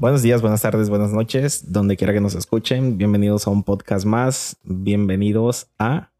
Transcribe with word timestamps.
Buenos 0.00 0.22
días, 0.22 0.40
buenas 0.40 0.62
tardes, 0.62 0.88
buenas 0.88 1.12
noches, 1.12 1.70
donde 1.72 1.94
quiera 1.94 2.14
que 2.14 2.22
nos 2.22 2.34
escuchen. 2.34 2.96
Bienvenidos 2.96 3.46
a 3.46 3.50
un 3.50 3.62
podcast 3.62 4.06
más. 4.06 4.56
Bienvenidos 4.64 5.68
a 5.78 6.10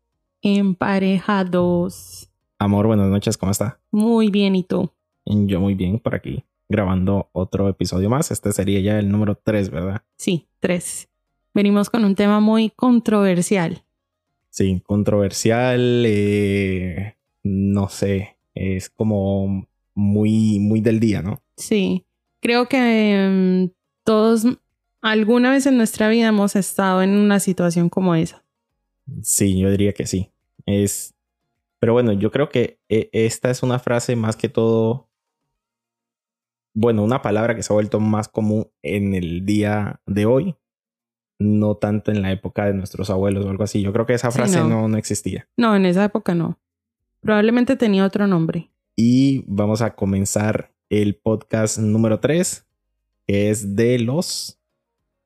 Emparejados. 0.43 2.29
Amor. 2.59 2.87
Buenas 2.87 3.09
noches, 3.09 3.39
¿cómo 3.39 3.53
está? 3.53 3.81
Muy 3.91 4.31
bien, 4.31 4.55
¿y 4.55 4.65
tú? 4.65 4.91
Yo 5.25 5.61
muy 5.61 5.75
bien 5.75 5.99
por 5.99 6.15
aquí, 6.15 6.45
grabando 6.69 7.31
otro 7.33 7.71
episodio 7.71 8.11
más. 8.11 8.31
Este 8.31 8.53
sería 8.53 8.81
ya 8.81 8.99
el 8.99 9.11
número 9.11 9.35
3, 9.43 9.71
¿verdad? 9.71 10.03
Sí, 10.17 10.47
tres. 10.59 11.09
Venimos 11.55 11.89
con 11.89 12.05
un 12.05 12.15
tema 12.15 12.39
muy 12.39 12.69
controversial. 12.69 13.83
Sí, 14.51 14.83
controversial. 14.85 16.05
eh, 16.07 17.17
no 17.45 17.89
sé, 17.89 18.37
es 18.55 18.91
como 18.91 19.67
muy, 19.95 20.59
muy 20.61 20.83
del 20.83 21.01
día, 21.01 21.23
¿no? 21.23 21.41
Sí, 21.57 22.05
creo 22.41 22.69
que 22.69 23.69
mm, 23.71 23.75
todos 24.05 24.47
alguna 25.03 25.51
vez 25.51 25.67
en 25.67 25.77
nuestra 25.77 26.09
vida 26.09 26.29
hemos 26.29 26.57
estado 26.57 27.03
en 27.03 27.11
una 27.11 27.41
situación 27.41 27.89
como 27.89 28.15
esa. 28.15 28.45
Sí, 29.23 29.59
yo 29.59 29.71
diría 29.71 29.93
que 29.93 30.07
sí. 30.07 30.31
Es. 30.67 31.15
Pero 31.79 31.95
bueno, 31.95 32.13
yo 32.13 32.31
creo 32.31 32.49
que 32.51 32.79
eh, 32.89 33.09
esta 33.13 33.51
es 33.51 33.63
una 33.63 33.79
frase 33.79 34.15
más 34.17 34.37
que 34.37 34.49
todo. 34.49 35.09
Bueno, 36.75 37.03
una 37.03 37.21
palabra 37.23 37.57
que 37.57 37.63
se 37.63 37.73
ha 37.73 37.75
vuelto 37.75 37.99
más 38.01 38.29
común 38.29 38.69
en 38.83 39.15
el 39.15 39.45
día 39.45 40.01
de 40.07 40.27
hoy, 40.27 40.55
no 41.41 41.75
tanto 41.77 42.13
en 42.13 42.23
la 42.23 42.31
época 42.31 42.67
de 42.67 42.75
nuestros 42.75 43.11
abuelos 43.11 43.45
o 43.45 43.51
algo 43.51 43.65
así. 43.65 43.83
Yo 43.83 43.93
creo 43.93 44.07
que 44.07 44.15
esa 44.15 44.31
Sí, 44.31 44.37
frase 44.39 44.59
no. 44.61 44.69
no, 44.69 44.89
no 44.89 44.97
existía. 44.97 45.49
No, 45.57 45.75
en 45.75 45.87
esa 45.87 46.05
época 46.05 46.35
no. 46.35 46.59
Probablemente 47.21 47.77
tenía 47.77 48.05
otro 48.05 48.27
nombre. 48.27 48.71
Y 48.97 49.45
vamos 49.47 49.83
a 49.83 49.95
comenzar 49.97 50.73
el 50.91 51.15
podcast 51.17 51.79
número 51.79 52.21
3, 52.21 52.67
que 53.27 53.51
es 53.51 53.77
de 53.77 53.99
los 54.01 54.61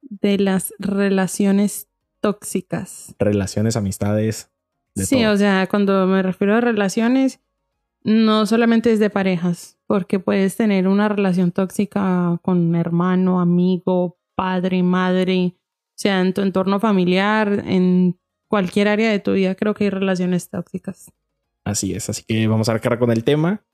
De 0.02 0.38
las 0.38 0.72
relaciones 0.78 1.88
tóxicas. 2.20 3.14
relaciones, 3.18 3.76
amistades. 3.76 4.50
De 4.94 5.06
Sí, 5.06 5.22
todo. 5.22 5.32
o 5.32 5.36
sea, 5.36 5.66
cuando 5.68 6.06
me 6.06 6.22
refiero 6.22 6.54
a 6.54 6.60
relaciones, 6.60 7.40
no 8.02 8.46
solamente 8.46 8.92
es 8.92 9.00
de 9.00 9.10
parejas, 9.10 9.78
porque 9.86 10.20
puedes 10.20 10.56
tener 10.56 10.86
una 10.86 11.08
relación 11.08 11.50
tóxica 11.52 12.38
con 12.42 12.74
hermano, 12.76 13.40
amigo, 13.40 14.18
padre, 14.34 14.82
madre, 14.82 15.54
o 15.56 15.96
sea, 15.96 16.20
en 16.20 16.34
tu 16.34 16.42
entorno 16.42 16.78
familiar, 16.80 17.62
en 17.66 18.18
cualquier 18.48 18.88
área 18.88 19.10
de 19.10 19.18
tu 19.20 19.32
vida, 19.32 19.54
creo 19.54 19.74
que 19.74 19.84
hay 19.84 19.90
relaciones 19.90 20.48
tóxicas. 20.50 21.10
Así 21.64 21.94
es, 21.94 22.08
así 22.10 22.22
que 22.22 22.46
vamos 22.46 22.68
a 22.68 22.72
arrancar 22.72 22.98
con 22.98 23.10
el 23.10 23.24
tema 23.24 23.64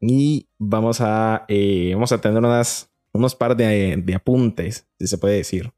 y 0.00 0.48
vamos 0.58 1.00
a, 1.00 1.44
eh, 1.48 1.90
vamos 1.94 2.12
a 2.12 2.20
tener 2.20 2.38
unas, 2.38 2.90
unos 3.12 3.34
par 3.34 3.56
de, 3.56 4.12
apuntes, 4.14 4.86
si 4.98 5.06
se 5.06 5.18
puede 5.18 5.36
decir, 5.36 5.72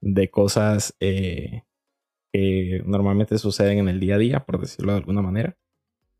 de 0.00 0.30
cosas 0.30 0.94
eh, 1.00 1.62
que 2.32 2.82
normalmente 2.84 3.38
suceden 3.38 3.78
en 3.78 3.88
el 3.88 4.00
día 4.00 4.16
a 4.16 4.18
día, 4.18 4.44
por 4.44 4.60
decirlo 4.60 4.92
de 4.92 4.98
alguna 4.98 5.22
manera. 5.22 5.56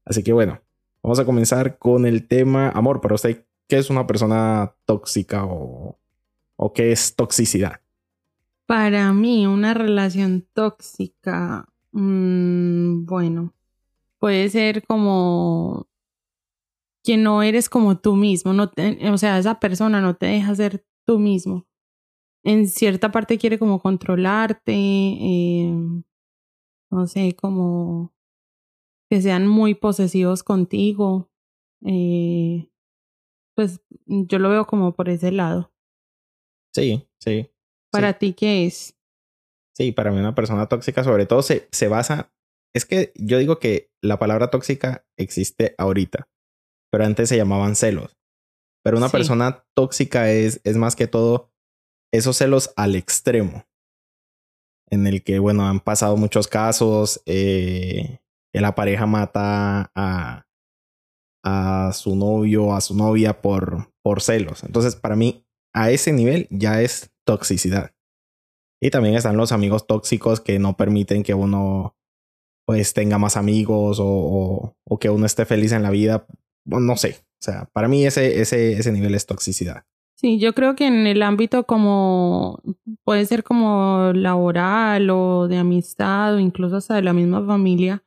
Así 0.04 0.22
que 0.22 0.32
bueno, 0.32 0.60
vamos 1.02 1.18
a 1.18 1.24
comenzar 1.24 1.78
con 1.78 2.06
el 2.06 2.26
tema 2.28 2.70
amor. 2.70 3.00
Para 3.00 3.16
usted, 3.16 3.44
¿qué 3.68 3.78
es 3.78 3.90
una 3.90 4.06
persona 4.06 4.74
tóxica 4.84 5.44
o, 5.44 5.98
o 6.56 6.72
qué 6.72 6.92
es 6.92 7.16
toxicidad? 7.16 7.80
Para 8.66 9.12
mí, 9.12 9.46
una 9.46 9.74
relación 9.74 10.46
tóxica, 10.54 11.68
mm, 11.90 13.04
bueno, 13.04 13.52
puede 14.18 14.48
ser 14.50 14.84
como 14.86 15.88
que 17.04 17.16
no 17.16 17.42
eres 17.42 17.68
como 17.68 17.98
tú 17.98 18.14
mismo, 18.16 18.52
no 18.52 18.70
te- 18.70 19.10
o 19.10 19.18
sea, 19.18 19.38
esa 19.38 19.58
persona 19.60 20.00
no 20.00 20.16
te 20.16 20.26
deja 20.26 20.54
ser 20.54 20.84
tú 21.06 21.18
mismo. 21.18 21.66
En 22.44 22.68
cierta 22.68 23.10
parte 23.12 23.38
quiere 23.38 23.58
como 23.58 23.80
controlarte, 23.80 24.72
eh, 24.74 25.72
no 26.90 27.06
sé, 27.06 27.34
como 27.36 28.12
que 29.10 29.20
sean 29.22 29.46
muy 29.46 29.74
posesivos 29.74 30.42
contigo. 30.42 31.28
eh, 31.84 32.68
pues 33.56 33.80
yo 34.06 34.38
lo 34.38 34.48
veo 34.48 34.66
como 34.66 34.94
por 34.94 35.08
ese 35.08 35.30
lado. 35.32 35.72
Sí, 36.74 37.06
sí. 37.20 37.50
¿Para 37.90 38.14
ti 38.18 38.32
qué 38.32 38.66
es? 38.66 38.96
Sí, 39.76 39.92
para 39.92 40.10
mí 40.10 40.18
una 40.18 40.34
persona 40.34 40.68
tóxica 40.68 41.04
sobre 41.04 41.26
todo 41.26 41.42
se, 41.42 41.68
se 41.72 41.88
basa... 41.88 42.32
Es 42.74 42.86
que 42.86 43.12
yo 43.16 43.36
digo 43.38 43.58
que 43.58 43.90
la 44.00 44.18
palabra 44.18 44.48
tóxica 44.50 45.04
existe 45.18 45.74
ahorita, 45.76 46.28
pero 46.92 47.04
antes 47.04 47.28
se 47.28 47.36
llamaban 47.36 47.74
celos. 47.74 48.16
Pero 48.84 48.98
una 48.98 49.08
Sí. 49.08 49.12
persona 49.12 49.64
tóxica 49.74 50.30
es, 50.30 50.60
es 50.64 50.76
más 50.76 50.94
que 50.96 51.06
todo 51.06 51.50
esos 52.12 52.36
celos 52.36 52.72
al 52.76 52.94
extremo, 52.94 53.64
en 54.90 55.06
el 55.06 55.22
que, 55.24 55.38
bueno, 55.38 55.66
han 55.66 55.80
pasado 55.80 56.16
muchos 56.16 56.48
casos, 56.48 57.22
eh, 57.26 58.18
que 58.52 58.60
la 58.60 58.74
pareja 58.74 59.06
mata 59.06 59.90
a, 59.94 60.46
a 61.44 61.92
su 61.94 62.14
novio, 62.16 62.74
a 62.74 62.80
su 62.82 62.94
novia 62.94 63.40
por, 63.40 63.92
por 64.02 64.20
celos. 64.20 64.62
Entonces, 64.64 64.94
para 64.96 65.16
mí, 65.16 65.46
a 65.74 65.90
ese 65.90 66.12
nivel 66.12 66.46
ya 66.50 66.82
es 66.82 67.10
toxicidad. 67.26 67.94
Y 68.82 68.90
también 68.90 69.14
están 69.14 69.36
los 69.38 69.52
amigos 69.52 69.86
tóxicos 69.86 70.40
que 70.40 70.58
no 70.58 70.76
permiten 70.76 71.22
que 71.22 71.34
uno 71.34 71.96
pues 72.66 72.92
tenga 72.94 73.16
más 73.18 73.36
amigos 73.36 73.98
o, 74.00 74.06
o- 74.06 74.76
o 74.88 74.98
que 74.98 75.08
uno 75.10 75.24
esté 75.26 75.46
feliz 75.46 75.72
en 75.72 75.82
la 75.82 75.90
vida. 75.90 76.26
Bueno, 76.64 76.86
no 76.86 76.96
sé. 76.96 77.16
O 77.18 77.44
sea, 77.44 77.68
para 77.72 77.88
mí 77.88 78.06
ese, 78.06 78.40
ese, 78.40 78.72
ese 78.72 78.92
nivel 78.92 79.14
es 79.14 79.26
toxicidad. 79.26 79.84
Sí, 80.16 80.38
yo 80.38 80.54
creo 80.54 80.76
que 80.76 80.86
en 80.86 81.08
el 81.08 81.22
ámbito 81.22 81.64
como 81.64 82.62
puede 83.02 83.24
ser 83.26 83.42
como 83.42 84.12
laboral 84.14 85.10
o 85.10 85.48
de 85.48 85.56
amistad 85.56 86.36
o 86.36 86.38
incluso 86.38 86.76
hasta 86.76 86.94
de 86.94 87.02
la 87.02 87.12
misma 87.12 87.44
familia, 87.44 88.04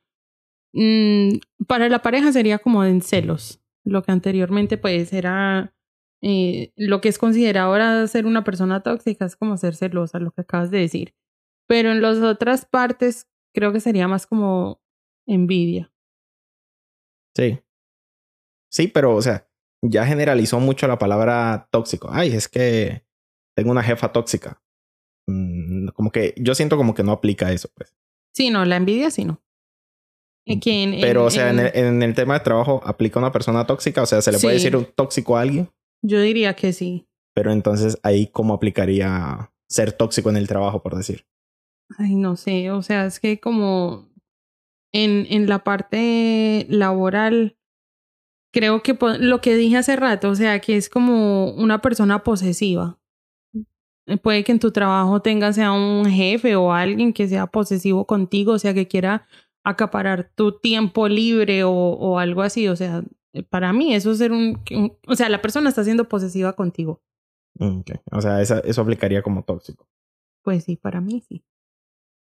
mm, 0.72 1.38
para 1.66 1.90
la 1.90 2.00
pareja 2.00 2.32
sería 2.32 2.58
como 2.58 2.84
en 2.84 3.02
celos, 3.02 3.60
lo 3.84 4.02
que 4.02 4.12
anteriormente 4.12 4.78
pues 4.78 5.12
era 5.12 5.74
eh, 6.22 6.72
lo 6.76 7.02
que 7.02 7.10
es 7.10 7.18
considerado 7.18 7.68
ahora 7.68 8.06
ser 8.06 8.24
una 8.26 8.44
persona 8.44 8.82
tóxica 8.82 9.26
es 9.26 9.36
como 9.36 9.58
ser 9.58 9.74
celosa, 9.74 10.18
lo 10.18 10.30
que 10.30 10.40
acabas 10.40 10.70
de 10.70 10.78
decir. 10.78 11.14
Pero 11.68 11.90
en 11.92 12.00
las 12.00 12.18
otras 12.18 12.64
partes 12.64 13.28
creo 13.54 13.72
que 13.72 13.80
sería 13.80 14.08
más 14.08 14.26
como 14.26 14.80
envidia. 15.26 15.92
Sí. 17.34 17.60
Sí, 18.76 18.88
pero 18.88 19.14
o 19.14 19.22
sea, 19.22 19.48
ya 19.82 20.04
generalizó 20.04 20.60
mucho 20.60 20.86
la 20.86 20.98
palabra 20.98 21.66
tóxico. 21.70 22.10
Ay, 22.12 22.32
es 22.34 22.46
que 22.46 23.06
tengo 23.56 23.70
una 23.70 23.82
jefa 23.82 24.12
tóxica. 24.12 24.62
Mm, 25.26 25.88
como 25.94 26.12
que 26.12 26.34
yo 26.36 26.54
siento 26.54 26.76
como 26.76 26.92
que 26.92 27.02
no 27.02 27.12
aplica 27.12 27.50
eso, 27.52 27.70
pues. 27.74 27.96
Sí, 28.34 28.50
no, 28.50 28.66
la 28.66 28.76
envidia 28.76 29.10
sí 29.10 29.24
no. 29.24 29.42
Que 30.60 30.82
en- 30.84 31.00
Pero, 31.00 31.22
en- 31.22 31.26
o 31.26 31.30
sea, 31.30 31.50
en 31.50 31.58
en- 31.58 31.66
el, 31.66 31.84
en 31.86 32.02
el 32.02 32.14
tema 32.14 32.34
de 32.34 32.40
trabajo, 32.40 32.80
¿aplica 32.84 33.18
una 33.18 33.32
persona 33.32 33.66
tóxica? 33.66 34.02
O 34.02 34.06
sea, 34.06 34.20
¿se 34.20 34.30
le 34.30 34.38
puede 34.38 34.54
decir 34.54 34.76
un 34.76 34.84
tóxico 34.84 35.36
a 35.36 35.40
alguien? 35.40 35.70
yo 36.04 36.20
diría 36.20 36.54
que 36.54 36.72
sí. 36.74 37.08
Pero 37.34 37.50
entonces 37.52 37.98
ahí, 38.04 38.26
¿cómo 38.28 38.54
aplicaría 38.54 39.50
ser 39.68 39.90
tóxico 39.92 40.28
en 40.30 40.36
el 40.36 40.46
trabajo, 40.46 40.82
por 40.82 40.94
decir? 40.96 41.26
Ay, 41.98 42.14
no 42.14 42.36
sé, 42.36 42.70
o 42.70 42.82
sea, 42.82 43.06
es 43.06 43.18
que 43.18 43.40
como 43.40 44.08
en, 44.92 45.26
en 45.30 45.48
la 45.48 45.64
parte 45.64 46.66
laboral, 46.68 47.56
creo 48.58 48.82
que 48.82 48.96
lo 49.20 49.40
que 49.40 49.54
dije 49.56 49.76
hace 49.76 49.96
rato, 49.96 50.30
o 50.30 50.34
sea, 50.34 50.60
que 50.60 50.76
es 50.76 50.88
como 50.88 51.50
una 51.52 51.80
persona 51.82 52.22
posesiva. 52.22 52.98
Eh, 54.06 54.16
Puede 54.16 54.44
que 54.44 54.52
en 54.52 54.58
tu 54.60 54.70
trabajo 54.70 55.20
tengas 55.20 55.56
sea 55.56 55.72
un 55.72 56.06
jefe 56.06 56.56
o 56.56 56.72
alguien 56.72 57.12
que 57.12 57.28
sea 57.28 57.46
posesivo 57.48 58.06
contigo, 58.06 58.52
o 58.52 58.58
sea, 58.58 58.72
que 58.72 58.86
quiera 58.88 59.26
acaparar 59.64 60.30
tu 60.34 60.52
tiempo 60.58 61.08
libre 61.08 61.64
o, 61.64 61.70
o 61.72 62.18
algo 62.18 62.42
así, 62.42 62.68
o 62.68 62.76
sea, 62.76 63.02
eh, 63.34 63.42
para 63.42 63.72
mí 63.72 63.94
eso 63.94 64.12
es 64.12 64.18
ser 64.18 64.30
un, 64.32 64.62
un- 64.70 64.96
o 65.08 65.14
sea, 65.16 65.28
la 65.28 65.42
persona 65.42 65.68
está 65.68 65.82
siendo 65.84 66.08
posesiva 66.08 66.52
contigo. 66.54 67.02
Mm. 67.58 67.80
O 68.12 68.20
sea, 68.20 68.40
esa- 68.40 68.60
eso 68.60 68.80
aplicaría 68.82 69.22
como 69.22 69.42
tóxico. 69.44 69.88
Pues 70.44 70.64
sí, 70.64 70.76
para 70.76 71.00
mí 71.00 71.20
sí. 71.28 71.44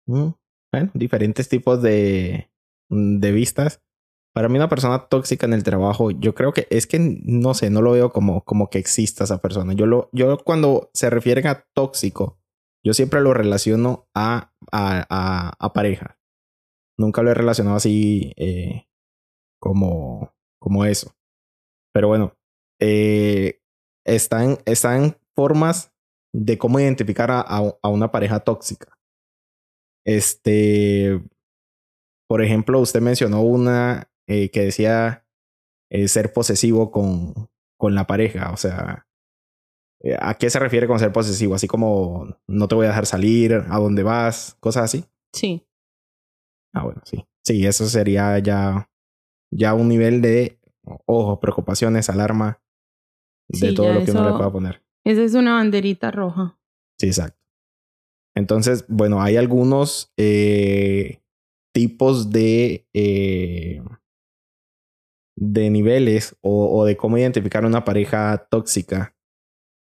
Mm, 0.07 0.29
Bueno, 0.71 0.91
diferentes 0.93 1.47
tipos 1.49 1.81
de, 1.81 2.49
mm, 2.89 3.19
de 3.19 3.31
vistas. 3.31 3.81
Para 4.37 4.49
mí 4.49 4.57
una 4.59 4.69
persona 4.69 5.07
tóxica 5.07 5.47
en 5.47 5.53
el 5.53 5.63
trabajo, 5.63 6.11
yo 6.11 6.35
creo 6.35 6.53
que 6.53 6.67
es 6.69 6.85
que, 6.85 6.99
no 6.99 7.55
sé, 7.55 7.71
no 7.71 7.81
lo 7.81 7.93
veo 7.93 8.11
como, 8.11 8.43
como 8.43 8.69
que 8.69 8.77
exista 8.77 9.23
esa 9.23 9.41
persona. 9.41 9.73
Yo, 9.73 9.87
lo, 9.87 10.11
yo 10.13 10.37
cuando 10.37 10.91
se 10.93 11.09
refieren 11.09 11.47
a 11.47 11.65
tóxico, 11.73 12.39
yo 12.85 12.93
siempre 12.93 13.19
lo 13.21 13.33
relaciono 13.33 14.07
a, 14.13 14.53
a, 14.71 15.55
a, 15.59 15.73
pareja. 15.73 16.19
Nunca 16.99 17.23
lo 17.23 17.31
he 17.31 17.33
relacionado 17.33 17.77
así 17.77 18.31
eh, 18.37 18.85
como, 19.59 20.35
como 20.61 20.85
eso. 20.85 21.15
Pero 21.91 22.09
bueno, 22.09 22.35
eh, 22.79 23.59
están, 24.05 24.59
están 24.65 25.17
formas 25.35 25.95
de 26.31 26.59
cómo 26.59 26.79
identificar 26.79 27.31
a, 27.31 27.39
a- 27.41 27.75
a 27.81 27.89
una 27.89 28.11
pareja 28.11 28.41
tóxica. 28.41 28.99
Este, 30.05 31.23
por 32.29 32.43
ejemplo, 32.43 32.79
usted 32.79 33.01
mencionó 33.01 33.41
una 33.41 34.06
eh, 34.27 34.49
que 34.51 34.61
decía 34.61 35.25
eh, 35.89 36.07
ser 36.07 36.33
posesivo 36.33 36.91
con, 36.91 37.33
con 37.77 37.95
la 37.95 38.05
pareja. 38.07 38.51
O 38.51 38.57
sea, 38.57 39.05
Eh, 40.03 40.15
¿A 40.19 40.35
qué 40.35 40.49
se 40.51 40.59
refiere 40.59 40.85
con 40.85 40.99
ser 40.99 41.11
posesivo? 41.11 41.55
Así 41.55 41.67
como 41.67 42.37
no 42.47 42.67
te 42.67 42.75
voy 42.75 42.85
a 42.85 42.89
dejar 42.89 43.07
salir, 43.07 43.53
a 43.53 43.79
dónde 43.79 44.03
vas, 44.03 44.55
cosas 44.59 44.83
así. 44.83 45.05
Sí. 45.33 45.65
Ah, 46.73 46.83
bueno, 46.83 47.01
sí. 47.03 47.25
Sí, 47.43 47.65
eso 47.65 47.87
sería 47.87 48.37
ya, 48.39 48.91
ya 49.51 49.73
un 49.73 49.87
nivel 49.87 50.21
de, 50.21 50.59
ojo, 51.05 51.39
preocupaciones, 51.39 52.09
alarma, 52.11 52.61
de 53.49 53.69
Sí, 53.69 53.73
todo 53.73 53.91
lo 53.93 54.03
que 54.03 54.11
uno 54.11 54.25
le 54.25 54.33
pueda 54.37 54.51
poner. 54.51 54.83
Esa 55.03 55.23
es 55.23 55.33
una 55.33 55.53
banderita 55.53 56.11
roja. 56.11 56.59
Sí, 56.99 57.07
exacto. 57.07 57.39
Entonces, 58.35 58.85
bueno, 58.87 59.21
hay 59.21 59.35
algunos 59.37 60.13
eh, 60.17 61.23
tipos 61.73 62.29
de, 62.29 62.87
eh, 62.93 63.81
de 65.37 65.69
niveles 65.69 66.35
o, 66.41 66.79
o 66.79 66.85
de 66.85 66.97
cómo 66.97 67.17
identificar 67.17 67.63
una 67.63 67.85
pareja 67.85 68.47
tóxica. 68.49 69.15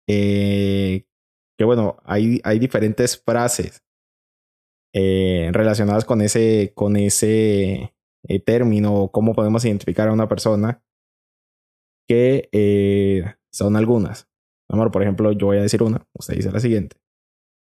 Eh, 0.08 1.06
que 1.58 1.64
bueno, 1.64 1.98
hay, 2.04 2.40
hay 2.44 2.58
diferentes 2.58 3.20
frases 3.20 3.84
eh, 4.94 5.50
relacionadas 5.52 6.04
con 6.04 6.22
ese, 6.22 6.72
con 6.74 6.96
ese 6.96 7.94
eh, 8.28 8.40
término 8.40 8.94
o 8.94 9.12
cómo 9.12 9.34
podemos 9.34 9.64
identificar 9.64 10.08
a 10.08 10.12
una 10.12 10.28
persona 10.28 10.82
que 12.08 12.48
son 13.52 13.76
algunas. 13.76 14.28
Amor, 14.68 14.90
por 14.90 15.02
ejemplo, 15.02 15.32
yo 15.32 15.46
voy 15.46 15.58
a 15.58 15.62
decir 15.62 15.82
una, 15.82 16.06
usted 16.14 16.34
dice 16.36 16.52
la 16.52 16.60
siguiente. 16.60 16.96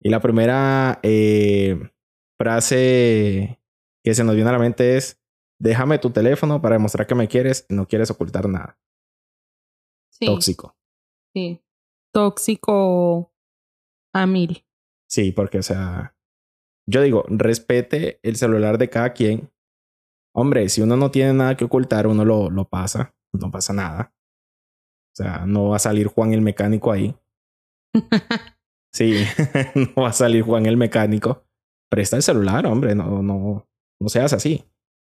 Y 0.02 0.10
la 0.10 0.22
primera 0.22 1.00
frase 2.38 3.62
que 4.04 4.14
se 4.14 4.24
nos 4.24 4.36
viene 4.36 4.50
a 4.50 4.54
la 4.54 4.60
mente 4.60 4.98
es, 4.98 5.22
déjame 5.66 5.98
tu 5.98 6.12
teléfono 6.12 6.62
para 6.62 6.76
demostrar 6.76 7.08
que 7.08 7.16
me 7.16 7.28
quieres 7.28 7.66
y 7.70 7.74
no 7.74 7.88
quieres 7.88 8.12
ocultar 8.12 8.48
nada. 8.48 8.80
Sí. 10.12 10.28
Tóxico. 10.28 10.78
Sí. 11.34 11.62
Tóxico 12.14 13.34
a 14.14 14.26
mil. 14.26 14.66
Sí, 15.10 15.32
porque, 15.32 15.60
o 15.60 15.64
sea, 15.64 16.16
yo 16.88 17.02
digo, 17.02 17.26
respete 17.28 18.20
el 18.24 18.36
celular 18.36 18.78
de 18.78 18.90
cada 18.90 19.14
quien. 19.14 19.52
Hombre, 20.34 20.70
si 20.70 20.82
uno 20.82 20.98
no 20.98 21.12
tiene 21.12 21.34
nada 21.34 21.58
que 21.58 21.66
ocultar, 21.66 22.08
uno 22.08 22.24
lo, 22.24 22.50
lo 22.50 22.70
pasa, 22.70 23.16
no 23.34 23.50
pasa 23.52 23.74
nada. 23.74 24.14
O 25.14 25.16
sea, 25.16 25.46
no 25.46 25.70
va 25.70 25.78
a 25.78 25.80
salir 25.80 26.08
Juan 26.08 26.34
el 26.34 26.42
mecánico 26.42 26.92
ahí. 26.92 27.16
Sí, 28.96 29.26
no 29.76 30.04
va 30.04 30.08
a 30.08 30.14
salir 30.14 30.42
Juan 30.44 30.66
el 30.68 30.78
mecánico. 30.78 31.44
Presta 31.92 32.16
el 32.16 32.24
celular, 32.24 32.66
hombre, 32.66 32.96
no, 32.96 33.22
no, 33.22 33.68
no 34.00 34.08
seas 34.08 34.32
así. 34.32 34.64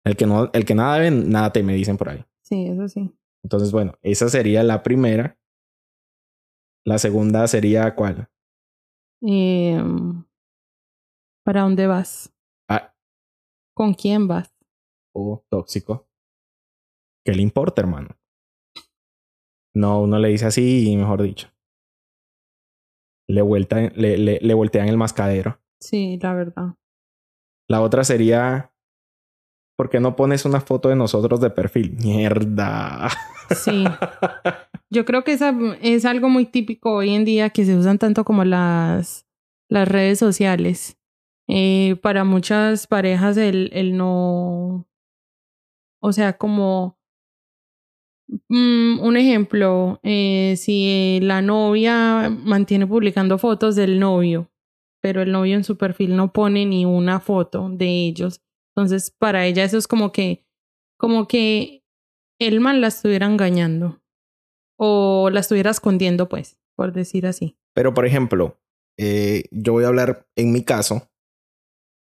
El 0.04 0.16
que, 0.16 0.26
no, 0.26 0.50
el 0.52 0.64
que 0.64 0.74
nada 0.74 0.98
ve, 0.98 1.10
nada 1.10 1.52
teme, 1.52 1.74
dicen 1.74 1.96
por 1.96 2.08
ahí. 2.08 2.24
Sí, 2.42 2.66
eso 2.66 2.88
sí. 2.88 3.14
Entonces, 3.42 3.70
bueno, 3.72 3.98
esa 4.02 4.28
sería 4.28 4.62
la 4.62 4.82
primera. 4.82 5.38
La 6.86 6.98
segunda 6.98 7.46
sería 7.46 7.94
cuál? 7.94 8.28
Em, 9.22 10.24
¿Para 11.44 11.62
dónde 11.62 11.86
vas? 11.86 12.32
Ah, 12.68 12.94
¿Con 13.74 13.94
quién 13.94 14.26
vas? 14.26 14.54
o 15.12 15.44
tóxico. 15.50 16.08
¿Qué 17.24 17.32
le 17.34 17.42
importa, 17.42 17.82
hermano? 17.82 18.16
No, 19.74 20.02
uno 20.02 20.18
le 20.18 20.28
dice 20.28 20.46
así, 20.46 20.96
mejor 20.96 21.22
dicho. 21.22 21.48
Le, 23.28 23.42
vuelta, 23.42 23.80
le, 23.80 24.16
le, 24.16 24.38
le 24.40 24.54
voltean 24.54 24.88
el 24.88 24.96
mascadero. 24.96 25.60
Sí, 25.80 26.18
la 26.22 26.34
verdad. 26.34 26.74
La 27.68 27.82
otra 27.82 28.04
sería, 28.04 28.72
¿por 29.80 29.88
qué 29.88 29.98
no 29.98 30.14
pones 30.14 30.44
una 30.44 30.60
foto 30.60 30.90
de 30.90 30.94
nosotros 30.94 31.40
de 31.40 31.48
perfil? 31.48 31.96
Mierda. 32.02 33.08
Sí. 33.48 33.82
Yo 34.90 35.06
creo 35.06 35.24
que 35.24 35.32
esa 35.32 35.54
es 35.80 36.04
algo 36.04 36.28
muy 36.28 36.44
típico 36.44 36.96
hoy 36.96 37.14
en 37.14 37.24
día 37.24 37.48
que 37.48 37.64
se 37.64 37.74
usan 37.74 37.96
tanto 37.96 38.22
como 38.22 38.44
las, 38.44 39.26
las 39.70 39.88
redes 39.88 40.18
sociales. 40.18 40.98
Eh, 41.48 41.96
para 42.02 42.24
muchas 42.24 42.86
parejas 42.86 43.38
el, 43.38 43.70
el 43.72 43.96
no, 43.96 44.86
o 46.02 46.12
sea, 46.12 46.36
como 46.36 46.98
mm, 48.50 49.00
un 49.00 49.16
ejemplo, 49.16 49.98
eh, 50.02 50.56
si 50.58 51.20
la 51.22 51.40
novia 51.40 52.28
mantiene 52.28 52.86
publicando 52.86 53.38
fotos 53.38 53.76
del 53.76 53.98
novio, 53.98 54.50
pero 55.00 55.22
el 55.22 55.32
novio 55.32 55.56
en 55.56 55.64
su 55.64 55.78
perfil 55.78 56.16
no 56.16 56.34
pone 56.34 56.66
ni 56.66 56.84
una 56.84 57.18
foto 57.18 57.70
de 57.70 57.86
ellos, 57.86 58.42
entonces 58.74 59.10
para 59.10 59.46
ella 59.46 59.64
eso 59.64 59.78
es 59.78 59.88
como 59.88 60.12
que, 60.12 60.44
como 60.98 61.26
que 61.28 61.84
el 62.38 62.60
man 62.60 62.80
la 62.80 62.88
estuviera 62.88 63.26
engañando 63.26 64.00
o 64.78 65.28
la 65.30 65.40
estuviera 65.40 65.70
escondiendo, 65.70 66.28
pues, 66.28 66.58
por 66.74 66.92
decir 66.92 67.26
así. 67.26 67.58
Pero, 67.74 67.92
por 67.92 68.06
ejemplo, 68.06 68.58
eh, 68.98 69.44
yo 69.50 69.74
voy 69.74 69.84
a 69.84 69.88
hablar 69.88 70.26
en 70.36 70.52
mi 70.52 70.64
caso, 70.64 71.10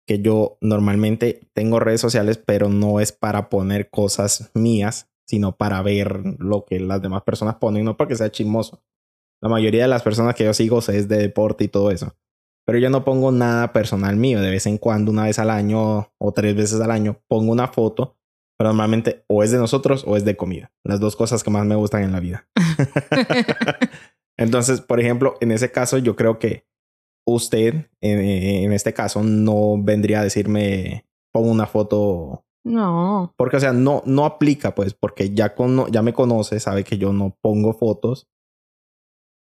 que 0.07 0.21
yo 0.21 0.57
normalmente 0.61 1.49
tengo 1.53 1.79
redes 1.79 1.99
sociales, 1.99 2.37
pero 2.37 2.69
no 2.69 2.99
es 2.99 3.11
para 3.11 3.49
poner 3.49 3.89
cosas 3.89 4.51
mías, 4.53 5.09
sino 5.27 5.57
para 5.57 5.81
ver 5.81 6.21
lo 6.39 6.63
que 6.65 6.79
las 6.79 7.01
demás 7.01 7.23
personas 7.23 7.55
ponen, 7.55 7.83
no 7.83 7.97
porque 7.97 8.15
sea 8.15 8.31
chismoso. 8.31 8.81
La 9.41 9.49
mayoría 9.49 9.81
de 9.81 9.89
las 9.89 10.03
personas 10.03 10.33
que 10.35 10.45
yo 10.45 10.53
sigo 10.53 10.79
es 10.79 11.07
de 11.07 11.17
deporte 11.17 11.65
y 11.65 11.67
todo 11.67 11.91
eso. 11.91 12.15
Pero 12.67 12.79
yo 12.79 12.89
no 12.89 13.05
pongo 13.05 13.31
nada 13.31 13.71
personal 13.71 14.17
mío. 14.17 14.41
De 14.41 14.49
vez 14.51 14.65
en 14.65 14.77
cuando, 14.77 15.09
una 15.11 15.23
vez 15.23 15.39
al 15.39 15.49
año 15.49 16.11
o 16.19 16.31
tres 16.33 16.53
veces 16.55 16.79
al 16.81 16.91
año, 16.91 17.21
pongo 17.29 17.51
una 17.51 17.69
foto. 17.69 18.17
Pero 18.59 18.69
normalmente 18.71 19.23
o 19.27 19.43
es 19.43 19.51
de 19.51 19.57
nosotros 19.57 20.03
o 20.05 20.17
es 20.17 20.25
de 20.25 20.35
comida. 20.35 20.71
Las 20.83 20.99
dos 20.99 21.15
cosas 21.15 21.43
que 21.43 21.49
más 21.51 21.65
me 21.65 21.75
gustan 21.75 22.03
en 22.03 22.11
la 22.11 22.19
vida. 22.19 22.47
Entonces, 24.37 24.81
por 24.81 24.99
ejemplo, 24.99 25.35
en 25.41 25.51
ese 25.51 25.71
caso, 25.71 25.97
yo 25.97 26.15
creo 26.15 26.39
que 26.39 26.65
usted, 27.25 27.89
en, 28.01 28.19
en 28.19 28.73
este 28.73 28.93
caso, 28.93 29.23
no 29.23 29.81
vendría 29.81 30.19
a 30.21 30.23
decirme, 30.23 31.05
pongo 31.31 31.49
una 31.51 31.67
foto. 31.67 32.43
No, 32.65 33.33
Porque, 33.37 33.57
o 33.57 33.59
sea, 33.61 33.71
no, 33.71 34.03
no 34.05 34.25
aplica, 34.25 34.75
pues, 34.75 34.93
porque 34.93 35.33
ya, 35.33 35.55
cono- 35.55 35.87
ya 35.87 36.01
me 36.01 36.11
conoce, 36.13 36.59
sabe 36.59 36.83
que 36.83 36.97
yo 36.97 37.13
no 37.13 37.37
pongo 37.41 37.73
fotos. 37.73 38.27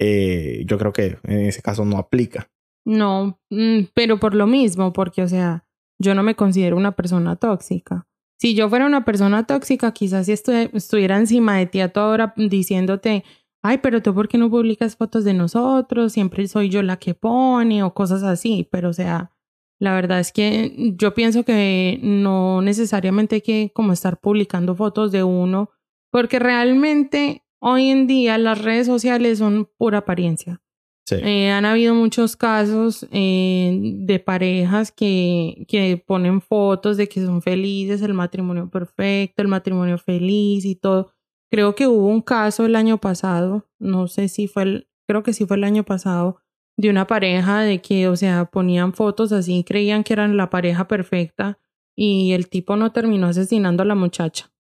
Eh, 0.00 0.64
yo 0.66 0.78
creo 0.78 0.92
que 0.92 1.18
en 1.25 1.40
ese 1.46 1.62
caso 1.62 1.84
no 1.84 1.98
aplica. 1.98 2.50
No, 2.84 3.38
mm, 3.50 3.84
pero 3.94 4.19
por 4.19 4.34
lo 4.34 4.46
mismo, 4.46 4.93
porque, 4.93 5.23
o 5.23 5.28
sea, 5.28 5.64
yo 5.99 6.14
no 6.14 6.23
me 6.23 6.35
considero 6.35 6.76
una 6.76 6.92
persona 6.92 7.37
tóxica. 7.37 8.06
Si 8.40 8.54
yo 8.54 8.68
fuera 8.68 8.87
una 8.87 9.04
persona 9.04 9.47
tóxica, 9.47 9.92
quizás 9.92 10.26
si 10.26 10.33
estu- 10.33 10.71
estuviera 10.73 11.16
encima 11.16 11.56
de 11.59 11.66
ti 11.66 11.80
a 11.80 11.92
toda 11.92 12.09
hora 12.09 12.35
diciéndote, 12.37 13.25
ay, 13.62 13.78
pero 13.78 14.02
tú, 14.02 14.14
¿por 14.14 14.28
qué 14.28 14.37
no 14.38 14.50
publicas 14.50 14.97
fotos 14.97 15.23
de 15.25 15.35
nosotros? 15.35 16.12
Siempre 16.12 16.49
soy 16.49 16.68
yo 16.68 16.83
la 16.83 16.97
que 16.99 17.14
pone 17.14 17.85
o 17.85 17.95
cosas 17.95 18.25
así. 18.25 18.68
Pero, 18.73 18.88
o 18.90 18.92
sea, 18.92 19.30
la 19.78 19.95
verdad 19.95 20.18
es 20.18 20.33
que 20.33 20.92
yo 20.97 21.14
pienso 21.14 21.45
que 21.45 22.00
no 22.02 22.62
necesariamente 22.62 23.37
hay 23.37 23.40
que 23.42 23.71
como 23.75 23.92
estar 23.92 24.18
publicando 24.18 24.75
fotos 24.75 25.12
de 25.12 25.23
uno, 25.23 25.71
porque 26.11 26.40
realmente 26.40 27.45
hoy 27.61 27.90
en 27.90 28.09
día 28.09 28.38
las 28.38 28.61
redes 28.62 28.87
sociales 28.88 29.38
son 29.38 29.68
pura 29.78 29.99
apariencia. 29.99 30.61
Sí. 31.04 31.16
Eh, 31.16 31.50
han 31.50 31.64
habido 31.64 31.94
muchos 31.94 32.37
casos 32.37 33.06
eh, 33.11 33.76
de 33.82 34.21
parejas 34.21 34.92
que, 34.92 35.64
que 35.66 36.02
ponen 36.06 36.40
fotos 36.40 36.97
de 36.97 37.09
que 37.09 37.25
son 37.25 37.42
felices, 37.42 38.02
el 38.02 38.14
matrimonio 38.14 38.71
perfecto, 38.71 39.42
el 39.42 39.49
matrimonio 39.49 39.99
feliz 39.99 40.64
y 40.64 40.76
todo. 40.76 41.12
Creo 41.50 41.75
que 41.75 41.87
hubo 41.87 42.06
un 42.06 42.23
caso 42.23 42.64
el 42.64 42.76
año 42.76 42.99
pasado, 42.99 43.68
no 43.78 44.06
sé 44.06 44.28
si 44.28 44.47
fue 44.47 44.62
el, 44.62 44.88
creo 45.06 45.23
que 45.23 45.32
sí 45.32 45.44
fue 45.44 45.56
el 45.56 45.64
año 45.64 45.85
pasado, 45.85 46.38
de 46.76 46.88
una 46.88 47.06
pareja 47.06 47.61
de 47.61 47.82
que, 47.82 48.09
o 48.09 48.16
sea, 48.16 48.47
ponían 48.47 48.94
fotos 48.94 49.32
así, 49.32 49.64
creían 49.64 50.04
que 50.04 50.14
eran 50.14 50.37
la 50.37 50.50
pareja 50.50 50.88
perfecta 50.88 51.59
y 51.94 52.32
el 52.32 52.49
tipo 52.49 52.76
no 52.76 52.92
terminó 52.92 53.26
asesinando 53.26 53.82
a 53.82 53.87
la 53.87 53.94
muchacha. 53.94 54.50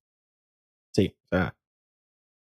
Sí, 0.92 1.16
o 1.24 1.36
sea, 1.36 1.56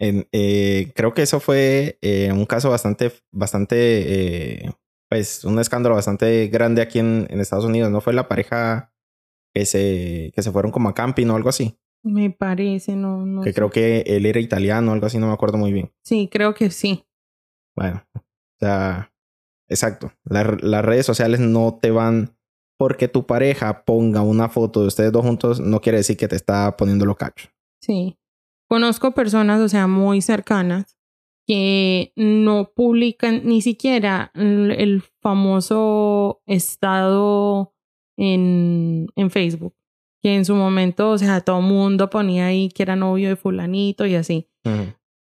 eh, 0.01 0.93
creo 0.95 1.15
que 1.15 1.23
eso 1.23 1.41
fue 1.41 1.99
eh, 2.03 2.33
un 2.33 2.47
caso 2.47 2.71
bastante, 2.71 3.13
bastante, 3.33 4.65
eh, 4.65 4.71
pues, 5.09 5.45
un 5.45 5.59
escándalo 5.59 5.95
bastante 5.95 6.49
grande 6.49 6.83
aquí 6.83 6.99
en, 6.99 7.27
en 7.31 7.41
Estados 7.41 7.65
Unidos. 7.65 7.91
¿No 7.91 8.01
fue 8.01 8.13
la 8.15 8.29
pareja 8.29 8.93
que 9.55 9.67
se, 9.67 10.33
que 10.35 10.43
se 10.43 10.51
fueron 10.53 10.73
como 10.73 10.89
a 10.89 10.95
camping 10.95 11.27
o 11.29 11.37
algo 11.37 11.49
así? 11.51 11.77
Me 12.03 12.31
parece, 12.31 12.97
no, 12.97 13.27
no. 13.27 13.43
Que 13.43 13.51
sé. 13.51 13.55
creo 13.55 13.71
que 13.71 14.01
él 14.07 14.25
era 14.25 14.41
italiano 14.41 14.91
o 14.91 14.95
algo 14.95 15.07
así, 15.07 15.19
no 15.19 15.27
me 15.27 15.35
acuerdo 15.35 15.59
muy 15.59 15.73
bien. 15.73 15.93
Sí, 16.03 16.29
creo 16.33 16.55
que 16.55 16.71
sí. 16.71 17.05
Bueno, 17.77 18.03
o 18.15 18.23
sea, 18.59 19.13
exacto. 19.69 20.13
La- 20.25 20.57
las 20.63 20.85
redes 20.85 21.05
sociales 21.05 21.41
no 21.41 21.79
te 21.81 21.91
van 21.91 22.37
porque 22.79 23.09
tu 23.09 23.27
pareja 23.27 23.85
ponga 23.85 24.23
una 24.23 24.49
foto 24.49 24.81
de 24.81 24.87
ustedes 24.87 25.13
dos 25.13 25.27
juntos, 25.27 25.61
no 25.61 25.83
quiere 25.83 25.99
decir 25.99 26.17
que 26.17 26.29
te 26.29 26.37
está 26.37 26.75
poniendo 26.79 27.05
lo 27.05 27.17
cacho. 27.17 27.51
Sí. 27.83 28.17
Conozco 28.71 29.11
personas, 29.11 29.61
o 29.61 29.69
sea, 29.69 29.89
muy 29.89 30.23
cercanas, 30.23 30.97
que 31.45 32.13
no 32.15 32.71
publican 32.73 33.43
ni 33.45 33.63
siquiera 33.63 34.31
el, 34.35 35.03
famoso 35.21 36.41
estado 36.47 37.75
en, 38.17 39.09
en 39.17 39.31
Facebook, 39.33 39.75
que 40.23 40.37
en 40.37 40.45
su 40.45 40.55
momento, 40.55 41.11
o 41.11 41.19
sea, 41.19 41.41
todo 41.41 41.59
el 41.59 41.67
mundo 41.67 42.09
ponía 42.11 42.47
ahí 42.47 42.69
que 42.69 42.85
era 42.85 42.95
novio 42.95 43.29
de 43.29 43.35
fulanito 43.35 44.07
y 44.07 44.15
así. 44.15 44.49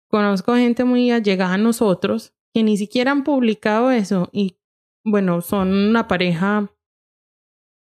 Conozco 0.08 0.56
gente 0.56 0.86
muy 0.86 1.12
allegada 1.12 1.56
a 1.56 1.58
nosotros 1.58 2.34
que 2.54 2.64
ni 2.64 2.78
siquiera 2.78 3.12
han 3.12 3.26
publicado 3.26 3.92
eso 3.92 4.30
y 4.32 4.56
bueno, 5.04 5.42
son 5.42 5.74
una 5.74 6.08
pareja 6.08 6.74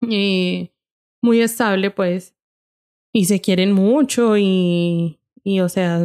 eh, 0.09 0.73
muy 1.21 1.41
estable, 1.41 1.91
pues, 1.91 2.35
y 3.13 3.25
se 3.25 3.39
quieren 3.39 3.71
mucho 3.71 4.35
y, 4.35 5.19
y, 5.43 5.59
o 5.59 5.69
sea, 5.69 5.99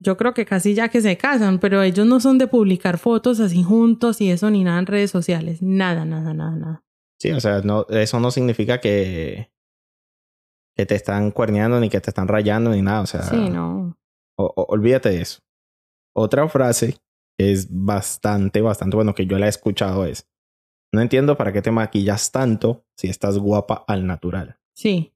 yo 0.00 0.16
creo 0.16 0.34
que 0.34 0.44
casi 0.44 0.74
ya 0.74 0.88
que 0.88 1.00
se 1.00 1.16
casan, 1.16 1.58
pero 1.58 1.82
ellos 1.82 2.06
no 2.06 2.20
son 2.20 2.38
de 2.38 2.46
publicar 2.46 2.98
fotos 2.98 3.40
así 3.40 3.62
juntos 3.62 4.20
y 4.20 4.30
eso 4.30 4.50
ni 4.50 4.64
nada 4.64 4.78
en 4.78 4.86
redes 4.86 5.10
sociales, 5.10 5.62
nada, 5.62 6.04
nada, 6.04 6.34
nada, 6.34 6.56
nada. 6.56 6.84
Sí, 7.18 7.30
o 7.30 7.40
sea, 7.40 7.60
no, 7.62 7.86
eso 7.88 8.20
no 8.20 8.30
significa 8.30 8.80
que, 8.80 9.50
que 10.76 10.86
te 10.86 10.94
están 10.94 11.30
cuerneando 11.30 11.80
ni 11.80 11.88
que 11.88 12.00
te 12.00 12.10
están 12.10 12.28
rayando 12.28 12.70
ni 12.70 12.82
nada, 12.82 13.00
o 13.00 13.06
sea. 13.06 13.22
Sí, 13.22 13.48
no. 13.48 13.96
olvídate 14.36 15.10
de 15.10 15.22
eso. 15.22 15.40
Otra 16.14 16.48
frase 16.48 16.98
es 17.38 17.68
bastante, 17.70 18.60
bastante 18.60 18.96
bueno 18.96 19.14
que 19.14 19.26
yo 19.26 19.38
la 19.38 19.46
he 19.46 19.48
escuchado 19.48 20.04
es, 20.04 20.28
no 20.92 21.00
entiendo 21.00 21.36
para 21.36 21.52
qué 21.52 21.62
te 21.62 21.70
maquillas 21.70 22.30
tanto 22.30 22.84
si 22.96 23.08
estás 23.08 23.38
guapa 23.38 23.84
al 23.88 24.06
natural. 24.06 24.58
Sí. 24.74 25.12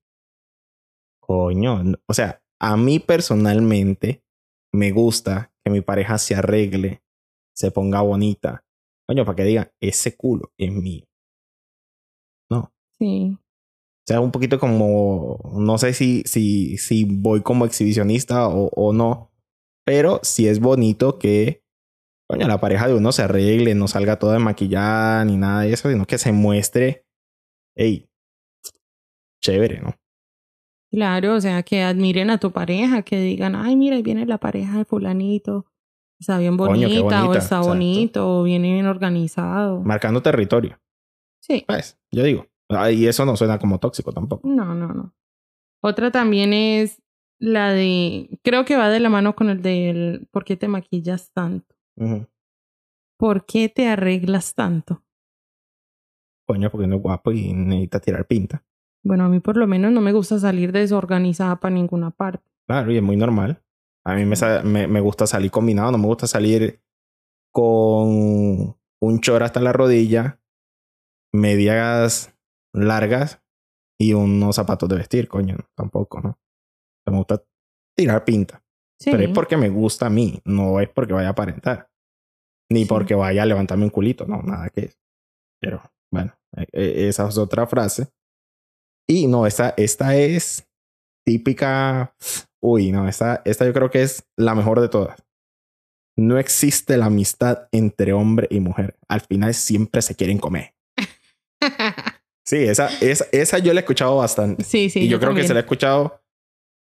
Coño, 1.20 1.82
o 2.06 2.14
sea, 2.14 2.42
a 2.60 2.76
mí 2.76 2.98
personalmente 2.98 4.22
me 4.72 4.90
gusta 4.90 5.52
que 5.64 5.70
mi 5.70 5.80
pareja 5.80 6.18
se 6.18 6.34
arregle, 6.34 7.02
se 7.54 7.70
ponga 7.70 8.00
bonita. 8.00 8.64
Coño, 9.08 9.24
para 9.24 9.36
que 9.36 9.44
diga, 9.44 9.72
ese 9.80 10.16
culo 10.16 10.52
es 10.58 10.72
mío. 10.72 11.04
No. 12.50 12.72
Sí. 13.00 13.36
O 13.36 14.06
sea, 14.06 14.20
un 14.20 14.32
poquito 14.32 14.58
como, 14.58 15.38
no 15.54 15.78
sé 15.78 15.92
si, 15.92 16.22
si, 16.24 16.78
si 16.78 17.04
voy 17.04 17.42
como 17.42 17.64
exhibicionista 17.64 18.48
o, 18.48 18.68
o 18.68 18.92
no, 18.92 19.30
pero 19.84 20.20
sí 20.22 20.48
es 20.48 20.60
bonito 20.60 21.18
que 21.18 21.62
coño, 22.30 22.46
la 22.46 22.60
pareja 22.60 22.88
de 22.88 22.94
uno 22.94 23.10
se 23.12 23.22
arregle, 23.22 23.74
no 23.74 23.88
salga 23.88 24.18
toda 24.18 24.38
maquillada 24.38 25.24
ni 25.24 25.36
nada 25.36 25.62
de 25.62 25.72
eso, 25.72 25.90
sino 25.90 26.06
que 26.06 26.18
se 26.18 26.32
muestre, 26.32 27.06
hey, 27.74 28.08
chévere, 29.42 29.80
¿no? 29.80 29.94
Claro, 30.90 31.34
o 31.34 31.40
sea, 31.40 31.62
que 31.62 31.82
admiren 31.82 32.30
a 32.30 32.38
tu 32.38 32.50
pareja, 32.50 33.02
que 33.02 33.20
digan, 33.20 33.54
ay, 33.54 33.76
mira, 33.76 33.96
ahí 33.96 34.02
viene 34.02 34.24
la 34.24 34.38
pareja 34.38 34.78
de 34.78 34.84
fulanito, 34.84 35.66
está 36.18 36.38
bien 36.38 36.56
bonita, 36.56 37.28
o 37.28 37.34
está 37.34 37.60
bonito, 37.60 38.40
o 38.40 38.42
viene 38.42 38.72
bien 38.72 38.86
organizado. 38.86 39.82
Marcando 39.82 40.22
territorio. 40.22 40.80
Sí. 41.40 41.64
Pues, 41.66 41.98
yo 42.10 42.24
digo, 42.24 42.46
y 42.90 43.06
eso 43.06 43.24
no 43.26 43.36
suena 43.36 43.58
como 43.58 43.78
tóxico 43.78 44.12
tampoco. 44.12 44.48
No, 44.48 44.74
no, 44.74 44.88
no. 44.88 45.14
Otra 45.82 46.10
también 46.10 46.52
es 46.52 47.02
la 47.38 47.72
de, 47.72 48.40
creo 48.42 48.64
que 48.64 48.76
va 48.76 48.88
de 48.88 49.00
la 49.00 49.10
mano 49.10 49.36
con 49.36 49.50
el 49.50 49.62
del, 49.62 50.26
¿por 50.30 50.44
qué 50.44 50.56
te 50.56 50.68
maquillas 50.68 51.30
tanto? 51.32 51.76
¿Por 53.18 53.44
qué 53.44 53.68
te 53.68 53.88
arreglas 53.88 54.54
tanto? 54.54 55.04
Coño, 56.46 56.70
porque 56.70 56.86
no 56.86 56.96
es 56.96 57.02
guapo 57.02 57.30
y 57.30 57.52
necesita 57.52 58.00
tirar 58.00 58.26
pinta. 58.26 58.64
Bueno, 59.04 59.24
a 59.24 59.28
mí 59.28 59.40
por 59.40 59.56
lo 59.56 59.66
menos 59.66 59.92
no 59.92 60.00
me 60.00 60.12
gusta 60.12 60.38
salir 60.38 60.72
desorganizada 60.72 61.56
para 61.56 61.74
ninguna 61.74 62.10
parte. 62.10 62.44
Claro, 62.66 62.92
y 62.92 62.96
es 62.96 63.02
muy 63.02 63.16
normal. 63.16 63.62
A 64.04 64.14
mí 64.14 64.24
me, 64.24 64.86
me, 64.86 65.00
gusta 65.00 65.26
salir 65.26 65.50
combinado, 65.50 65.92
no 65.92 65.98
me 65.98 66.06
gusta 66.06 66.26
salir 66.26 66.80
con 67.52 68.76
un 69.00 69.20
chor 69.20 69.42
hasta 69.42 69.60
la 69.60 69.72
rodilla, 69.72 70.40
medias 71.32 72.34
largas 72.72 73.42
y 74.00 74.14
unos 74.14 74.56
zapatos 74.56 74.88
de 74.88 74.96
vestir, 74.96 75.28
coño, 75.28 75.56
tampoco, 75.74 76.20
¿no? 76.20 76.38
Me 77.06 77.16
gusta 77.16 77.42
tirar 77.96 78.24
pinta. 78.24 78.62
Pero 79.04 79.22
es 79.22 79.30
porque 79.30 79.56
me 79.56 79.68
gusta 79.68 80.06
a 80.06 80.10
mí, 80.10 80.40
no 80.44 80.80
es 80.80 80.88
porque 80.88 81.12
vaya 81.12 81.28
a 81.28 81.32
aparentar. 81.32 81.90
Ni 82.70 82.84
porque 82.84 83.14
vaya 83.14 83.42
a 83.42 83.46
levantarme 83.46 83.84
un 83.84 83.90
culito, 83.90 84.26
no, 84.26 84.42
nada 84.42 84.68
que 84.70 84.80
es. 84.82 84.98
Pero 85.60 85.82
bueno, 86.12 86.34
e, 86.56 86.66
e, 86.72 87.08
esa 87.08 87.28
es 87.28 87.38
otra 87.38 87.66
frase. 87.66 88.08
Y 89.08 89.26
no, 89.26 89.46
esta, 89.46 89.74
esta 89.76 90.14
es 90.16 90.68
típica. 91.24 92.14
Uy, 92.60 92.92
no, 92.92 93.08
esta, 93.08 93.42
esta 93.44 93.64
yo 93.64 93.72
creo 93.72 93.90
que 93.90 94.02
es 94.02 94.24
la 94.36 94.54
mejor 94.54 94.80
de 94.80 94.88
todas. 94.88 95.24
No 96.16 96.38
existe 96.38 96.96
la 96.96 97.06
amistad 97.06 97.68
entre 97.72 98.12
hombre 98.12 98.48
y 98.50 98.60
mujer. 98.60 98.98
Al 99.08 99.20
final 99.20 99.54
siempre 99.54 100.02
se 100.02 100.14
quieren 100.14 100.38
comer. 100.38 100.74
sí, 102.44 102.56
esa, 102.56 102.88
esa, 103.00 103.26
esa 103.32 103.58
yo 103.58 103.72
la 103.72 103.80
he 103.80 103.82
escuchado 103.82 104.16
bastante. 104.16 104.64
Sí, 104.64 104.90
sí. 104.90 105.00
Y 105.00 105.08
yo, 105.08 105.18
creo 105.20 105.34
que 105.34 105.46
se 105.46 105.54
la 105.54 105.60
he 105.60 105.62
escuchado. 105.62 106.20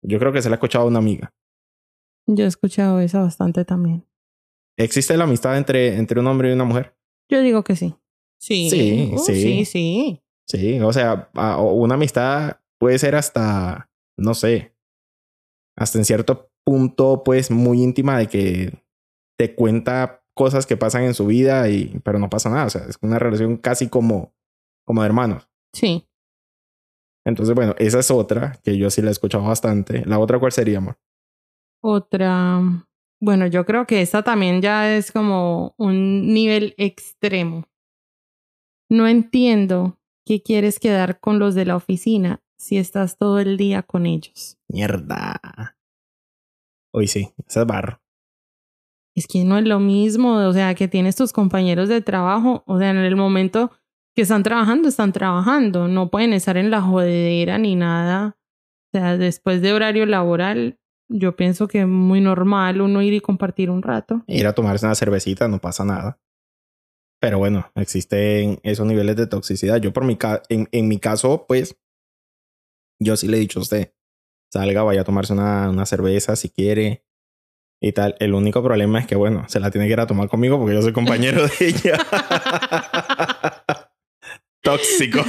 Yo 0.05 0.19
creo 0.19 0.33
que 0.33 0.43
se 0.43 0.51
la 0.51 0.55
ha 0.55 0.57
escuchado 0.57 0.85
a 0.85 0.89
una 0.89 0.99
amiga. 0.99 1.33
Yo 2.27 2.45
he 2.45 2.49
escuchado 2.49 3.01
esa 3.01 3.21
bastante 3.21 3.65
también. 3.65 4.07
¿Existe 4.77 5.17
la 5.17 5.25
amistad 5.25 5.57
entre, 5.57 5.97
entre 5.97 6.21
un 6.21 6.27
hombre 6.27 6.51
y 6.51 6.53
una 6.53 6.65
mujer? 6.65 6.97
Yo 7.31 7.41
digo 7.41 7.63
que 7.63 7.77
sí. 7.77 7.95
Sí. 8.41 8.71
Sí, 8.71 9.11
uh, 9.15 9.19
sí. 9.19 9.35
Sí, 9.35 9.65
sí. 9.65 10.22
Sí, 10.49 10.81
o 10.81 10.93
sea, 10.93 11.31
una 11.35 11.95
amistad 11.95 12.59
puede 12.79 12.99
ser 12.99 13.15
hasta, 13.15 13.91
no 14.19 14.35
sé, 14.35 14.75
hasta 15.77 15.99
en 15.99 16.05
cierto 16.05 16.51
punto, 16.65 17.23
pues 17.25 17.51
muy 17.51 17.83
íntima 17.83 18.19
de 18.19 18.27
que 18.27 18.83
te 19.39 19.55
cuenta 19.55 20.25
cosas 20.35 20.67
que 20.67 20.77
pasan 20.77 21.05
en 21.05 21.15
su 21.15 21.27
vida 21.27 21.69
y, 21.69 22.01
pero 22.05 22.19
no 22.19 22.31
pasa 22.31 22.51
nada. 22.51 22.67
O 22.67 22.71
sea, 22.71 22.83
es 22.89 22.99
una 23.03 23.19
relación 23.19 23.57
casi 23.57 23.89
como, 23.89 24.35
como 24.85 25.03
de 25.03 25.07
hermanos. 25.07 25.49
Sí. 25.73 26.09
Entonces, 27.25 27.55
bueno, 27.55 27.75
esa 27.79 28.01
es 28.01 28.11
otra 28.11 28.59
que 28.65 28.77
yo 28.77 28.91
sí 28.91 29.01
la 29.01 29.09
he 29.09 29.13
escuchado 29.13 29.45
bastante. 29.45 30.05
¿La 30.07 30.19
otra 30.19 30.39
cuál 30.39 30.53
sería, 30.53 30.79
amor? 30.79 30.99
Otra, 31.83 32.61
bueno, 33.21 33.47
yo 33.47 33.65
creo 33.65 33.87
que 33.87 34.03
esta 34.03 34.23
también 34.23 34.61
ya 34.61 34.97
es 34.97 35.13
como 35.13 35.75
un 35.79 36.33
nivel 36.33 36.75
extremo. 36.79 37.65
No 38.91 39.07
entiendo 39.09 39.99
qué 40.25 40.43
quieres 40.43 40.79
quedar 40.79 41.21
con 41.21 41.39
los 41.39 41.55
de 41.55 41.65
la 41.65 41.77
oficina 41.77 42.43
si 42.57 42.79
estás 42.79 43.19
todo 43.19 43.41
el 43.41 43.57
día 43.57 43.83
con 43.83 44.07
ellos. 44.07 44.59
Mierda. 44.69 45.77
Hoy 46.93 47.09
sí, 47.09 47.31
esa 47.47 47.63
es 47.63 47.67
barro. 47.67 48.01
Es 49.15 49.27
que 49.27 49.45
no 49.45 49.59
es 49.59 49.65
lo 49.65 49.79
mismo, 49.81 50.37
o 50.37 50.53
sea, 50.53 50.75
que 50.75 50.89
tienes 50.89 51.17
tus 51.17 51.33
compañeros 51.33 51.89
de 51.89 52.01
trabajo, 52.01 52.63
o 52.67 52.79
sea, 52.79 52.91
en 52.91 52.99
el 52.99 53.17
momento 53.17 53.71
que 54.15 54.23
están 54.23 54.43
trabajando, 54.43 54.89
están 54.89 55.13
trabajando, 55.13 55.89
no 55.89 56.11
pueden 56.11 56.33
estar 56.33 56.57
en 56.57 56.71
la 56.71 56.83
jodedera 56.83 57.59
ni 57.59 57.77
nada. 57.77 58.37
O 58.93 58.99
sea, 58.99 59.17
después 59.17 59.61
de 59.63 59.73
horario 59.73 60.07
laboral, 60.07 60.79
yo 61.09 61.37
pienso 61.37 61.69
que 61.69 61.81
es 61.81 61.87
muy 61.87 62.21
normal 62.21 62.81
uno 62.81 63.03
ir 63.03 63.15
y 63.15 63.21
compartir 63.21 63.71
un 63.71 63.83
rato. 63.83 64.23
Ir 64.27 64.47
a 64.47 64.55
tomarse 64.55 64.87
una 64.87 64.95
cervecita, 64.95 65.49
no 65.49 65.59
pasa 65.59 65.85
nada. 65.85 66.19
Pero 67.23 67.39
bueno, 67.39 67.71
existen 67.77 68.59
esos 68.65 68.85
niveles 68.85 69.15
de 69.15 69.29
toxicidad. 69.29 69.81
Yo 69.81 69.93
por 69.93 70.05
mi, 70.05 70.19
en, 70.49 70.69
en 70.73 70.89
mi 70.89 70.99
caso, 70.99 71.45
pues, 71.47 71.77
yo 72.99 73.17
sí 73.17 73.29
le 73.29 73.37
he 73.37 73.41
dicho 73.41 73.61
a 73.61 73.63
usted, 73.63 73.93
salga, 74.51 74.83
vaya 74.83 75.03
a 75.03 75.05
tomarse 75.05 75.33
una, 75.33 75.71
una 75.71 75.87
cerveza 75.87 76.35
si 76.35 76.51
quiere 76.51 77.05
y 77.81 77.93
tal. 77.93 78.17
El 78.19 78.35
único 78.35 78.61
problema 78.61 78.99
es 78.99 79.07
que, 79.07 79.15
bueno, 79.15 79.45
se 79.49 79.61
la 79.61 79.71
tiene 79.71 79.87
que 79.87 79.93
ir 79.93 80.01
a 80.01 80.09
tomar 80.09 80.29
conmigo 80.29 80.59
porque 80.59 80.75
yo 80.75 80.83
soy 80.83 80.93
compañero 80.93 81.47
de 81.47 81.53
ella. 81.69 81.97
Tóxico. 84.61 85.21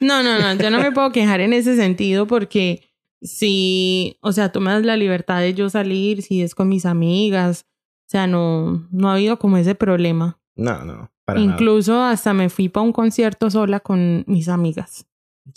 no, 0.00 0.24
no, 0.24 0.40
no, 0.40 0.60
yo 0.60 0.70
no 0.72 0.80
me 0.80 0.90
puedo 0.90 1.12
quejar 1.12 1.40
en 1.40 1.52
ese 1.52 1.76
sentido 1.76 2.26
porque 2.26 2.82
si, 3.22 4.18
o 4.22 4.32
sea, 4.32 4.48
das 4.48 4.84
la 4.84 4.96
libertad 4.96 5.38
de 5.38 5.54
yo 5.54 5.70
salir, 5.70 6.22
si 6.22 6.42
es 6.42 6.56
con 6.56 6.68
mis 6.68 6.84
amigas, 6.84 7.66
o 8.06 8.10
sea, 8.10 8.26
no, 8.26 8.86
no 8.90 9.08
ha 9.08 9.14
habido 9.14 9.38
como 9.38 9.56
ese 9.56 9.74
problema. 9.74 10.38
No, 10.56 10.84
no, 10.84 11.10
para 11.24 11.40
Incluso 11.40 12.02
hasta 12.02 12.32
me 12.32 12.48
fui 12.48 12.68
para 12.68 12.84
un 12.84 12.92
concierto 12.92 13.50
sola 13.50 13.80
con 13.80 14.24
mis 14.26 14.48
amigas. 14.48 15.06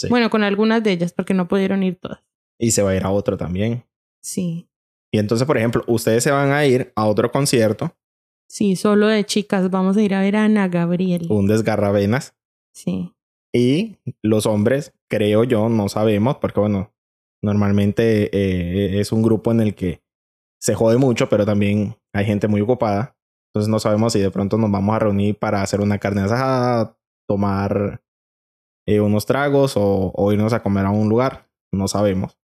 Bueno, 0.09 0.29
con 0.29 0.43
algunas 0.43 0.83
de 0.83 0.91
ellas, 0.91 1.13
porque 1.13 1.33
no 1.33 1.47
pudieron 1.47 1.83
ir 1.83 1.95
todas. 1.95 2.19
Y 2.59 2.71
se 2.71 2.81
va 2.81 2.91
a 2.91 2.95
ir 2.95 3.03
a 3.03 3.11
otro 3.11 3.37
también. 3.37 3.85
Sí. 4.21 4.67
Y 5.11 5.19
entonces, 5.19 5.47
por 5.47 5.57
ejemplo, 5.57 5.83
ustedes 5.87 6.23
se 6.23 6.31
van 6.31 6.51
a 6.51 6.65
ir 6.65 6.91
a 6.95 7.05
otro 7.05 7.31
concierto. 7.31 7.95
Sí, 8.49 8.75
solo 8.75 9.07
de 9.07 9.25
chicas. 9.25 9.69
Vamos 9.69 9.95
a 9.95 10.01
ir 10.01 10.13
a 10.13 10.21
ver 10.21 10.35
a 10.35 10.45
Ana 10.45 10.67
Gabriel. 10.67 11.27
Un 11.29 11.47
desgarravenas. 11.47 12.35
Sí. 12.73 13.13
Y 13.53 13.97
los 14.21 14.45
hombres, 14.45 14.93
creo 15.07 15.45
yo, 15.45 15.69
no 15.69 15.87
sabemos, 15.87 16.37
porque 16.37 16.59
bueno, 16.59 16.91
Normalmente 17.41 18.29
eh, 18.33 18.99
es 18.99 19.11
un 19.11 19.21
grupo 19.21 19.51
en 19.51 19.61
el 19.61 19.75
que 19.75 20.01
se 20.59 20.73
jode 20.73 20.97
mucho, 20.97 21.29
pero 21.29 21.45
también 21.45 21.95
hay 22.17 22.25
gente 22.25 22.47
muy 22.47 22.61
ocupada. 22.61 23.15
Entonces 23.49 23.69
no 23.69 23.79
sabemos 23.79 24.13
si 24.13 24.19
de 24.19 24.31
pronto 24.31 24.57
nos 24.57 24.71
vamos 24.71 24.95
a 24.95 24.99
reunir 24.99 25.37
para 25.37 25.61
hacer 25.61 25.81
una 25.81 25.99
carne 25.99 26.21
asada, 26.21 26.97
tomar 27.27 28.01
eh, 28.87 28.99
unos 28.99 29.25
tragos 29.25 29.73
o, 29.75 30.31
irnos 30.31 30.51
a 30.53 30.63
comer 30.63 30.85
a 30.85 30.89
un 30.89 31.09
lugar. 31.09 31.47
No 31.71 31.87
sabemos. 31.87 32.39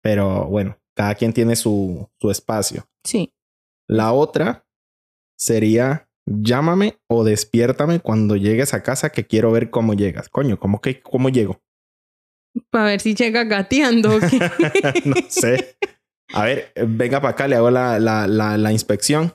Pero 0.00 0.46
bueno, 0.46 0.78
cada 0.94 1.14
quien 1.16 1.32
tiene 1.32 1.56
su, 1.56 2.08
su 2.20 2.30
espacio. 2.30 2.84
Sí. 3.04 3.34
La 3.88 4.12
otra 4.12 4.64
sería 5.36 6.08
llámame 6.26 6.98
o 7.08 7.24
despiértame 7.24 7.98
cuando 7.98 8.36
llegues 8.36 8.74
a 8.74 8.84
casa 8.84 9.10
que 9.10 9.26
quiero 9.26 9.50
ver 9.50 9.70
cómo 9.70 9.94
llegas. 9.94 10.28
Coño, 10.28 10.58
¿cómo 10.58 10.80
que 10.80 11.02
cómo 11.02 11.30
llego? 11.30 11.60
Para 12.70 12.84
ver 12.84 13.00
si 13.00 13.16
llega 13.16 13.42
gateando. 13.42 14.20
no 15.04 15.16
sé. 15.28 15.76
A 16.34 16.44
ver, 16.44 16.72
venga 16.88 17.20
para 17.20 17.32
acá, 17.32 17.46
le 17.48 17.56
hago 17.56 17.70
la, 17.70 17.98
la, 18.00 18.26
la, 18.26 18.72
inspección. 18.72 19.34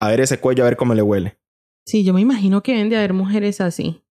a 0.00 0.08
ver 0.08 0.20
ese 0.20 0.40
cuello, 0.40 0.64
a 0.64 0.66
ver 0.68 0.76
cómo 0.76 0.94
le 0.94 1.02
huele. 1.02 1.38
Sí, 1.86 2.04
yo 2.04 2.12
me 2.12 2.20
imagino 2.20 2.62
que 2.62 2.72
deben 2.72 2.88
de 2.90 2.96
haber 2.96 3.12
mujeres 3.12 3.60
así, 3.60 4.02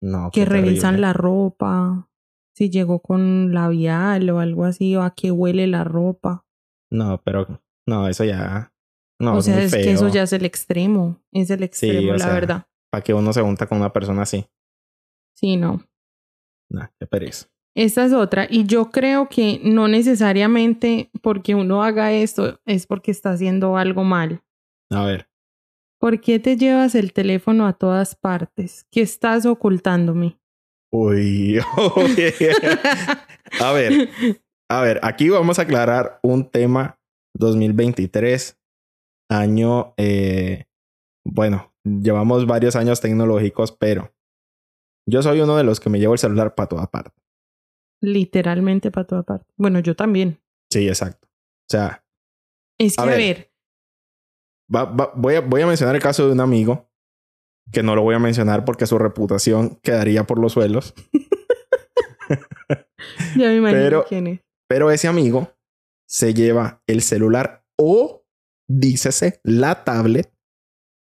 No, 0.00 0.30
que 0.32 0.44
revisan 0.44 0.92
terrible. 0.92 1.00
la 1.00 1.12
ropa, 1.12 2.10
si 2.56 2.70
llegó 2.70 3.00
con 3.00 3.52
labial 3.54 4.28
o 4.30 4.38
algo 4.40 4.64
así, 4.64 4.94
o 4.96 5.02
a 5.02 5.14
qué 5.14 5.30
huele 5.30 5.66
la 5.66 5.84
ropa. 5.84 6.44
No, 6.90 7.20
pero 7.24 7.60
no, 7.88 8.08
eso 8.08 8.24
ya. 8.24 8.72
No, 9.20 9.34
o 9.34 9.38
es 9.38 9.44
sea, 9.46 9.54
muy 9.54 9.64
es 9.64 9.70
feo. 9.70 9.82
que 9.82 9.92
eso 9.92 10.08
ya 10.08 10.22
es 10.22 10.32
el 10.32 10.44
extremo, 10.44 11.20
es 11.32 11.50
el 11.50 11.62
extremo, 11.62 12.10
o 12.10 12.16
la 12.16 12.24
sea, 12.24 12.34
verdad. 12.34 12.66
¿Para 12.90 13.02
que 13.02 13.14
uno 13.14 13.32
se 13.32 13.40
junta 13.42 13.66
con 13.66 13.78
una 13.78 13.92
persona 13.92 14.22
así? 14.22 14.44
Sí, 15.36 15.56
no. 15.56 15.82
Nah, 16.70 16.88
qué 16.98 17.06
pereza. 17.06 17.48
Esta 17.74 18.04
es 18.04 18.12
otra. 18.12 18.46
Y 18.48 18.66
yo 18.66 18.90
creo 18.90 19.28
que 19.28 19.60
no 19.64 19.88
necesariamente 19.88 21.10
porque 21.22 21.54
uno 21.54 21.82
haga 21.82 22.12
esto 22.12 22.60
es 22.66 22.86
porque 22.86 23.10
está 23.10 23.30
haciendo 23.30 23.76
algo 23.76 24.04
mal. 24.04 24.42
A 24.90 25.04
ver. 25.04 25.28
¿Por 25.98 26.20
qué 26.20 26.38
te 26.38 26.56
llevas 26.56 26.94
el 26.94 27.12
teléfono 27.12 27.66
a 27.66 27.74
todas 27.74 28.16
partes? 28.16 28.86
¿Qué 28.90 29.02
estás 29.02 29.46
ocultándome? 29.46 30.38
Uy. 30.92 31.58
a 33.60 33.72
ver, 33.72 34.10
a 34.68 34.82
ver, 34.82 35.00
aquí 35.02 35.30
vamos 35.30 35.58
a 35.58 35.62
aclarar 35.62 36.18
un 36.22 36.50
tema 36.50 36.98
2023, 37.34 38.60
año, 39.30 39.94
eh, 39.96 40.64
bueno, 41.24 41.72
llevamos 41.84 42.46
varios 42.46 42.76
años 42.76 43.00
tecnológicos, 43.00 43.72
pero 43.72 44.12
yo 45.08 45.22
soy 45.22 45.40
uno 45.40 45.56
de 45.56 45.64
los 45.64 45.80
que 45.80 45.88
me 45.88 45.98
llevo 45.98 46.12
el 46.12 46.18
celular 46.18 46.54
para 46.54 46.68
toda 46.68 46.90
parte. 46.90 47.21
Literalmente 48.02 48.90
para 48.90 49.06
toda 49.06 49.22
parte. 49.22 49.46
Bueno, 49.56 49.80
yo 49.80 49.94
también. 49.96 50.38
Sí, 50.70 50.86
exacto. 50.88 51.26
O 51.28 51.66
sea, 51.70 52.04
Es 52.78 52.96
que, 52.96 53.02
A 53.02 53.06
ver, 53.06 53.52
va- 54.74 54.84
va- 54.84 55.12
voy, 55.14 55.36
a, 55.36 55.40
voy 55.40 55.62
a 55.62 55.66
mencionar 55.66 55.94
el 55.94 56.02
caso 56.02 56.26
de 56.26 56.32
un 56.32 56.40
amigo, 56.40 56.90
que 57.72 57.82
no 57.82 57.94
lo 57.94 58.02
voy 58.02 58.14
a 58.14 58.18
mencionar 58.18 58.64
porque 58.64 58.86
su 58.86 58.98
reputación 58.98 59.76
quedaría 59.82 60.24
por 60.24 60.38
los 60.38 60.52
suelos. 60.52 60.94
ya 63.36 63.48
me 63.48 63.56
imagino 63.56 63.80
Pero- 63.80 64.04
quién 64.08 64.26
es. 64.26 64.40
Pero 64.68 64.90
ese 64.90 65.06
amigo 65.06 65.52
se 66.08 66.32
lleva 66.34 66.82
el 66.86 67.02
celular 67.02 67.64
o, 67.78 68.24
dícese, 68.68 69.38
la 69.44 69.84
tablet, 69.84 70.32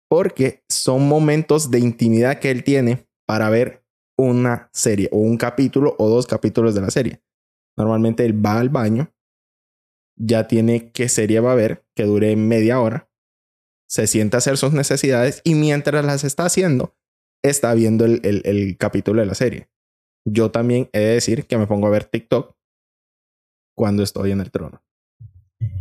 porque 0.09 0.63
son 0.69 1.07
momentos 1.07 1.71
de 1.71 1.79
intimidad 1.79 2.39
que 2.39 2.51
él 2.51 2.63
tiene 2.65 3.07
para 3.25 3.49
ver 3.49 3.84
una 4.17 4.69
serie 4.73 5.09
o 5.11 5.17
un 5.17 5.37
capítulo 5.37 5.95
o 5.99 6.07
dos 6.09 6.27
capítulos 6.27 6.73
de 6.75 6.81
la 6.81 6.89
serie. 6.91 7.21
Normalmente 7.77 8.25
él 8.25 8.43
va 8.45 8.59
al 8.59 8.69
baño, 8.69 9.11
ya 10.17 10.47
tiene 10.47 10.91
qué 10.91 11.09
serie 11.09 11.39
va 11.41 11.51
a 11.51 11.55
ver, 11.55 11.85
que 11.95 12.03
dure 12.03 12.35
media 12.35 12.79
hora, 12.79 13.09
se 13.89 14.07
sienta 14.07 14.37
a 14.37 14.39
hacer 14.39 14.57
sus 14.57 14.71
necesidades 14.73 15.41
y 15.43 15.55
mientras 15.55 16.05
las 16.05 16.23
está 16.23 16.45
haciendo, 16.45 16.95
está 17.43 17.73
viendo 17.73 18.05
el, 18.05 18.21
el- 18.23 18.41
el 18.45 18.77
capítulo 18.77 19.19
de 19.21 19.27
la 19.27 19.35
serie. 19.35 19.69
Yo 20.25 20.49
también 20.51 20.89
he 20.93 20.99
de 20.99 21.13
decir 21.15 21.45
que 21.45 21.57
me 21.57 21.67
pongo 21.67 21.87
a 21.87 21.91
ver 21.91 22.05
TikTok 22.05 22.55
cuando 23.75 24.01
estoy 24.03 24.31
en 24.31 24.39
el 24.41 24.51
trono. 24.51 24.81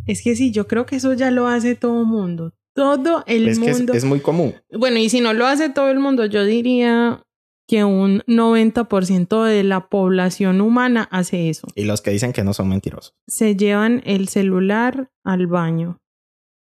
Es 0.06 0.22
que 0.22 0.36
sí, 0.36 0.50
yo 0.50 0.66
creo 0.66 0.84
que 0.84 0.96
eso 0.96 1.12
ya 1.14 1.30
lo 1.30 1.46
hace 1.48 1.74
todo 1.76 2.00
el 2.00 2.06
mundo. 2.06 2.52
Todo 2.74 3.22
el 3.26 3.48
Es 3.48 3.58
que 3.58 3.70
es, 3.70 3.78
mundo. 3.78 3.92
es 3.94 4.04
muy 4.04 4.20
común. 4.20 4.54
Bueno, 4.70 4.98
y 4.98 5.08
si 5.08 5.20
no 5.20 5.32
lo 5.32 5.46
hace 5.46 5.70
todo 5.70 5.90
el 5.90 6.00
mundo, 6.00 6.26
yo 6.26 6.44
diría 6.44 7.24
que 7.66 7.84
un 7.84 8.20
90% 8.26 9.44
de 9.44 9.64
la 9.64 9.88
población 9.88 10.60
humana 10.60 11.08
hace 11.10 11.48
eso. 11.48 11.68
Y 11.74 11.84
los 11.84 12.02
que 12.02 12.10
dicen 12.10 12.32
que 12.32 12.44
no 12.44 12.52
son 12.52 12.68
mentirosos. 12.68 13.14
Se 13.26 13.56
llevan 13.56 14.02
el 14.04 14.28
celular 14.28 15.10
al 15.24 15.46
baño. 15.46 16.00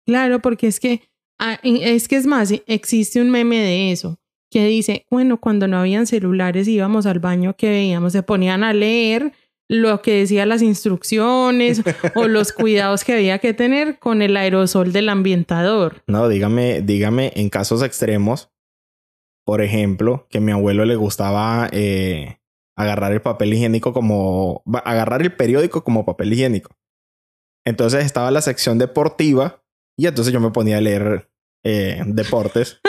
Claro, 0.05 0.39
porque 0.39 0.67
es 0.67 0.79
que 0.79 1.03
ah, 1.39 1.59
es 1.63 2.07
que 2.07 2.17
es 2.17 2.25
más, 2.25 2.51
existe 2.67 3.21
un 3.21 3.29
meme 3.29 3.59
de 3.59 3.91
eso 3.91 4.19
que 4.51 4.65
dice, 4.65 5.05
bueno, 5.11 5.39
cuando 5.39 5.67
no 5.67 5.77
habían 5.77 6.07
celulares 6.07 6.67
íbamos 6.67 7.05
al 7.05 7.19
baño 7.19 7.55
que 7.55 7.69
veíamos, 7.69 8.13
se 8.13 8.23
ponían 8.23 8.63
a 8.63 8.73
leer 8.73 9.33
lo 9.67 10.01
que 10.01 10.15
decía 10.15 10.47
las 10.47 10.63
instrucciones 10.63 11.83
o 12.15 12.27
los 12.27 12.51
cuidados 12.51 13.03
que 13.03 13.13
había 13.13 13.37
que 13.37 13.53
tener 13.53 13.99
con 13.99 14.21
el 14.23 14.35
aerosol 14.35 14.91
del 14.91 15.09
ambientador. 15.09 16.01
No, 16.07 16.27
dígame, 16.27 16.81
dígame 16.81 17.31
en 17.35 17.49
casos 17.49 17.83
extremos, 17.83 18.49
por 19.49 19.63
ejemplo, 19.63 20.27
que 20.29 20.37
a 20.37 20.41
mi 20.41 20.51
abuelo 20.51 20.85
le 20.85 20.95
gustaba 20.95 21.69
eh, 21.71 22.37
agarrar 22.77 23.13
el 23.13 23.21
papel 23.23 23.51
higiénico 23.51 23.93
como, 23.93 24.61
agarrar 24.85 25.23
el 25.23 25.35
periódico 25.35 25.83
como 25.83 26.05
papel 26.05 26.33
higiénico. 26.33 26.77
Entonces 27.65 28.05
estaba 28.05 28.29
la 28.29 28.43
sección 28.43 28.77
deportiva 28.77 29.63
y 29.97 30.05
entonces 30.05 30.31
yo 30.31 30.39
me 30.39 30.51
ponía 30.51 30.77
a 30.77 30.81
leer 30.81 31.31
eh, 31.63 32.03
deportes 32.05 32.79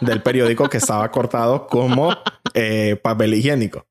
del 0.00 0.22
periódico 0.22 0.70
que 0.70 0.78
estaba 0.78 1.10
cortado 1.10 1.66
como 1.66 2.16
eh, 2.54 2.98
papel 3.02 3.34
higiénico. 3.34 3.86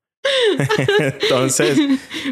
entonces, 0.98 1.78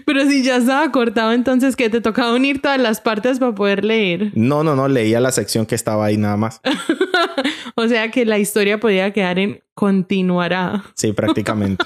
Pero 0.07 0.29
si 0.29 0.43
ya 0.43 0.57
estaba 0.57 0.91
cortado, 0.91 1.31
entonces 1.31 1.77
que 1.77 1.89
te 1.89 2.01
tocaba 2.01 2.35
unir 2.35 2.61
todas 2.61 2.81
las 2.81 3.01
partes 3.01 3.39
para 3.39 3.55
poder 3.55 3.85
leer. 3.85 4.33
no, 4.35 4.65
no, 4.65 4.75
no, 4.75 4.89
leía 4.89 5.21
la 5.21 5.31
sección 5.31 5.67
que 5.67 5.77
estaba 5.77 6.07
ahí 6.07 6.17
nada 6.17 6.37
más. 6.37 6.61
o 7.77 7.89
sea 7.89 8.11
que 8.11 8.25
la 8.25 8.39
historia 8.39 8.79
podía 8.79 9.13
quedar 9.13 9.39
en 9.39 9.63
continuará. 9.75 10.85
Sí, 10.95 11.13
prácticamente. 11.13 11.85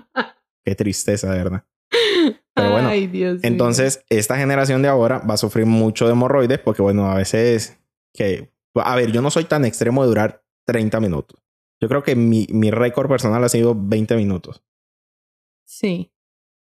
Qué 0.64 0.74
tristeza, 0.74 1.30
verdad. 1.30 1.64
Pero 2.54 2.70
bueno, 2.70 2.88
Ay, 2.88 3.06
Dios 3.06 3.34
mío. 3.34 3.40
Entonces, 3.42 4.04
esta 4.08 4.36
generación 4.36 4.82
de 4.82 4.88
ahora 4.88 5.18
va 5.18 5.34
a 5.34 5.38
sufrir 5.38 5.66
mucho 5.66 6.06
de 6.06 6.12
hemorroides 6.12 6.58
porque, 6.58 6.82
bueno, 6.82 7.10
a 7.10 7.16
veces 7.16 7.78
que... 8.12 8.52
A 8.74 8.96
ver, 8.96 9.12
yo 9.12 9.22
no 9.22 9.30
soy 9.30 9.44
tan 9.44 9.64
extremo 9.64 10.02
de 10.02 10.08
durar 10.08 10.44
30 10.66 11.00
minutos. 11.00 11.42
Yo 11.80 11.88
creo 11.88 12.02
que 12.02 12.14
mi, 12.14 12.46
mi 12.50 12.70
récord 12.70 13.08
personal 13.08 13.42
ha 13.42 13.48
sido 13.48 13.74
20 13.76 14.16
minutos. 14.16 14.62
Sí. 15.64 16.12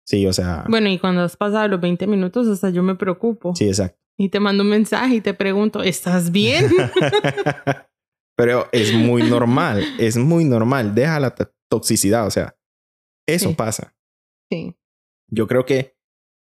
Sí, 0.04 0.26
o 0.26 0.32
sea... 0.32 0.64
Bueno, 0.68 0.88
y 0.88 0.98
cuando 0.98 1.22
has 1.22 1.36
pasado 1.36 1.66
los 1.68 1.80
20 1.80 2.06
minutos, 2.06 2.46
hasta 2.48 2.70
yo 2.70 2.82
me 2.82 2.94
preocupo. 2.94 3.54
Sí, 3.54 3.66
exacto. 3.66 3.98
Y 4.18 4.28
te 4.28 4.40
mando 4.40 4.62
un 4.62 4.70
mensaje 4.70 5.16
y 5.16 5.20
te 5.20 5.34
pregunto, 5.34 5.82
¿estás 5.82 6.30
bien? 6.30 6.70
Pero 8.36 8.68
es 8.72 8.92
muy 8.94 9.22
normal, 9.30 9.84
es 9.98 10.16
muy 10.16 10.44
normal. 10.44 10.94
Deja 10.94 11.18
la 11.20 11.34
to- 11.34 11.52
toxicidad, 11.70 12.26
o 12.26 12.30
sea, 12.30 12.56
eso 13.28 13.50
Sí. 13.50 13.54
pasa. 13.54 13.96
sí. 14.50 14.76
Yo 15.28 15.48
creo 15.48 15.64
que 15.66 15.96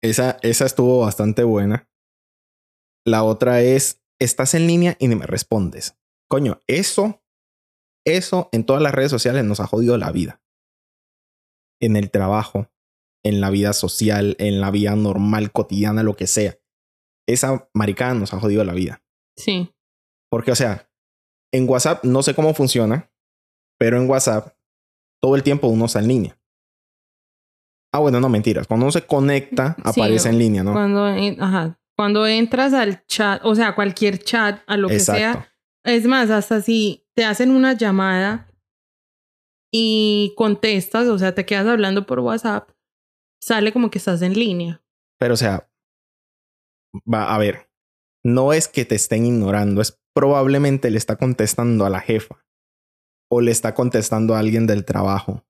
esa, 0.02 0.38
esa 0.40 0.64
estuvo 0.64 1.00
bastante 1.00 1.44
buena. 1.44 1.90
La 3.06 3.24
otra 3.24 3.60
es, 3.60 4.02
estás 4.18 4.54
en 4.54 4.66
línea 4.66 4.96
y 4.98 5.08
ni 5.08 5.16
me 5.16 5.26
respondes. 5.26 5.98
Coño, 6.30 6.60
eso, 6.66 7.22
eso 8.06 8.48
en 8.52 8.64
todas 8.64 8.80
las 8.82 8.94
redes 8.94 9.10
sociales 9.10 9.44
nos 9.44 9.60
ha 9.60 9.66
jodido 9.66 9.98
la 9.98 10.10
vida. 10.12 10.40
En 11.80 11.96
el 11.96 12.10
trabajo, 12.10 12.70
en 13.22 13.40
la 13.42 13.50
vida 13.50 13.74
social, 13.74 14.36
en 14.38 14.60
la 14.62 14.70
vida 14.70 14.96
normal, 14.96 15.52
cotidiana, 15.52 16.02
lo 16.02 16.16
que 16.16 16.26
sea. 16.26 16.58
Esa 17.28 17.68
maricada 17.74 18.14
nos 18.14 18.32
ha 18.32 18.40
jodido 18.40 18.64
la 18.64 18.72
vida. 18.72 19.02
Sí. 19.36 19.74
Porque, 20.30 20.52
o 20.52 20.56
sea, 20.56 20.89
en 21.52 21.68
WhatsApp 21.68 22.04
no 22.04 22.22
sé 22.22 22.34
cómo 22.34 22.54
funciona, 22.54 23.10
pero 23.78 23.96
en 23.96 24.08
WhatsApp 24.08 24.54
todo 25.20 25.36
el 25.36 25.42
tiempo 25.42 25.68
uno 25.68 25.86
está 25.86 26.00
en 26.00 26.08
línea. 26.08 26.38
Ah, 27.92 27.98
bueno, 27.98 28.20
no 28.20 28.28
mentiras. 28.28 28.66
Cuando 28.66 28.86
uno 28.86 28.92
se 28.92 29.04
conecta, 29.04 29.74
Sí, 29.76 29.82
aparece 30.00 30.28
en 30.28 30.38
línea, 30.38 30.62
¿no? 30.62 30.72
Cuando, 30.72 31.04
ajá, 31.04 31.78
cuando 31.96 32.26
entras 32.26 32.72
al 32.72 33.04
chat, 33.06 33.40
o 33.44 33.54
sea, 33.54 33.74
cualquier 33.74 34.18
chat, 34.18 34.62
a 34.66 34.76
lo 34.76 34.88
que 34.88 35.00
sea, 35.00 35.52
es 35.84 36.06
más, 36.06 36.30
hasta 36.30 36.62
si 36.62 37.06
te 37.14 37.24
hacen 37.24 37.50
una 37.50 37.72
llamada 37.72 38.50
y 39.72 40.32
contestas, 40.36 41.08
o 41.08 41.18
sea, 41.18 41.34
te 41.34 41.44
quedas 41.44 41.66
hablando 41.66 42.06
por 42.06 42.20
WhatsApp, 42.20 42.70
sale 43.40 43.72
como 43.72 43.90
que 43.90 43.98
estás 43.98 44.22
en 44.22 44.34
línea. 44.34 44.82
Pero, 45.18 45.34
o 45.34 45.36
sea, 45.36 45.68
va 47.12 47.34
a 47.34 47.38
ver, 47.38 47.70
no 48.24 48.52
es 48.52 48.68
que 48.68 48.84
te 48.84 48.94
estén 48.94 49.26
ignorando, 49.26 49.80
es 49.80 49.99
probablemente 50.14 50.90
le 50.90 50.98
está 50.98 51.16
contestando 51.16 51.84
a 51.84 51.90
la 51.90 52.00
jefa 52.00 52.44
o 53.30 53.40
le 53.40 53.50
está 53.50 53.74
contestando 53.74 54.34
a 54.34 54.38
alguien 54.40 54.66
del 54.66 54.84
trabajo 54.84 55.44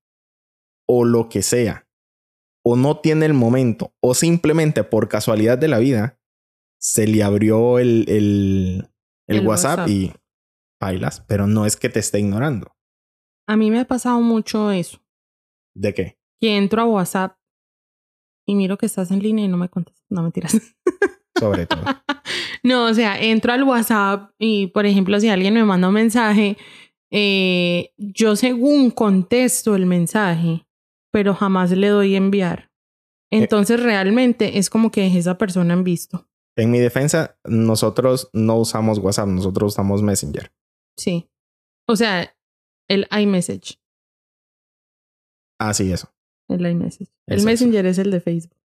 o 0.89 1.05
lo 1.05 1.29
que 1.29 1.43
sea. 1.43 1.87
O 2.65 2.77
no 2.77 3.01
tiene 3.01 3.25
el 3.27 3.33
momento 3.35 3.95
o 4.03 4.15
simplemente 4.15 4.85
por 4.85 5.09
casualidad 5.09 5.57
de 5.57 5.69
la 5.69 5.79
vida 5.79 6.21
se 6.79 7.07
le 7.07 7.23
abrió 7.23 7.79
el, 7.79 8.05
el, 8.09 8.91
el, 9.27 9.37
El 9.39 9.47
WhatsApp, 9.47 9.81
WhatsApp. 9.81 9.89
y 9.89 10.13
bailas, 10.81 11.21
pero 11.27 11.47
no 11.47 11.65
es 11.67 11.77
que 11.77 11.89
te 11.89 12.01
esté 12.01 12.19
ignorando. 12.21 12.75
A 13.49 13.57
mí 13.57 13.71
me 13.71 13.81
ha 13.81 13.85
pasado 13.87 14.21
mucho 14.21 14.71
eso, 14.71 14.99
¿De 15.75 15.93
qué? 15.95 16.19
que 16.41 16.57
entro 16.57 16.83
a 16.83 16.87
WhatsApp 16.87 17.37
y 18.47 18.55
miro 18.55 18.77
que 18.79 18.87
estás 18.87 19.11
en 19.11 19.21
línea 19.21 19.45
y 19.45 19.49
no 19.49 19.57
me 19.57 19.69
contestas. 19.69 20.05
No 20.11 20.23
mentiras. 20.23 20.55
Sobre 21.41 21.67
todo. 21.67 21.83
No, 22.63 22.85
o 22.85 22.95
sea, 22.95 23.19
entro 23.19 23.55
al 23.55 23.63
WhatsApp 23.63 24.33
y, 24.39 24.67
por 24.67 24.85
ejemplo, 24.85 25.19
si 25.19 25.31
alguien 25.31 25.55
me 25.55 25.65
manda 25.65 25.89
un 25.89 25.95
mensaje, 25.95 26.59
eh, 27.11 27.93
yo 27.97 28.37
según 28.37 28.91
contesto 28.91 29.75
el 29.75 29.87
mensaje, 29.87 30.67
pero 31.11 31.35
jamás 31.35 31.71
le 31.71 31.89
doy 31.89 32.17
enviar. 32.17 32.71
Entonces, 33.31 33.83
realmente 33.83 34.59
es 34.59 34.69
como 34.69 34.91
que 34.91 35.07
esa 35.07 35.39
persona 35.39 35.73
en 35.73 35.85
visto. 35.85 36.29
En 36.57 36.71
mi 36.71 36.79
defensa, 36.79 37.39
nosotros 37.45 38.29
no 38.35 38.59
usamos 38.59 38.99
WhatsApp, 38.99 39.29
nosotros 39.29 39.73
usamos 39.73 40.03
Messenger. 40.03 40.53
Sí. 40.99 41.31
O 41.89 41.97
sea, 41.97 42.37
el 42.89 43.09
iMessage. 43.11 43.81
Ah, 45.59 45.73
sí, 45.73 45.91
eso. 45.91 46.13
El 46.49 46.67
iMessage. 46.67 47.11
El 47.27 47.39
Eso, 47.39 47.47
Messenger 47.47 47.87
es 47.87 47.99
el 47.99 48.11
de 48.11 48.21
Facebook. 48.21 48.60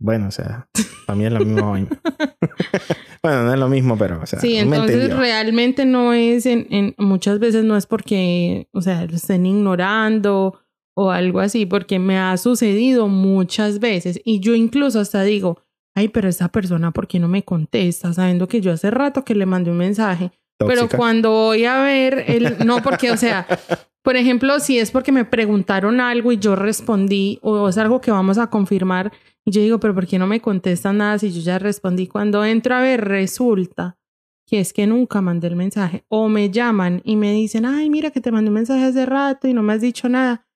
Bueno, 0.00 0.28
o 0.28 0.30
sea, 0.30 0.66
también 1.06 1.32
es 1.32 1.38
la 1.38 1.44
misma 1.44 1.70
vaina. 1.70 1.88
bueno, 3.22 3.42
no 3.44 3.52
es 3.52 3.60
lo 3.60 3.68
mismo, 3.68 3.98
pero, 3.98 4.20
o 4.22 4.26
sea, 4.26 4.40
Sí, 4.40 4.56
entonces 4.56 5.14
realmente 5.14 5.84
no 5.84 6.14
es 6.14 6.46
en, 6.46 6.66
en 6.70 6.94
muchas 6.96 7.38
veces 7.38 7.64
no 7.64 7.76
es 7.76 7.86
porque, 7.86 8.66
o 8.72 8.80
sea, 8.80 9.04
lo 9.04 9.14
estén 9.14 9.44
ignorando 9.44 10.58
o 10.96 11.10
algo 11.10 11.40
así, 11.40 11.66
porque 11.66 11.98
me 11.98 12.18
ha 12.18 12.34
sucedido 12.38 13.08
muchas 13.08 13.78
veces 13.78 14.20
y 14.24 14.40
yo 14.40 14.54
incluso 14.54 15.00
hasta 15.00 15.22
digo, 15.22 15.62
ay, 15.94 16.08
pero 16.08 16.30
esa 16.30 16.48
persona, 16.48 16.92
¿por 16.92 17.06
qué 17.06 17.18
no 17.18 17.28
me 17.28 17.44
contesta? 17.44 18.12
Sabiendo 18.14 18.48
que 18.48 18.62
yo 18.62 18.72
hace 18.72 18.90
rato 18.90 19.22
que 19.22 19.34
le 19.34 19.44
mandé 19.44 19.70
un 19.70 19.76
mensaje, 19.76 20.32
pero 20.58 20.82
Tóxica. 20.82 20.96
cuando 20.96 21.30
voy 21.30 21.66
a 21.66 21.82
ver 21.82 22.24
el, 22.26 22.66
no, 22.66 22.82
porque, 22.82 23.10
o 23.10 23.18
sea, 23.18 23.46
por 24.02 24.16
ejemplo, 24.16 24.58
si 24.60 24.78
es 24.78 24.90
porque 24.90 25.12
me 25.12 25.26
preguntaron 25.26 26.00
algo 26.00 26.32
y 26.32 26.38
yo 26.38 26.56
respondí 26.56 27.38
o 27.42 27.68
es 27.68 27.76
algo 27.76 28.00
que 28.00 28.10
vamos 28.10 28.38
a 28.38 28.48
confirmar 28.48 29.12
y 29.50 29.52
yo 29.52 29.62
digo, 29.62 29.80
pero 29.80 29.96
¿por 29.96 30.06
qué 30.06 30.16
no 30.16 30.28
me 30.28 30.40
contestan 30.40 30.98
nada 30.98 31.18
si 31.18 31.32
yo 31.32 31.40
ya 31.40 31.58
respondí? 31.58 32.06
Cuando 32.06 32.44
entro 32.44 32.76
a 32.76 32.80
ver, 32.80 33.04
resulta 33.04 33.98
que 34.46 34.60
es 34.60 34.72
que 34.72 34.86
nunca 34.86 35.20
mandé 35.20 35.48
el 35.48 35.56
mensaje 35.56 36.04
o 36.08 36.28
me 36.28 36.52
llaman 36.52 37.02
y 37.04 37.16
me 37.16 37.32
dicen, 37.32 37.66
ay, 37.66 37.90
mira 37.90 38.12
que 38.12 38.20
te 38.20 38.30
mandé 38.30 38.50
un 38.50 38.54
mensaje 38.54 38.84
hace 38.84 39.06
rato 39.06 39.48
y 39.48 39.52
no 39.52 39.64
me 39.64 39.72
has 39.72 39.80
dicho 39.80 40.08
nada. 40.08 40.46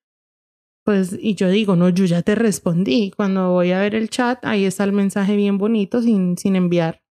Pues, 0.84 1.18
y 1.20 1.34
yo 1.34 1.48
digo, 1.48 1.74
no, 1.74 1.88
yo 1.88 2.04
ya 2.04 2.22
te 2.22 2.36
respondí. 2.36 3.10
Cuando 3.16 3.50
voy 3.50 3.72
a 3.72 3.80
ver 3.80 3.96
el 3.96 4.10
chat, 4.10 4.44
ahí 4.44 4.64
está 4.64 4.84
el 4.84 4.92
mensaje 4.92 5.34
bien 5.34 5.58
bonito 5.58 6.00
sin, 6.00 6.38
sin 6.38 6.54
enviar. 6.54 7.02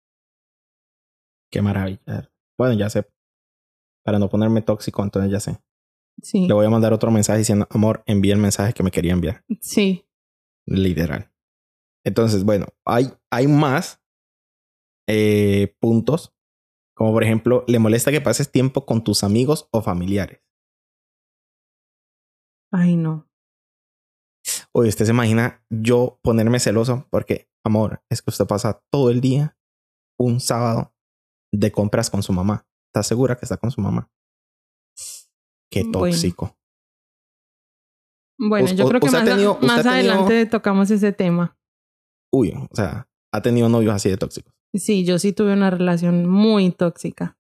Qué 1.51 1.62
maravilla. 1.62 2.31
Bueno, 2.57 2.75
ya 2.75 2.90
sé. 2.90 3.09
Para 4.05 4.21
no 4.21 4.29
ponerme 4.29 4.62
tóxico, 4.62 5.03
entonces 5.03 5.33
ya 5.33 5.40
sé. 5.40 5.59
Sí, 6.23 6.47
Le 6.47 6.55
voy 6.55 6.66
a 6.66 6.71
mandar 6.71 6.92
otro 6.92 7.11
mensaje 7.11 7.40
diciendo, 7.40 7.66
amor, 7.71 8.05
envíe 8.07 8.31
el 8.31 8.38
mensaje 8.38 8.73
que 8.73 8.85
me 8.85 8.92
quería 8.92 9.14
enviar. 9.14 9.42
sí. 9.61 10.07
Literal. 10.64 11.32
Entonces, 12.05 12.45
bueno, 12.45 12.67
hay, 12.85 13.12
hay 13.31 13.47
más 13.47 14.03
eh, 15.09 15.77
puntos. 15.81 16.35
Como 16.97 17.12
por 17.12 17.25
ejemplo, 17.25 17.65
le 17.67 17.79
molesta 17.79 18.11
que 18.11 18.21
pases 18.21 18.51
tiempo 18.51 18.85
con 18.87 19.03
tus 19.03 19.25
amigos 19.25 19.69
o 19.73 19.83
familiares. 19.83 20.41
Ay, 22.73 22.97
no. 22.97 23.29
Oye, 24.75 24.88
usted 24.88 25.05
se 25.05 25.11
imagina 25.12 25.65
yo 25.71 26.19
ponerme 26.23 26.59
celoso 26.59 27.07
porque, 27.11 27.49
amor, 27.65 28.03
es 28.11 28.23
que 28.23 28.31
usted 28.31 28.47
pasa 28.47 28.83
todo 28.91 29.11
el 29.11 29.21
día, 29.21 29.57
un 30.19 30.41
sábado, 30.41 30.95
de 31.53 31.71
compras 31.71 32.11
con 32.11 32.23
su 32.23 32.33
mamá. 32.33 32.67
¿Está 32.91 33.03
segura 33.03 33.37
que 33.37 33.45
está 33.45 33.57
con 33.59 33.71
su 33.71 33.81
mamá? 33.81 34.11
Qué 35.71 35.83
Bueno. 35.85 35.93
tóxico. 36.01 36.57
Bueno, 38.38 38.65
Us- 38.65 38.75
yo 38.77 38.88
creo 38.88 39.01
que 39.01 39.11
más, 39.11 39.25
tenido- 39.25 39.59
tenido- 39.59 39.75
adelante 39.91 40.47
tocamos 40.47 40.91
ese 40.91 41.12
tema. 41.12 41.57
Uy, 42.33 42.53
o 42.71 42.75
sea, 42.75 43.07
ha 43.33 43.42
tenido 43.42 43.68
novios 43.68 43.95
así 43.95 44.09
de 44.09 44.16
tóxicos. 44.16 44.53
Sí, 44.75 45.05
yo 45.05 45.18
sí 45.18 45.33
tuve 45.33 45.53
una 45.53 45.71
relación 45.71 46.27
muy 46.27 46.71
tóxica. 46.71 47.37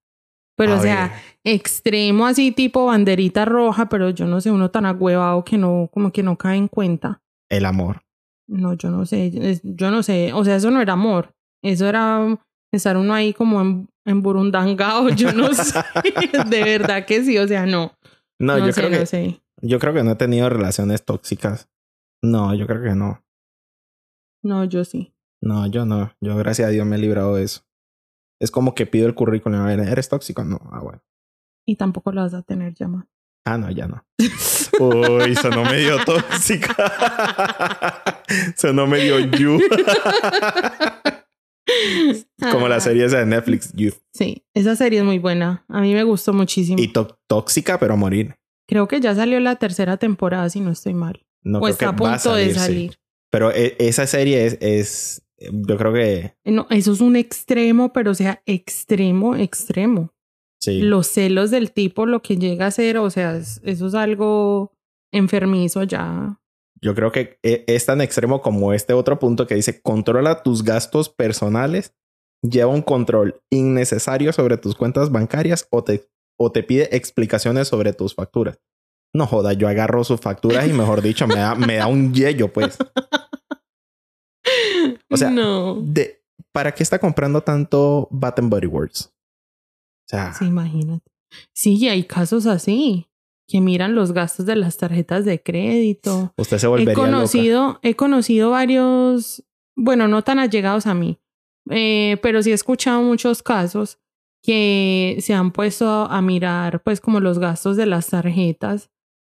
Pero, 0.56 0.74
A 0.74 0.78
o 0.78 0.82
sea, 0.82 1.08
ver, 1.44 1.54
extremo 1.54 2.26
así 2.26 2.52
tipo 2.52 2.84
banderita 2.86 3.44
roja, 3.46 3.88
pero 3.88 4.10
yo 4.10 4.26
no 4.26 4.40
sé, 4.40 4.50
uno 4.50 4.70
tan 4.70 4.84
agüevado 4.84 5.44
que 5.44 5.56
no, 5.56 5.88
como 5.92 6.12
que 6.12 6.22
no 6.22 6.36
cae 6.36 6.58
en 6.58 6.68
cuenta. 6.68 7.22
el 7.50 7.64
amor. 7.64 8.02
No, 8.48 8.74
yo 8.74 8.90
no 8.90 9.06
sé, 9.06 9.60
yo 9.62 9.90
no 9.90 10.02
sé, 10.02 10.32
o 10.34 10.44
sea, 10.44 10.56
eso 10.56 10.70
no 10.70 10.82
era 10.82 10.92
amor, 10.92 11.32
eso 11.64 11.86
era 11.88 12.38
estar 12.70 12.96
uno 12.98 13.14
ahí 13.14 13.32
como 13.32 13.62
en, 13.62 13.88
en 14.04 14.20
burundangao, 14.20 15.08
yo 15.10 15.32
no 15.32 15.54
sé, 15.54 15.78
de 16.50 16.64
verdad 16.64 17.06
que 17.06 17.24
sí, 17.24 17.38
o 17.38 17.48
sea, 17.48 17.64
no. 17.64 17.92
No, 18.38 18.58
yo 18.58 18.72
sé, 18.72 18.80
creo 18.80 18.90
que 18.90 18.98
no 18.98 19.06
sé. 19.06 19.40
yo 19.62 19.78
creo 19.78 19.94
que 19.94 20.02
no 20.02 20.10
he 20.10 20.16
tenido 20.16 20.50
relaciones 20.50 21.02
tóxicas. 21.04 21.70
No, 22.22 22.54
yo 22.54 22.66
creo 22.66 22.82
que 22.82 22.94
no. 22.94 23.21
No, 24.42 24.64
yo 24.64 24.84
sí. 24.84 25.14
No, 25.40 25.66
yo 25.66 25.84
no. 25.86 26.12
Yo 26.20 26.36
gracias 26.36 26.68
a 26.68 26.70
Dios 26.70 26.86
me 26.86 26.96
he 26.96 26.98
librado 26.98 27.36
de 27.36 27.44
eso. 27.44 27.62
Es 28.40 28.50
como 28.50 28.74
que 28.74 28.86
pido 28.86 29.06
el 29.06 29.14
currículum. 29.14 29.60
A 29.60 29.66
ver, 29.66 29.80
¿eres 29.80 30.08
tóxico? 30.08 30.44
No. 30.44 30.60
Ah, 30.72 30.80
bueno. 30.80 31.02
Y 31.66 31.76
tampoco 31.76 32.12
lo 32.12 32.22
vas 32.22 32.34
a 32.34 32.42
tener 32.42 32.74
llamado. 32.74 33.08
Ah, 33.44 33.58
no, 33.58 33.70
ya 33.70 33.86
no. 33.86 34.04
Uy, 34.80 35.34
sonó 35.36 35.64
medio 35.64 36.04
tóxica. 36.04 36.74
sonó 38.56 38.86
medio 38.86 39.18
you. 39.18 39.60
como 42.52 42.68
la 42.68 42.80
serie 42.80 43.04
esa 43.04 43.18
de 43.18 43.26
Netflix, 43.26 43.72
You. 43.74 43.92
Sí, 44.12 44.44
esa 44.54 44.76
serie 44.76 45.00
es 45.00 45.04
muy 45.04 45.18
buena. 45.18 45.64
A 45.68 45.80
mí 45.80 45.92
me 45.94 46.04
gustó 46.04 46.32
muchísimo. 46.32 46.80
Y 46.80 46.88
tó- 46.88 47.18
tóxica, 47.26 47.78
pero 47.78 47.94
a 47.94 47.96
morir. 47.96 48.36
Creo 48.68 48.88
que 48.88 49.00
ya 49.00 49.14
salió 49.14 49.38
la 49.40 49.56
tercera 49.56 49.96
temporada, 49.96 50.48
si 50.48 50.60
no 50.60 50.70
estoy 50.70 50.94
mal. 50.94 51.24
No 51.42 51.58
o 51.58 51.62
creo 51.62 51.72
está 51.72 51.88
a 51.90 51.96
que 51.96 52.04
va 52.04 52.12
punto 52.12 52.34
de 52.34 52.54
sí. 52.54 52.90
Pero 53.32 53.50
e- 53.50 53.74
esa 53.78 54.06
serie 54.06 54.46
es, 54.46 54.58
es, 54.60 55.22
yo 55.38 55.76
creo 55.78 55.92
que 55.92 56.34
No, 56.44 56.66
eso 56.70 56.92
es 56.92 57.00
un 57.00 57.16
extremo, 57.16 57.92
pero 57.92 58.10
o 58.10 58.14
sea, 58.14 58.42
extremo, 58.46 59.34
extremo. 59.34 60.12
sí. 60.60 60.80
Los 60.82 61.06
celos 61.08 61.50
del 61.50 61.72
tipo, 61.72 62.06
lo 62.06 62.20
que 62.22 62.36
llega 62.36 62.66
a 62.66 62.70
ser, 62.70 62.98
o 62.98 63.08
sea, 63.10 63.36
es- 63.36 63.60
eso 63.64 63.86
es 63.88 63.94
algo 63.94 64.72
enfermizo 65.12 65.82
ya. 65.82 66.38
Yo 66.80 66.94
creo 66.94 67.10
que 67.12 67.38
e- 67.42 67.64
es 67.66 67.86
tan 67.86 68.00
extremo 68.00 68.42
como 68.42 68.72
este 68.72 68.92
otro 68.92 69.18
punto 69.18 69.46
que 69.46 69.54
dice 69.54 69.80
controla 69.80 70.42
tus 70.42 70.62
gastos 70.64 71.08
personales, 71.08 71.94
lleva 72.42 72.70
un 72.72 72.82
control 72.82 73.40
innecesario 73.50 74.32
sobre 74.32 74.56
tus 74.58 74.74
cuentas 74.74 75.10
bancarias 75.10 75.66
o 75.70 75.82
te, 75.84 76.04
o 76.38 76.50
te 76.52 76.62
pide 76.64 76.94
explicaciones 76.96 77.68
sobre 77.68 77.92
tus 77.92 78.14
facturas. 78.14 78.58
No 79.14 79.26
joda, 79.26 79.52
yo 79.52 79.68
agarro 79.68 80.04
sus 80.04 80.20
facturas 80.20 80.66
y 80.66 80.72
mejor 80.72 81.02
dicho, 81.02 81.26
me 81.26 81.34
da, 81.36 81.54
me 81.54 81.76
da 81.76 81.86
un 81.86 82.14
yello, 82.14 82.52
pues. 82.52 82.78
O 85.10 85.16
sea, 85.16 85.30
no. 85.30 85.76
De, 85.82 86.22
¿Para 86.52 86.72
qué 86.74 86.82
está 86.82 86.98
comprando 86.98 87.42
tanto 87.42 88.08
Bath 88.10 88.38
and 88.38 88.50
Body 88.50 88.66
Works? 88.66 89.06
O 89.06 90.08
sea, 90.08 90.32
Sí, 90.34 90.46
imagínate. 90.46 91.04
Sí, 91.54 91.76
y 91.76 91.88
hay 91.88 92.04
casos 92.04 92.46
así, 92.46 93.08
que 93.48 93.60
miran 93.60 93.94
los 93.94 94.12
gastos 94.12 94.44
de 94.46 94.56
las 94.56 94.76
tarjetas 94.76 95.24
de 95.24 95.42
crédito. 95.42 96.34
usted 96.36 96.58
se 96.58 96.66
He 96.66 96.68
volvería 96.68 96.94
loca. 96.94 97.06
conocido, 97.06 97.78
he 97.82 97.94
conocido 97.96 98.50
varios, 98.50 99.42
bueno, 99.76 100.08
no 100.08 100.22
tan 100.22 100.38
allegados 100.38 100.86
a 100.86 100.94
mí, 100.94 101.18
eh, 101.70 102.18
pero 102.22 102.42
sí 102.42 102.50
he 102.50 102.54
escuchado 102.54 103.02
muchos 103.02 103.42
casos 103.42 103.98
que 104.42 105.16
se 105.20 105.32
han 105.34 105.52
puesto 105.52 105.86
a 105.88 106.20
mirar 106.20 106.82
pues 106.82 107.00
como 107.00 107.20
los 107.20 107.38
gastos 107.38 107.76
de 107.76 107.86
las 107.86 108.08
tarjetas. 108.08 108.90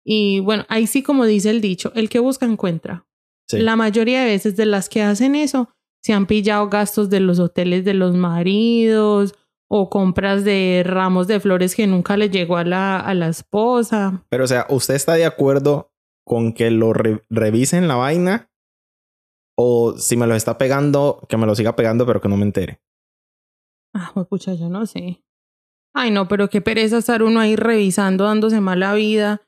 Y 0.05 0.39
bueno, 0.41 0.65
ahí 0.69 0.87
sí 0.87 1.01
como 1.03 1.25
dice 1.25 1.49
el 1.49 1.61
dicho, 1.61 1.91
el 1.95 2.09
que 2.09 2.19
busca 2.19 2.45
encuentra. 2.45 3.05
Sí. 3.47 3.59
La 3.59 3.75
mayoría 3.75 4.21
de 4.21 4.27
veces 4.27 4.55
de 4.55 4.65
las 4.65 4.89
que 4.89 5.01
hacen 5.01 5.35
eso 5.35 5.69
se 6.01 6.13
han 6.13 6.25
pillado 6.25 6.67
gastos 6.69 7.09
de 7.09 7.19
los 7.21 7.39
hoteles 7.39 7.85
de 7.85 7.93
los 7.93 8.15
maridos 8.15 9.35
o 9.69 9.89
compras 9.89 10.43
de 10.43 10.83
ramos 10.85 11.27
de 11.27 11.39
flores 11.39 11.75
que 11.75 11.87
nunca 11.87 12.17
le 12.17 12.29
llegó 12.29 12.57
a 12.57 12.63
la, 12.63 12.99
a 12.99 13.13
la 13.13 13.27
esposa. 13.29 14.25
Pero, 14.29 14.43
o 14.43 14.47
sea, 14.47 14.65
¿usted 14.69 14.95
está 14.95 15.13
de 15.13 15.25
acuerdo 15.25 15.91
con 16.25 16.53
que 16.53 16.69
lo 16.71 16.93
re- 16.93 17.23
revisen 17.29 17.87
la 17.87 17.95
vaina? 17.95 18.49
O 19.57 19.95
si 19.97 20.17
me 20.17 20.27
lo 20.27 20.35
está 20.35 20.57
pegando, 20.57 21.25
que 21.29 21.37
me 21.37 21.45
lo 21.45 21.55
siga 21.55 21.75
pegando, 21.75 22.05
pero 22.05 22.19
que 22.21 22.27
no 22.29 22.37
me 22.37 22.43
entere. 22.43 22.81
Ah, 23.95 24.11
pucha, 24.29 24.53
yo 24.55 24.69
no 24.69 24.85
sé. 24.85 25.23
Ay, 25.95 26.09
no, 26.11 26.27
pero 26.27 26.49
qué 26.49 26.59
pereza 26.61 26.97
estar 26.97 27.21
uno 27.21 27.39
ahí 27.39 27.55
revisando, 27.55 28.23
dándose 28.25 28.59
mala 28.61 28.93
vida, 28.95 29.41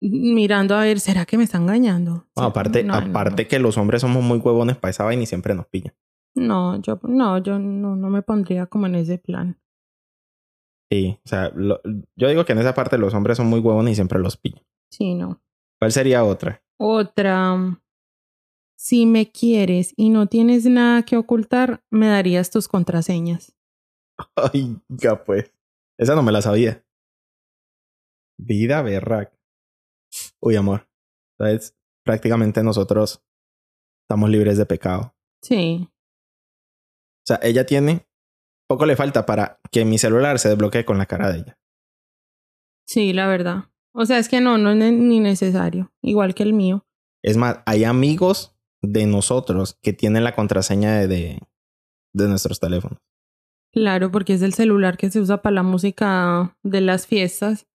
mirando 0.00 0.74
a 0.76 0.82
ver, 0.82 1.00
¿será 1.00 1.24
que 1.26 1.36
me 1.38 1.44
está 1.44 1.58
engañando? 1.58 2.26
Aparte, 2.36 2.82
No, 2.84 3.00
no, 3.00 3.06
aparte 3.10 3.46
que 3.48 3.58
los 3.58 3.76
hombres 3.78 4.00
somos 4.02 4.22
muy 4.22 4.38
huevones 4.38 4.76
para 4.76 4.90
esa 4.90 5.04
vaina 5.04 5.22
y 5.22 5.26
siempre 5.26 5.54
nos 5.54 5.66
pillan. 5.66 5.94
No, 6.34 6.80
yo 6.80 7.00
no, 7.02 7.38
yo 7.38 7.58
no, 7.58 7.96
no 7.96 8.10
me 8.10 8.22
pondría 8.22 8.66
como 8.66 8.86
en 8.86 8.94
ese 8.94 9.18
plan. 9.18 9.60
Sí, 10.90 11.18
o 11.24 11.28
sea, 11.28 11.50
lo- 11.54 11.80
yo 12.16 12.28
digo 12.28 12.44
que 12.44 12.52
en 12.52 12.58
esa 12.58 12.74
parte 12.74 12.96
los 12.96 13.12
hombres 13.14 13.36
son 13.36 13.46
muy 13.48 13.60
huevones 13.60 13.92
y 13.92 13.94
siempre 13.96 14.18
los 14.18 14.36
pillan. 14.36 14.62
Sí, 14.90 15.14
no. 15.14 15.40
¿Cuál 15.80 15.92
sería 15.92 16.24
otra? 16.24 16.62
Otra. 16.78 17.80
Si 18.78 19.04
me 19.06 19.30
quieres 19.30 19.92
y 19.96 20.10
no 20.10 20.28
tienes 20.28 20.64
nada 20.66 21.02
que 21.02 21.16
ocultar, 21.16 21.82
me 21.90 22.06
darías 22.06 22.50
tus 22.50 22.68
contraseñas. 22.68 23.54
Ay, 24.36 24.76
ya 24.88 25.24
pues. 25.24 25.52
Esa 25.98 26.14
no 26.14 26.22
me 26.22 26.30
la 26.32 26.40
sabía. 26.42 26.84
Vida 28.38 28.82
berrac. 28.82 29.32
Uy, 30.40 30.56
amor. 30.56 30.88
Entonces, 31.38 31.76
prácticamente 32.04 32.62
nosotros 32.62 33.22
estamos 34.04 34.30
libres 34.30 34.56
de 34.58 34.66
pecado. 34.66 35.14
Sí, 35.42 35.88
O 35.88 37.26
sea, 37.26 37.38
ella 37.42 37.64
tiene. 37.66 38.06
Poco 38.68 38.84
le 38.86 38.96
falta 38.96 39.24
para 39.24 39.60
que 39.70 39.84
mi 39.84 39.98
celular 39.98 40.38
se 40.38 40.48
desbloquee 40.50 40.84
con 40.84 40.98
la 40.98 41.06
cara 41.06 41.30
de 41.32 41.38
ella. 41.38 41.58
sí, 42.86 43.12
la 43.12 43.26
verdad. 43.26 43.64
O 43.94 44.04
sea, 44.06 44.18
es 44.18 44.28
que 44.28 44.40
no, 44.40 44.58
no 44.58 44.70
es 44.70 44.92
ni 44.92 45.20
necesario. 45.20 45.92
Igual 46.02 46.34
que 46.34 46.42
el 46.42 46.52
mío. 46.52 46.86
Es 47.22 47.36
más, 47.36 47.60
hay 47.66 47.84
amigos 47.84 48.56
de 48.82 49.06
nosotros 49.06 49.78
que 49.82 49.92
tienen 49.92 50.24
la 50.24 50.34
contraseña 50.34 50.98
de, 50.98 51.08
de, 51.08 51.42
de 52.14 52.28
nuestros 52.28 52.60
teléfonos. 52.60 52.98
Claro, 53.72 54.10
porque 54.10 54.34
es 54.34 54.42
el 54.42 54.54
celular 54.54 54.96
que 54.96 55.10
se 55.10 55.20
usa 55.20 55.42
para 55.42 55.54
la 55.56 55.62
música 55.62 56.56
de 56.62 56.80
las 56.80 57.06
fiestas. 57.06 57.66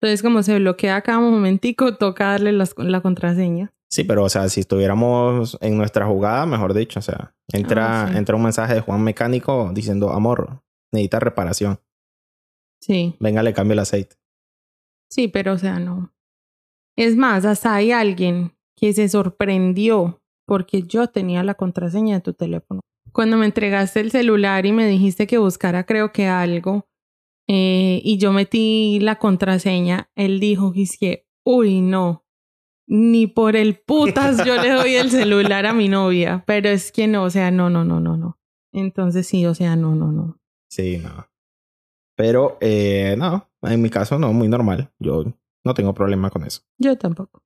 Entonces, 0.00 0.22
como 0.22 0.42
se 0.42 0.58
bloquea 0.58 1.00
cada 1.02 1.20
momentico, 1.20 1.96
toca 1.98 2.28
darle 2.28 2.52
las- 2.52 2.74
la 2.78 3.00
contraseña. 3.00 3.70
Sí, 3.90 4.04
pero 4.04 4.24
o 4.24 4.28
sea, 4.28 4.48
si 4.50 4.60
estuviéramos 4.60 5.56
en 5.62 5.76
nuestra 5.78 6.06
jugada, 6.06 6.44
mejor 6.46 6.74
dicho, 6.74 6.98
o 6.98 7.02
sea, 7.02 7.34
entra, 7.52 8.04
Ah, 8.04 8.08
sí. 8.10 8.16
entra 8.18 8.36
un 8.36 8.42
mensaje 8.42 8.74
de 8.74 8.80
Juan 8.82 9.02
Mecánico 9.02 9.70
diciendo, 9.72 10.10
amor, 10.10 10.60
necesita 10.92 11.20
reparación. 11.20 11.80
Sí, 12.82 13.16
Venga, 13.18 13.42
le 13.42 13.52
cambio 13.54 13.72
el 13.72 13.78
aceite. 13.80 14.16
sí, 15.10 15.28
pero 15.28 15.54
o 15.54 15.58
sea, 15.58 15.78
no. 15.78 16.12
Es 16.96 17.16
más, 17.16 17.44
hasta 17.44 17.74
hay 17.74 17.92
alguien 17.92 18.52
que 18.76 18.92
se 18.92 19.08
sorprendió 19.08 20.20
porque 20.46 20.82
yo 20.82 21.08
tenía 21.08 21.42
la 21.42 21.54
contraseña 21.54 22.16
de 22.16 22.20
tu 22.20 22.34
teléfono. 22.34 22.80
Cuando 23.12 23.36
me 23.38 23.46
entregaste 23.46 24.00
el 24.00 24.10
celular 24.10 24.66
y 24.66 24.72
me 24.72 24.86
dijiste 24.86 25.26
que 25.26 25.38
buscara 25.38 25.84
creo 25.86 26.12
que 26.12 26.26
algo 26.28 26.84
eh, 27.48 28.00
y 28.04 28.18
yo 28.18 28.32
metí 28.32 29.00
la 29.00 29.18
contraseña, 29.18 30.10
él 30.14 30.38
dijo 30.38 30.72
que 30.72 31.26
uy, 31.44 31.80
no, 31.80 32.26
ni 32.86 33.26
por 33.26 33.56
el 33.56 33.78
putas 33.78 34.44
yo 34.44 34.60
le 34.60 34.70
doy 34.70 34.94
el 34.96 35.10
celular 35.10 35.66
a 35.66 35.72
mi 35.72 35.88
novia, 35.88 36.44
pero 36.46 36.68
es 36.68 36.92
que 36.92 37.06
no, 37.06 37.24
o 37.24 37.30
sea, 37.30 37.50
no, 37.50 37.70
no, 37.70 37.84
no, 37.84 38.00
no, 38.00 38.16
no. 38.16 38.38
Entonces 38.72 39.26
sí, 39.26 39.46
o 39.46 39.54
sea, 39.54 39.76
no, 39.76 39.94
no, 39.94 40.12
no. 40.12 40.38
Sí, 40.70 40.98
no. 40.98 41.26
Pero, 42.16 42.58
eh, 42.60 43.14
no, 43.16 43.48
en 43.62 43.80
mi 43.80 43.90
caso 43.90 44.18
no, 44.18 44.32
muy 44.32 44.48
normal. 44.48 44.92
Yo 44.98 45.24
no 45.64 45.74
tengo 45.74 45.94
problema 45.94 46.30
con 46.30 46.44
eso. 46.44 46.62
Yo 46.78 46.96
tampoco. 46.98 47.42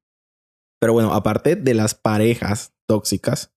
Pero 0.81 0.95
bueno, 0.95 1.15
aparte 1.15 1.55
de 1.55 1.75
las 1.75 1.95
parejas 1.95 2.75
tóxicas, 2.87 3.55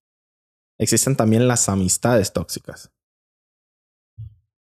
existen 0.78 1.16
también 1.16 1.48
las 1.48 1.70
amistades 1.70 2.34
tóxicas. 2.34 2.92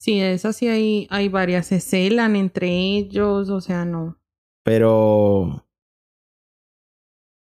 Sí, 0.04 0.20
esas 0.20 0.58
sí 0.58 0.68
hay, 0.68 1.08
hay 1.10 1.30
varias, 1.30 1.68
se 1.68 1.80
celan 1.80 2.36
entre 2.36 2.68
ellos, 2.68 3.48
o 3.48 3.62
sea, 3.62 3.86
no. 3.86 4.18
Pero... 4.62 5.66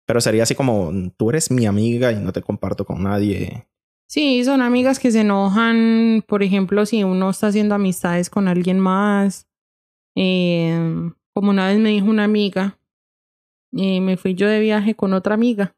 Pero 0.05 0.21
sería 0.21 0.43
así 0.43 0.55
como, 0.55 0.93
tú 1.17 1.29
eres 1.29 1.51
mi 1.51 1.65
amiga 1.65 2.13
y 2.13 2.15
no 2.15 2.31
te 2.31 2.41
comparto 2.41 2.85
con 2.85 3.03
nadie. 3.03 3.67
Sí, 4.07 4.45
son 4.45 4.61
amigas 4.61 4.97
que 4.97 5.11
se 5.11 5.19
enojan, 5.19 6.23
por 6.25 6.41
ejemplo, 6.41 6.85
si 6.85 7.03
uno 7.03 7.31
está 7.31 7.47
haciendo 7.47 7.75
amistades 7.75 8.29
con 8.29 8.47
alguien 8.47 8.79
más. 8.79 9.45
Eh, 10.15 11.11
como 11.33 11.49
una 11.49 11.67
vez 11.67 11.79
me 11.79 11.89
dijo 11.89 12.05
una 12.05 12.23
amiga, 12.23 12.79
eh, 13.73 13.99
me 13.99 14.15
fui 14.15 14.35
yo 14.35 14.47
de 14.47 14.61
viaje 14.61 14.95
con 14.95 15.11
otra 15.11 15.33
amiga 15.33 15.75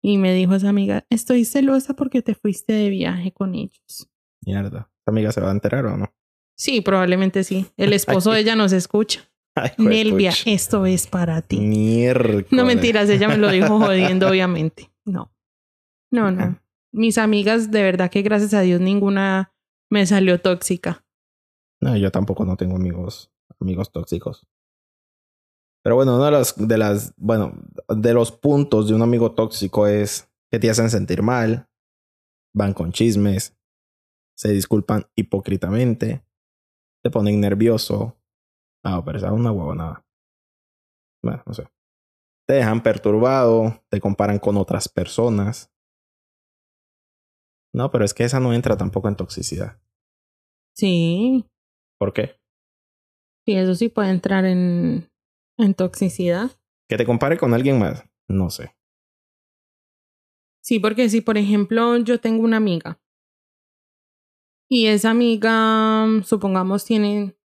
y 0.00 0.16
me 0.16 0.32
dijo 0.32 0.54
esa 0.54 0.70
amiga, 0.70 1.04
estoy 1.10 1.44
celosa 1.44 1.92
porque 1.92 2.22
te 2.22 2.34
fuiste 2.34 2.72
de 2.72 2.88
viaje 2.88 3.32
con 3.32 3.54
ellos. 3.54 4.08
Mierda. 4.46 4.90
¿Esta 5.08 5.14
amiga 5.14 5.32
se 5.32 5.40
va 5.40 5.48
a 5.48 5.52
enterar 5.52 5.86
o 5.86 5.96
no? 5.96 6.12
Sí, 6.54 6.82
probablemente 6.82 7.42
sí. 7.42 7.66
El 7.78 7.94
esposo 7.94 8.30
de 8.32 8.40
ella 8.40 8.54
nos 8.56 8.72
escucha. 8.72 9.26
Ay, 9.54 9.70
Nelvia, 9.78 10.34
esto 10.44 10.84
es 10.84 11.06
para 11.06 11.40
ti. 11.40 11.60
Miércoles. 11.60 12.46
No 12.50 12.66
mentiras, 12.66 13.08
ella 13.08 13.26
me 13.26 13.38
lo 13.38 13.50
dijo 13.50 13.78
jodiendo, 13.80 14.28
obviamente. 14.28 14.90
No. 15.06 15.32
No, 16.10 16.30
no. 16.30 16.60
Mis 16.92 17.16
amigas, 17.16 17.70
de 17.70 17.82
verdad 17.82 18.10
que 18.10 18.20
gracias 18.20 18.52
a 18.52 18.60
Dios 18.60 18.82
ninguna 18.82 19.54
me 19.90 20.04
salió 20.04 20.42
tóxica. 20.42 21.06
No, 21.80 21.96
yo 21.96 22.10
tampoco 22.10 22.44
no 22.44 22.58
tengo 22.58 22.76
amigos, 22.76 23.32
amigos 23.58 23.90
tóxicos. 23.90 24.46
Pero 25.82 25.96
bueno, 25.96 26.16
uno 26.16 26.26
de 26.26 26.32
los, 26.32 26.54
de 26.68 26.76
las, 26.76 27.14
bueno, 27.16 27.54
de 27.88 28.12
los 28.12 28.30
puntos 28.30 28.88
de 28.88 28.94
un 28.94 29.00
amigo 29.00 29.32
tóxico 29.32 29.86
es 29.86 30.30
que 30.50 30.58
te 30.58 30.68
hacen 30.68 30.90
sentir 30.90 31.22
mal, 31.22 31.66
van 32.54 32.74
con 32.74 32.92
chismes, 32.92 33.57
se 34.38 34.52
disculpan 34.52 35.04
hipócritamente, 35.16 36.24
te 37.02 37.10
ponen 37.10 37.40
nervioso. 37.40 38.16
Ah, 38.84 39.02
pero 39.04 39.18
esa 39.18 39.26
es 39.26 39.32
una 39.32 39.50
huevonada. 39.50 40.06
Bueno, 41.24 41.42
no 41.44 41.54
sé. 41.54 41.68
Te 42.46 42.54
dejan 42.54 42.84
perturbado, 42.84 43.82
te 43.90 44.00
comparan 44.00 44.38
con 44.38 44.56
otras 44.56 44.88
personas. 44.88 45.72
No, 47.74 47.90
pero 47.90 48.04
es 48.04 48.14
que 48.14 48.22
esa 48.22 48.38
no 48.38 48.54
entra 48.54 48.76
tampoco 48.76 49.08
en 49.08 49.16
toxicidad. 49.16 49.80
Sí, 50.76 51.44
¿Por 51.98 52.12
qué? 52.12 52.38
sí, 53.44 53.54
eso 53.54 53.74
sí 53.74 53.88
puede 53.88 54.10
entrar 54.10 54.44
en, 54.44 55.10
en 55.58 55.74
toxicidad. 55.74 56.52
Que 56.88 56.96
te 56.96 57.04
compare 57.04 57.38
con 57.38 57.54
alguien 57.54 57.80
más. 57.80 58.04
No 58.28 58.50
sé. 58.50 58.76
Sí, 60.62 60.78
porque 60.78 61.08
si, 61.08 61.22
por 61.22 61.38
ejemplo, 61.38 61.96
yo 61.96 62.20
tengo 62.20 62.44
una 62.44 62.58
amiga 62.58 63.00
y 64.68 64.86
esa 64.86 65.10
amiga, 65.10 66.06
supongamos, 66.24 66.84
tiene 66.84 67.36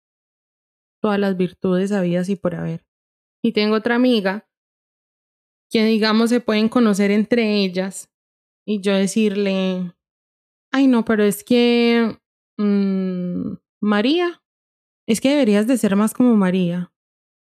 todas 1.02 1.20
las 1.20 1.38
virtudes 1.38 1.92
habidas 1.92 2.30
y 2.30 2.36
por 2.36 2.56
haber. 2.56 2.86
Y 3.44 3.52
tengo 3.52 3.76
otra 3.76 3.96
amiga 3.96 4.48
que, 5.70 5.84
digamos, 5.86 6.30
se 6.30 6.40
pueden 6.40 6.70
conocer 6.70 7.12
entre 7.12 7.64
ellas 7.64 8.10
y 8.66 8.80
yo 8.82 8.94
decirle, 8.94 9.94
ay, 10.72 10.88
no, 10.88 11.04
pero 11.06 11.24
es 11.24 11.44
que, 11.44 12.18
mm, 12.58 13.54
María, 13.82 14.42
es 15.08 15.20
que 15.22 15.30
deberías 15.32 15.68
de 15.68 15.78
ser 15.78 15.96
más 15.96 16.14
como 16.14 16.36
María. 16.36 16.94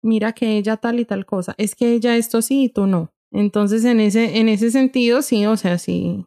Mira 0.03 0.33
que 0.33 0.57
ella 0.57 0.79
tal 0.79 1.01
y 1.01 1.05
tal 1.05 1.27
cosa. 1.27 1.55
Es 1.59 1.75
que 1.75 1.93
ella 1.93 2.17
esto 2.17 2.41
sí 2.43 2.65
y 2.65 2.69
tú 2.71 2.87
no. 2.87 3.13
Entonces, 3.33 3.85
en 3.85 4.01
ese, 4.01 4.39
en 4.39 4.49
ese 4.49 4.71
sentido, 4.71 5.23
sí, 5.23 5.45
o 5.47 5.57
sea, 5.57 5.79
sí. 5.79 6.27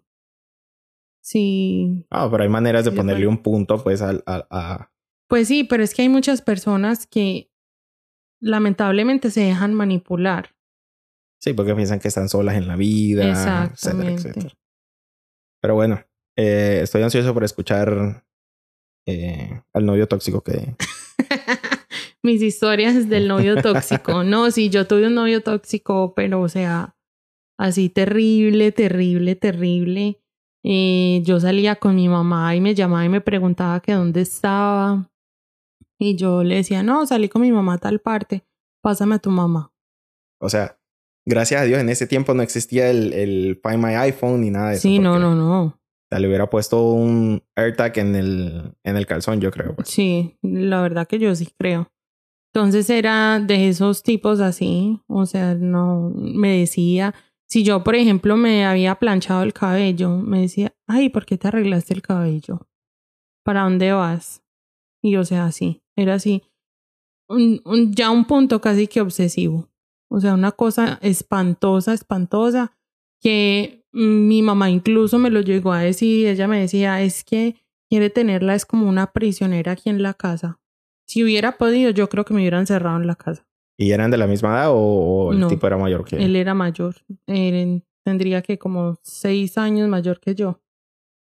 Sí. 1.24 2.06
Ah, 2.10 2.28
pero 2.30 2.44
hay 2.44 2.50
maneras 2.50 2.84
de 2.86 2.92
Sí, 2.92 2.98
ponerle 2.98 3.28
un 3.28 3.42
punto, 3.42 3.82
pues, 3.82 4.02
al, 4.02 4.24
al- 4.26 4.46
a... 4.50 4.92
Pues 5.30 5.48
sí, 5.48 5.64
pero 5.64 5.82
es 5.84 5.94
que 5.94 6.02
hay 6.02 6.10
muchas 6.10 6.42
personas 6.42 7.08
que 7.08 7.50
lamentablemente 8.42 9.32
se 9.32 9.42
dejan 9.42 9.74
manipular. 9.74 10.54
Sí, 11.42 11.54
porque 11.54 11.74
piensan 11.76 12.00
que 12.00 12.10
están 12.10 12.30
solas 12.30 12.56
en 12.56 12.68
la 12.68 12.76
vida, 12.76 13.70
etcétera, 13.72 14.12
etcétera. 14.12 14.50
Pero 15.62 15.76
bueno, 15.76 16.02
eh, 16.38 16.82
estoy 16.84 17.04
ansioso 17.04 17.34
por 17.34 17.44
escuchar 17.46 18.26
eh, 19.08 19.62
al 19.74 19.86
novio 19.86 20.08
tóxico 20.08 20.42
que... 20.42 20.76
Mis 22.22 22.42
historias 22.42 23.10
del 23.10 23.28
novio 23.28 23.62
tóxico. 23.62 24.24
No, 24.24 24.52
sí, 24.52 24.70
yo 24.70 24.88
tuve 24.88 25.08
un 25.08 25.16
novio 25.16 25.42
tóxico, 25.42 26.14
pero 26.16 26.42
o 26.42 26.50
sea, 26.50 26.96
así 27.58 27.90
terrible, 27.90 28.72
terrible, 28.72 29.36
terrible. 29.36 30.22
Eh, 30.64 31.22
yo 31.26 31.40
salía 31.40 31.76
con 31.76 31.96
mi 31.96 32.08
mamá 32.08 32.56
y 32.56 32.62
me 32.62 32.74
llamaba 32.74 33.04
y 33.06 33.10
me 33.10 33.22
preguntaba 33.22 33.82
que 33.82 33.94
dónde 33.94 34.22
estaba. 34.22 35.10
Y 36.00 36.16
yo 36.16 36.44
le 36.44 36.56
decía, 36.56 36.84
no, 36.84 37.06
salí 37.06 37.30
con 37.30 37.42
mi 37.42 37.52
mamá 37.52 37.76
a 37.76 37.78
tal 37.78 38.00
parte, 38.00 38.46
pásame 38.82 39.16
a 39.16 39.20
tu 39.20 39.30
mamá. 39.30 39.72
O 40.40 40.50
sea, 40.50 40.78
gracias 41.26 41.62
a 41.62 41.66
Dios 41.66 41.80
en 41.80 41.90
ese 41.90 42.08
tiempo 42.08 42.34
no 42.34 42.44
existía 42.44 42.90
el, 42.90 43.14
el 43.14 43.60
Find 43.64 43.84
My 43.84 43.94
iPhone 43.96 44.42
ni 44.42 44.50
nada 44.50 44.70
de 44.70 44.76
eso. 44.76 44.82
Sí, 44.84 45.00
no, 45.00 45.20
no, 45.20 45.36
no. 45.36 45.80
Le 46.10 46.28
hubiera 46.28 46.50
puesto 46.50 46.92
un 46.92 47.42
AirTag 47.56 47.98
en 47.98 48.16
el, 48.16 48.76
en 48.84 48.98
el 48.98 49.06
calzón, 49.08 49.42
yo 49.42 49.50
creo. 49.50 49.76
pues. 49.76 49.90
Sí, 49.90 50.38
la 50.44 50.82
verdad 50.82 51.08
que 51.08 51.18
yo 51.18 51.34
sí 51.36 51.48
creo. 51.58 51.92
Entonces 52.54 52.88
era 52.92 53.40
de 53.40 53.70
esos 53.70 54.04
tipos 54.04 54.40
así, 54.40 55.02
o 55.08 55.26
sea, 55.26 55.56
no 55.56 56.12
me 56.16 56.60
decía, 56.60 57.16
si 57.54 57.64
yo, 57.64 57.84
por 57.84 57.94
ejemplo, 57.94 58.36
me 58.36 58.66
había 58.66 58.96
planchado 58.96 59.44
el 59.44 59.54
cabello, 59.54 60.18
me 60.18 60.42
decía, 60.42 60.76
ay, 60.88 61.10
¿por 61.10 61.28
qué 61.28 61.38
te 61.38 61.50
arreglaste 61.50 61.94
el 61.94 62.02
cabello? 62.02 62.68
¿Para 63.44 63.62
dónde 63.62 63.92
vas? 63.92 64.44
Y 65.04 65.18
o 65.18 65.24
sea, 65.24 65.46
así, 65.46 65.84
era 65.96 66.16
así, 66.16 66.42
un, 67.30 67.62
ya 67.94 68.10
un 68.10 68.26
punto 68.26 68.60
casi 68.60 68.88
que 68.88 69.02
obsesivo, 69.02 69.70
o 70.10 70.20
sea, 70.20 70.34
una 70.34 70.52
cosa 70.52 70.98
espantosa, 71.04 71.94
espantosa, 71.94 72.76
que 73.22 73.86
mi 73.92 74.42
mamá 74.42 74.72
incluso 74.72 75.20
me 75.20 75.30
lo 75.30 75.42
llegó 75.42 75.74
a 75.74 75.82
decir, 75.82 76.26
ella 76.26 76.48
me 76.48 76.60
decía, 76.60 77.04
es 77.04 77.24
que 77.24 77.64
quiere 77.88 78.10
tenerla, 78.10 78.56
es 78.56 78.66
como 78.66 78.90
una 78.90 79.12
prisionera 79.14 79.74
aquí 79.74 79.92
en 79.92 80.02
la 80.02 80.16
casa. 80.16 80.60
Si 81.06 81.24
hubiera 81.24 81.60
podido, 81.60 81.92
yo 81.92 82.10
creo 82.10 82.26
que 82.26 82.34
me 82.34 82.40
hubieran 82.40 82.66
cerrado 82.66 82.98
en 82.98 83.06
la 83.06 83.16
casa. 83.16 83.48
¿Y 83.78 83.92
eran 83.92 84.12
de 84.12 84.18
la 84.18 84.28
misma 84.28 84.50
edad 84.50 84.72
o, 84.72 84.76
o 84.78 85.32
el 85.34 85.40
No. 85.40 85.48
tipo 85.48 85.66
era 85.68 85.78
mayor 85.78 86.06
que 86.06 86.18
Él 86.18 86.36
era 86.36 86.54
mayor, 86.54 86.96
él 87.28 87.84
tendría 88.06 88.42
que 88.42 88.58
como 88.60 88.98
seis 89.02 89.58
años 89.58 89.88
mayor 89.90 90.20
que 90.20 90.36
yo. 90.36 90.62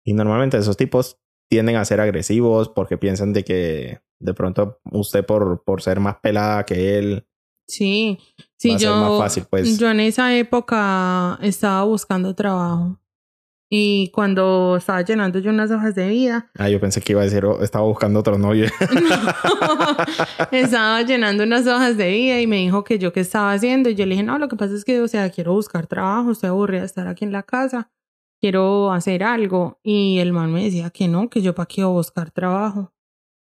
Y 0.06 0.13
normalmente 0.13 0.58
esos 0.58 0.78
tipos 0.78 1.17
tienden 1.50 1.76
a 1.78 1.86
ser 1.86 2.00
agresivos 2.02 2.69
porque 2.69 2.97
piensan 2.97 3.34
de 3.34 3.43
que 3.43 4.02
de 4.19 4.34
pronto 4.34 4.80
usted 4.91 5.26
por, 5.26 5.63
por 5.63 5.82
ser 5.82 6.00
más 6.00 6.17
pelada 6.21 6.65
que 6.65 6.97
él 7.00 7.26
Sí, 7.69 8.17
sí, 8.58 8.69
va 8.69 8.76
a 8.76 8.80
ser 8.80 8.88
yo, 8.89 8.95
más 8.97 9.17
fácil, 9.19 9.43
pues. 9.50 9.78
yo 9.78 9.89
en 9.91 10.00
esa 10.00 10.36
época 10.38 11.38
estaba 11.41 11.84
buscando 11.84 12.34
trabajo 12.34 12.97
y 13.69 14.12
cuando 14.13 14.77
estaba 14.77 15.01
llenando 15.01 15.39
yo 15.39 15.51
unas 15.51 15.71
hojas 15.71 15.95
de 15.95 16.08
vida, 16.08 16.49
Ah, 16.58 16.69
yo 16.69 16.80
pensé 16.80 17.01
que 17.01 17.13
iba 17.13 17.21
a 17.21 17.25
decir, 17.25 17.45
oh, 17.45 17.62
estaba 17.62 17.86
buscando 17.86 18.19
otro 18.19 18.38
novio. 18.38 18.67
estaba 20.51 21.01
llenando 21.01 21.43
unas 21.43 21.67
hojas 21.67 21.97
de 21.97 22.10
vida 22.10 22.41
y 22.41 22.47
me 22.47 22.58
dijo 22.58 22.84
que 22.84 22.99
yo 22.99 23.13
qué 23.13 23.19
estaba 23.19 23.51
haciendo 23.53 23.89
y 23.89 23.95
yo 23.95 24.06
le 24.06 24.12
dije, 24.12 24.23
no, 24.23 24.39
lo 24.39 24.47
que 24.47 24.56
pasa 24.56 24.73
es 24.75 24.86
que, 24.86 25.01
o 25.01 25.08
sea, 25.08 25.30
quiero 25.30 25.53
buscar 25.53 25.88
trabajo, 25.88 26.32
estoy 26.32 26.49
aburrida 26.49 26.82
de 26.82 26.88
estar 26.88 27.08
aquí 27.08 27.25
en 27.25 27.32
la 27.32 27.43
casa 27.43 27.89
quiero 28.39 28.91
hacer 28.91 29.23
algo. 29.23 29.80
Y 29.84 30.19
el 30.19 30.34
man 30.34 30.51
me 30.51 30.63
decía 30.63 30.89
que 30.89 31.08
no, 31.08 31.30
que 31.30 31.41
yo 31.41 31.56
para 31.56 31.67
qué 31.67 31.82
iba 31.82 31.89
a 31.89 31.93
buscar 31.93 32.32
trabajo. 32.32 32.93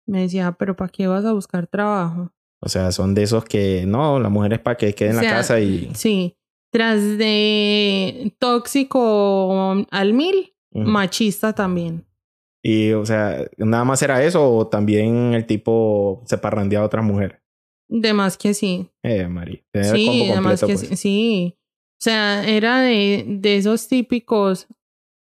Me 0.07 0.23
decía, 0.23 0.53
pero 0.53 0.75
¿para 0.75 0.91
qué 0.91 1.07
vas 1.07 1.25
a 1.25 1.33
buscar 1.33 1.67
trabajo? 1.67 2.33
O 2.61 2.69
sea, 2.69 2.91
son 2.93 3.15
de 3.15 3.23
esos 3.23 3.45
que 3.45 3.85
no, 3.87 4.19
la 4.19 4.31
mujer 4.31 4.55
es 4.55 4.59
para 4.61 4.77
que 4.77 4.95
quede 4.95 5.11
en 5.11 5.19
O 5.19 5.23
la 5.23 5.29
casa 5.29 5.61
y. 5.61 5.91
Sí, 5.95 6.37
tras 6.71 7.01
de 7.19 8.35
tóxico 8.39 9.85
al 9.91 10.13
mil, 10.13 10.55
machista 10.73 11.55
también. 11.55 12.05
Y, 12.63 12.93
o 12.93 13.07
sea, 13.07 13.47
nada 13.57 13.85
más 13.85 14.03
era 14.03 14.23
eso 14.25 14.51
o 14.55 14.67
también 14.67 15.33
el 15.35 15.47
tipo 15.47 16.23
se 16.27 16.39
parrandeaba 16.39 16.85
a 16.85 16.87
otras 16.87 17.05
mujeres. 17.05 17.41
De 17.89 18.13
más 18.13 18.37
que 18.37 18.53
sí. 18.53 18.91
Eh, 19.03 19.27
el 19.73 19.85
Sí, 19.85 20.31
completo, 20.35 20.67
que 20.67 20.75
pues. 20.75 20.81
sí, 20.89 20.97
sí. 20.97 21.59
O 21.59 22.01
sea, 22.01 22.47
era 22.47 22.81
de, 22.81 23.25
de 23.27 23.57
esos 23.57 23.89
típicos. 23.89 24.67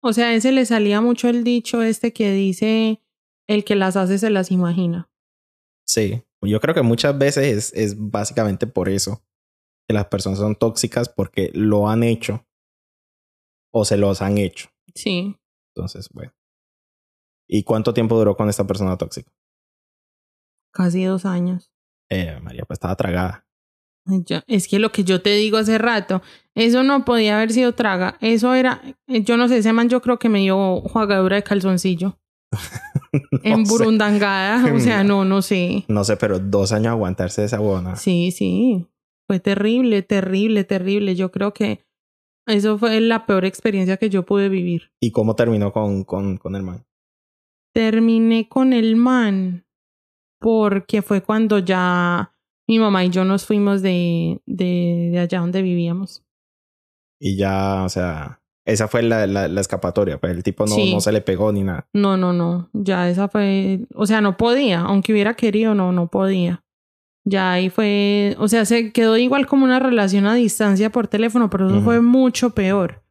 O 0.02 0.14
sea, 0.14 0.30
a 0.30 0.34
ese 0.34 0.52
le 0.52 0.66
salía 0.66 1.02
mucho 1.02 1.30
el 1.30 1.44
dicho 1.44 1.84
este 1.84 2.12
que 2.14 2.32
dice: 2.32 3.02
el 3.48 3.64
que 3.64 3.76
las 3.76 3.96
hace 3.96 4.18
se 4.18 4.30
las 4.30 4.50
imagina. 4.52 5.10
Sí. 5.86 6.24
Yo 6.42 6.60
creo 6.60 6.76
que 6.76 6.82
muchas 6.82 7.18
veces 7.18 7.74
es, 7.74 7.74
es 7.74 7.96
básicamente 7.98 8.68
por 8.68 8.88
eso 8.90 9.24
que 9.88 9.94
las 9.94 10.06
personas 10.08 10.40
son 10.40 10.56
tóxicas 10.56 11.10
porque 11.10 11.52
lo 11.54 11.90
han 11.90 12.04
hecho 12.04 12.46
o 13.74 13.86
se 13.86 13.98
los 13.98 14.22
han 14.22 14.38
hecho. 14.38 14.70
Sí. 14.94 15.36
Entonces, 15.76 16.10
bueno. 16.14 16.34
¿Y 17.48 17.64
cuánto 17.64 17.94
tiempo 17.94 18.18
duró 18.18 18.36
con 18.36 18.50
esta 18.50 18.66
persona 18.66 18.98
tóxica? 18.98 19.32
Casi 20.74 21.04
dos 21.04 21.26
años. 21.26 21.72
Eh, 22.10 22.40
María, 22.42 22.64
pues 22.66 22.78
estaba 22.78 22.96
tragada. 22.96 23.46
Yo- 24.08 24.42
es 24.48 24.68
que 24.68 24.78
lo 24.80 24.92
que 24.92 25.04
yo 25.04 25.22
te 25.22 25.32
digo 25.32 25.58
hace 25.58 25.78
rato, 25.78 26.22
eso 26.54 26.84
no 26.84 27.06
podía 27.06 27.36
haber 27.38 27.52
sido 27.52 27.74
traga. 27.74 28.18
Eso 28.22 28.54
era, 28.54 28.82
eh, 29.08 29.24
yo 29.24 29.36
no 29.38 29.48
sé, 29.48 29.58
ese 29.58 29.74
man 29.74 29.90
yo 29.90 30.02
creo 30.02 30.20
que 30.20 30.30
me 30.30 30.40
dio 30.40 30.82
jugadura 30.82 31.36
de 31.38 31.44
calzoncillo. 31.44 32.20
en 33.44 33.66
sé. 33.66 33.72
burundangada. 33.72 34.74
O 34.74 34.80
sea, 34.80 35.04
no, 35.04 35.26
no 35.26 35.42
sé. 35.42 35.86
No 35.88 36.04
sé, 36.04 36.18
pero 36.18 36.40
dos 36.40 36.72
años 36.72 36.92
aguantarse 36.92 37.42
de 37.42 37.48
esa 37.48 37.60
buena. 37.60 37.96
Sí, 37.96 38.32
sí. 38.32 38.88
Fue 39.28 39.40
terrible, 39.40 40.02
terrible, 40.04 40.64
terrible. 40.64 41.16
Yo 41.16 41.32
creo 41.32 41.54
que 41.54 41.86
eso 42.48 42.78
fue 42.78 43.00
la 43.02 43.26
peor 43.26 43.46
experiencia 43.46 43.98
que 43.98 44.10
yo 44.10 44.24
pude 44.26 44.50
vivir. 44.50 44.92
¿Y 45.02 45.12
cómo 45.12 45.36
terminó 45.36 45.72
con, 45.72 46.04
con, 46.04 46.38
con 46.38 46.56
el 46.56 46.64
man? 46.64 46.86
Terminé 47.74 48.48
con 48.48 48.74
el 48.74 48.96
man 48.96 49.66
porque 50.40 51.02
fue 51.02 51.22
cuando 51.22 51.60
ya 51.60 52.32
mi 52.68 52.80
mamá 52.80 53.04
y 53.04 53.10
yo 53.10 53.26
nos 53.26 53.46
fuimos 53.46 53.82
de, 53.82 54.42
de, 54.46 55.10
de 55.12 55.20
allá 55.20 55.40
donde 55.40 55.62
vivíamos. 55.62 56.24
Y 57.20 57.36
ya, 57.38 57.84
o 57.84 57.90
sea, 57.90 58.42
esa 58.66 58.88
fue 58.88 59.02
la, 59.04 59.26
la, 59.28 59.48
la 59.48 59.62
escapatoria. 59.62 60.20
Pues 60.20 60.34
el 60.36 60.44
tipo 60.44 60.66
no, 60.66 60.76
Sí. 60.76 60.94
no 60.94 61.02
se 61.02 61.12
le 61.12 61.22
pegó 61.22 61.52
ni 61.52 61.64
nada. 61.64 61.88
No, 61.94 62.18
no, 62.18 62.34
no. 62.34 62.70
Ya 62.74 63.10
esa 63.10 63.28
fue. 63.28 63.82
O 63.96 64.06
sea, 64.06 64.22
no 64.22 64.38
podía. 64.38 64.82
Aunque 64.82 65.14
hubiera 65.14 65.34
querido, 65.36 65.74
no, 65.76 65.92
no 65.92 66.08
podía. 66.10 66.64
Ya 67.28 67.52
ahí 67.54 67.70
fue. 67.70 68.36
O 68.40 68.48
sea, 68.48 68.66
se 68.66 68.92
quedó 68.92 69.18
igual 69.18 69.48
como 69.48 69.66
una 69.66 69.80
relación 69.80 70.28
a 70.28 70.36
distancia 70.36 70.92
por 70.92 71.08
teléfono, 71.08 71.50
pero 71.50 71.68
eso 71.68 71.82
fue 71.84 72.00
mucho 72.02 72.52
peor. 72.52 73.04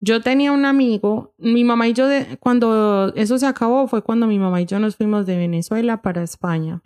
Yo 0.00 0.22
tenía 0.22 0.52
un 0.52 0.64
amigo, 0.64 1.34
mi 1.38 1.64
mamá 1.64 1.86
y 1.88 1.92
yo, 1.92 2.06
de- 2.06 2.38
cuando 2.38 3.12
eso 3.14 3.36
se 3.36 3.46
acabó, 3.46 3.86
fue 3.88 4.00
cuando 4.02 4.26
mi 4.26 4.38
mamá 4.38 4.60
y 4.60 4.64
yo 4.66 4.78
nos 4.78 4.96
fuimos 4.96 5.26
de 5.26 5.36
Venezuela 5.36 6.00
para 6.02 6.22
España. 6.22 6.80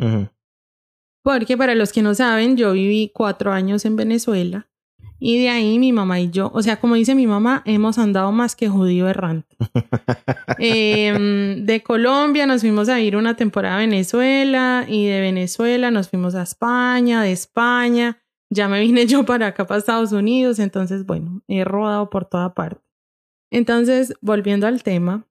Porque 1.23 1.57
para 1.57 1.75
los 1.77 1.93
que 1.93 2.03
no 2.03 2.15
saben, 2.15 2.57
yo 2.57 2.73
viví 2.73 3.13
cuatro 3.15 3.53
años 3.53 3.85
en 3.85 3.95
Venezuela 3.97 4.69
y 5.25 5.39
de 5.39 5.51
ahí 5.51 5.79
mi 5.79 5.93
mamá 5.93 6.19
y 6.19 6.31
yo, 6.31 6.51
o 6.53 6.63
sea, 6.63 6.81
como 6.81 6.97
dice 6.97 7.15
mi 7.15 7.29
mamá, 7.29 7.63
hemos 7.65 7.97
andado 7.97 8.33
más 8.33 8.57
que 8.57 8.69
judío 8.69 9.09
errante. 9.09 9.57
Em, 10.59 11.65
de 11.65 11.83
Colombia 11.83 12.45
nos 12.45 12.63
fuimos 12.63 12.89
a 12.89 13.01
ir 13.01 13.17
una 13.17 13.37
temporada 13.37 13.77
a 13.77 13.79
Venezuela 13.79 14.85
y 14.89 15.07
de 15.07 15.21
Venezuela 15.21 15.93
nos 15.93 16.09
fuimos 16.09 16.35
a 16.35 16.43
España, 16.43 17.23
de 17.23 17.31
España 17.31 18.21
ya 18.51 18.69
me 18.69 18.81
vine 18.81 19.07
yo 19.07 19.25
para 19.25 19.49
acá, 19.49 19.65
para 19.65 19.79
Estados 19.79 20.11
Unidos, 20.11 20.59
entonces 20.59 21.07
bueno, 21.07 21.41
he 21.47 21.63
rodado 21.63 22.11
por 22.11 22.25
toda 22.25 22.53
parte. 22.53 22.83
Entonces, 23.53 24.15
volviendo 24.23 24.67
al 24.67 24.83
tema, 24.83 25.29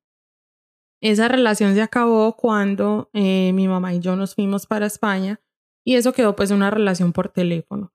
esa 1.01 1.27
relación 1.27 1.73
se 1.73 1.81
acabó 1.81 2.37
cuando 2.37 3.09
eh, 3.11 3.51
mi 3.53 3.67
mamá 3.67 3.93
y 3.93 3.99
yo 3.99 4.15
nos 4.15 4.35
fuimos 4.35 4.67
para 4.67 4.85
España 4.85 5.41
y 5.85 5.95
eso 5.95 6.13
quedó 6.13 6.33
pues 6.33 6.51
una 6.51 6.71
relación 6.71 7.11
por 7.11 7.27
teléfono. 7.27 7.91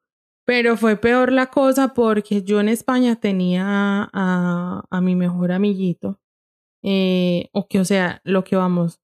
Pero 0.46 0.76
fue 0.76 0.96
peor 0.96 1.32
la 1.32 1.46
cosa 1.50 1.92
porque 1.92 2.42
yo 2.42 2.61
en 2.61 2.68
España 2.68 3.16
tenía 3.16 3.64
a, 4.12 4.85
a 4.88 5.00
mi 5.00 5.16
mejor 5.16 5.50
amiguito, 5.50 6.20
eh, 6.85 7.48
o 7.52 7.66
que 7.66 7.80
o 7.80 7.85
sea, 7.85 8.20
lo 8.24 8.44
que 8.44 8.54
vamos, 8.54 9.00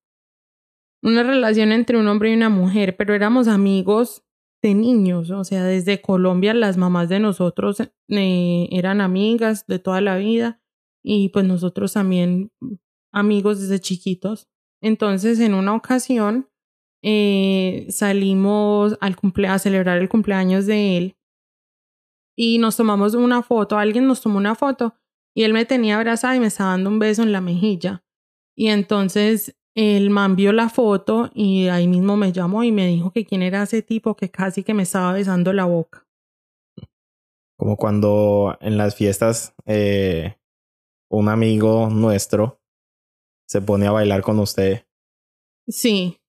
una 1.02 1.24
relación 1.24 1.72
entre 1.72 1.98
un 1.98 2.06
hombre 2.06 2.30
y 2.30 2.34
una 2.34 2.48
mujer, 2.48 2.96
pero 2.96 3.12
éramos 3.12 3.48
amigos 3.48 4.24
de 4.62 4.74
niños, 4.74 5.30
o 5.32 5.42
sea, 5.42 5.64
desde 5.64 6.00
Colombia 6.00 6.54
las 6.54 6.76
mamás 6.76 7.08
de 7.08 7.18
nosotros 7.18 7.80
eh, 7.80 8.68
eran 8.70 9.00
amigas 9.00 9.66
de 9.66 9.80
toda 9.80 10.00
la 10.00 10.16
vida 10.16 10.62
y 11.02 11.30
pues 11.30 11.44
nosotros 11.44 11.94
también 11.94 12.52
amigos 13.12 13.60
desde 13.60 13.80
chiquitos. 13.80 14.48
Entonces, 14.80 15.40
en 15.40 15.54
una 15.54 15.74
ocasión 15.74 16.48
eh, 17.02 17.86
salimos 17.90 18.96
al 19.00 19.16
cumple 19.16 19.48
a 19.48 19.58
celebrar 19.58 19.98
el 19.98 20.08
cumpleaños 20.08 20.66
de 20.66 20.96
él 20.96 21.16
y 22.36 22.58
nos 22.58 22.76
tomamos 22.76 23.14
una 23.14 23.42
foto, 23.42 23.78
alguien 23.78 24.06
nos 24.06 24.20
tomó 24.20 24.38
una 24.38 24.54
foto 24.54 24.94
y 25.34 25.44
él 25.44 25.52
me 25.52 25.64
tenía 25.64 25.96
abrazada 25.96 26.36
y 26.36 26.40
me 26.40 26.46
estaba 26.46 26.70
dando 26.70 26.90
un 26.90 26.98
beso 26.98 27.22
en 27.22 27.32
la 27.32 27.40
mejilla. 27.40 28.04
Y 28.56 28.68
entonces 28.68 29.56
el 29.74 30.10
man 30.10 30.36
vio 30.36 30.52
la 30.52 30.68
foto 30.68 31.30
y 31.34 31.68
ahí 31.68 31.88
mismo 31.88 32.16
me 32.16 32.32
llamó 32.32 32.64
y 32.64 32.72
me 32.72 32.86
dijo 32.86 33.10
que 33.10 33.24
quién 33.24 33.42
era 33.42 33.62
ese 33.62 33.82
tipo 33.82 34.14
que 34.14 34.30
casi 34.30 34.62
que 34.62 34.74
me 34.74 34.82
estaba 34.82 35.12
besando 35.12 35.52
la 35.52 35.64
boca. 35.64 36.06
Como 37.56 37.76
cuando 37.76 38.56
en 38.60 38.76
las 38.76 38.94
fiestas 38.96 39.54
eh, 39.66 40.36
un 41.10 41.28
amigo 41.28 41.88
nuestro 41.90 42.60
se 43.46 43.62
pone 43.62 43.86
a 43.86 43.92
bailar 43.92 44.22
con 44.22 44.38
usted, 44.38 44.84
Sí, 45.68 46.20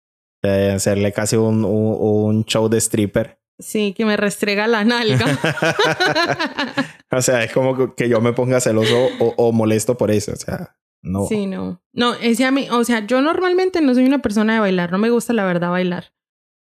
de 0.43 0.71
hacerle 0.71 1.11
casi 1.11 1.35
un, 1.35 1.65
un, 1.65 1.97
un 1.99 2.45
show 2.45 2.69
de 2.69 2.77
stripper. 2.77 3.39
Sí, 3.63 3.93
que 3.95 4.05
me 4.05 4.17
restrega 4.17 4.67
la 4.67 4.83
nalga. 4.83 5.25
o 7.11 7.21
sea, 7.21 7.43
es 7.43 7.51
como 7.51 7.95
que 7.95 8.09
yo 8.09 8.21
me 8.21 8.33
ponga 8.33 8.59
celoso 8.59 9.07
o, 9.19 9.33
o 9.37 9.51
molesto 9.51 9.97
por 9.97 10.11
eso. 10.11 10.33
O 10.33 10.35
sea, 10.35 10.75
no. 11.01 11.25
Sí, 11.27 11.45
no. 11.45 11.81
No, 11.91 12.13
ese 12.15 12.45
a 12.45 12.51
mí, 12.51 12.67
o 12.71 12.83
sea, 12.83 13.05
yo 13.05 13.21
normalmente 13.21 13.81
no 13.81 13.93
soy 13.93 14.05
una 14.05 14.21
persona 14.21 14.53
de 14.53 14.59
bailar, 14.59 14.91
no 14.91 14.97
me 14.97 15.09
gusta 15.09 15.33
la 15.33 15.45
verdad 15.45 15.69
bailar. 15.69 16.13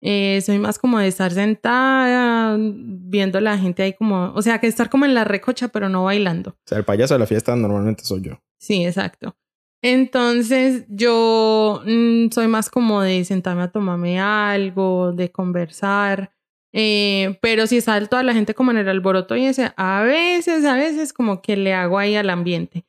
Eh, 0.05 0.41
soy 0.45 0.59
más 0.59 0.81
como 0.81 0.99
de 0.99 1.07
estar 1.07 1.31
sentada, 1.31 2.57
viendo 2.59 3.39
a 3.39 3.41
la 3.41 3.57
gente 3.57 3.85
ahí 3.85 3.93
como, 3.93 4.33
o 4.35 4.43
sea, 4.43 4.59
que 4.59 4.67
estar 4.67 4.91
como 4.91 5.05
en 5.05 5.15
la 5.15 5.23
recocha, 5.23 5.69
pero 5.69 5.89
no 5.89 6.05
bailando. 6.05 6.51
O 6.51 6.67
sea, 6.67 6.79
el 6.79 6.85
payaso 6.85 7.15
de 7.15 7.21
la 7.21 7.27
fiesta 7.27 7.55
normalmente 7.55 8.05
soy 8.05 8.23
yo. 8.23 8.43
Sí, 8.59 8.85
exacto. 8.85 9.37
Entonces 9.81 10.85
yo 10.89 11.83
mm, 11.85 12.31
soy 12.31 12.49
más 12.49 12.69
como 12.69 13.03
de 13.03 13.25
sentarme 13.25 13.63
a 13.63 13.71
tomarme 13.71 14.21
algo, 14.21 15.13
de 15.13 15.31
conversar. 15.31 16.33
Eh, 16.73 17.39
pero 17.43 17.67
si 17.67 17.77
está 17.77 18.05
toda 18.07 18.23
la 18.23 18.33
gente 18.33 18.55
como 18.55 18.71
en 18.71 18.79
el 18.79 18.89
alboroto 18.89 19.37
y 19.37 19.45
ese, 19.45 19.73
a 19.77 20.03
veces, 20.03 20.65
a 20.65 20.75
veces 20.77 21.13
como 21.13 21.43
que 21.43 21.57
le 21.57 21.75
hago 21.75 21.99
ahí 21.99 22.15
al 22.15 22.31
ambiente. 22.31 22.87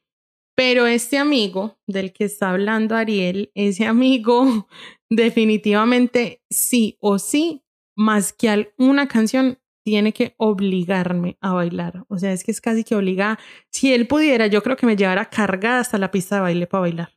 Pero 0.56 0.86
este 0.86 1.18
amigo 1.18 1.80
del 1.88 2.14
que 2.14 2.26
está 2.26 2.52
hablando 2.52 2.96
Ariel, 2.96 3.52
ese 3.56 3.86
amigo 3.88 4.68
definitivamente 5.10 6.42
sí 6.50 6.98
o 7.00 7.20
sí, 7.20 7.64
más 7.96 8.34
que 8.34 8.74
una 8.78 9.08
canción, 9.08 9.60
tiene 9.86 10.14
que 10.14 10.34
obligarme 10.38 11.38
a 11.42 11.54
bailar. 11.54 12.06
O 12.08 12.18
sea, 12.18 12.32
es 12.32 12.44
que 12.44 12.52
es 12.52 12.62
casi 12.62 12.84
que 12.84 12.96
obliga. 12.96 13.38
Si 13.70 13.94
él 13.94 14.08
pudiera, 14.08 14.48
yo 14.48 14.64
creo 14.64 14.78
que 14.78 14.86
me 14.86 14.96
llevara 14.96 15.30
cargada 15.30 15.80
hasta 15.80 15.98
la 15.98 16.10
pista 16.10 16.36
de 16.36 16.42
baile 16.42 16.68
para 16.68 16.82
bailar. 16.82 17.10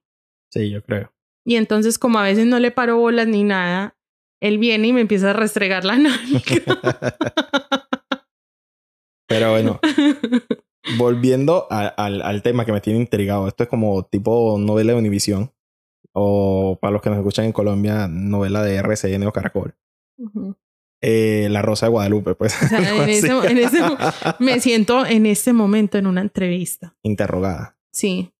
Sí, 0.51 0.70
yo 0.70 0.82
creo. 0.82 1.12
Y 1.45 1.55
entonces, 1.55 1.99
como 1.99 2.18
a 2.18 2.24
veces 2.24 2.47
no 2.47 2.59
le 2.59 2.72
paro 2.72 2.97
bolas 2.97 3.28
ni 3.28 3.45
nada, 3.45 3.95
él 4.47 4.59
viene 4.59 4.88
y 4.88 4.92
me 4.92 5.01
empieza 5.01 5.30
a 5.30 5.32
restregar 5.32 5.84
la 5.84 5.97
nalga. 5.97 6.40
Pero 9.28 9.51
bueno, 9.51 9.80
volviendo 10.99 11.66
a- 11.70 11.88
al, 11.88 12.22
al 12.22 12.42
tema 12.42 12.64
que 12.64 12.72
me 12.72 12.80
tiene 12.80 13.01
intrigado. 13.01 13.49
Esto 13.49 13.64
es 13.64 13.68
como 13.68 14.05
tipo 14.05 14.57
novela 14.59 14.92
de 14.92 14.99
Univisión. 14.99 15.53
O 16.12 16.78
para 16.80 16.92
los 16.92 17.03
que 17.03 17.11
nos 17.11 17.18
escuchan 17.18 17.44
en 17.44 17.53
Colombia, 17.53 18.09
novela 18.09 18.62
de 18.62 18.76
RCN 18.76 19.24
o 19.26 19.32
Caracol. 19.32 19.74
Eh, 21.03 21.49
la 21.51 21.61
Rosa 21.61 21.86
de 21.86 21.90
Guadalupe, 21.90 22.34
pues. 22.34 22.55
O 22.62 22.66
sea, 22.68 22.78
algo 22.88 23.03
en 23.03 23.09
ese- 23.11 23.28
en 23.80 24.36
Me 24.38 24.61
siento 24.61 25.05
en 25.05 25.26
este 25.26 25.53
momento 25.53 25.99
en 25.99 26.07
una 26.07 26.22
entrevista. 26.22 26.97
Interrogada. 27.03 27.76
Sí. 27.92 28.32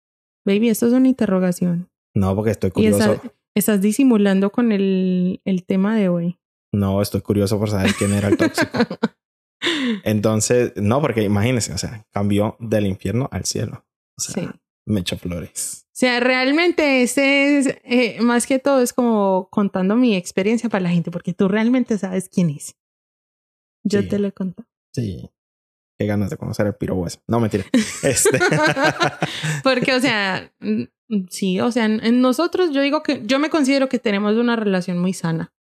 Baby, 0.47 0.71
esto 0.71 0.87
es 0.87 0.93
una 0.93 1.09
interrogación. 1.09 1.91
No, 2.15 2.35
porque 2.35 2.53
estoy 2.53 2.71
curioso. 2.71 3.21
Estás 3.57 3.81
disimulando 3.81 4.51
con 4.53 4.71
el, 4.71 5.41
el 5.45 5.65
tema 5.65 5.97
de 5.97 6.09
hoy. 6.09 6.39
No, 6.73 7.01
estoy 7.03 7.23
curioso 7.23 7.59
por 7.59 7.71
saber 7.71 7.95
quién 7.95 8.13
era 8.13 8.29
el 8.29 8.37
tóxico. 8.37 8.79
Entonces, 10.05 10.73
no, 10.77 11.01
porque 11.01 11.23
imagínense, 11.23 11.73
o 11.73 11.79
sea, 11.79 12.07
cambió 12.13 12.57
del 12.61 12.87
infierno 12.87 13.29
al 13.33 13.45
cielo. 13.45 13.85
O 14.19 14.23
sea, 14.23 14.45
Sí. 14.45 14.49
Me 14.89 15.01
echa 15.01 15.17
flores. 15.17 15.85
O 15.87 15.99
sea, 15.99 16.21
realmente 16.21 17.03
ese 17.03 17.59
es, 17.59 17.67
eh, 17.83 18.21
más 18.21 18.47
que 18.47 18.61
todo, 18.61 18.81
es 18.83 18.93
como 18.93 19.49
contando 19.51 19.97
mi 19.97 20.15
experiencia 20.15 20.69
para 20.69 20.83
la 20.85 20.91
gente, 20.91 21.11
porque 21.11 21.33
tú 21.33 21.49
realmente 21.49 21.99
sabes 21.99 22.29
quién 22.29 22.51
es. 22.51 22.77
Yo 23.85 24.03
Sí. 24.03 24.09
te 24.09 24.19
lo 24.21 24.29
he 24.29 24.33
contado. 24.33 24.69
Sí. 24.95 25.29
Qué 25.99 26.07
ganas 26.07 26.31
de 26.31 26.37
conocer 26.37 26.67
el 26.69 26.75
piro 26.75 27.05
ese. 27.07 27.19
No, 27.27 27.41
mentira. 27.41 27.65
Este. 28.05 28.39
Porque, 29.65 29.95
o 29.95 30.01
sea, 30.01 30.53
sí, 31.31 31.61
o 31.61 31.71
sea, 31.73 31.85
en 31.87 32.05
en 32.05 32.21
nosotros 32.21 32.71
yo 32.73 32.81
digo 32.81 33.03
que 33.03 33.23
yo 33.27 33.39
me 33.39 33.51
considero 33.51 33.89
que 33.89 33.99
tenemos 33.99 34.37
una 34.37 34.57
relación 34.57 34.99
muy 34.99 35.13
sana. 35.13 35.53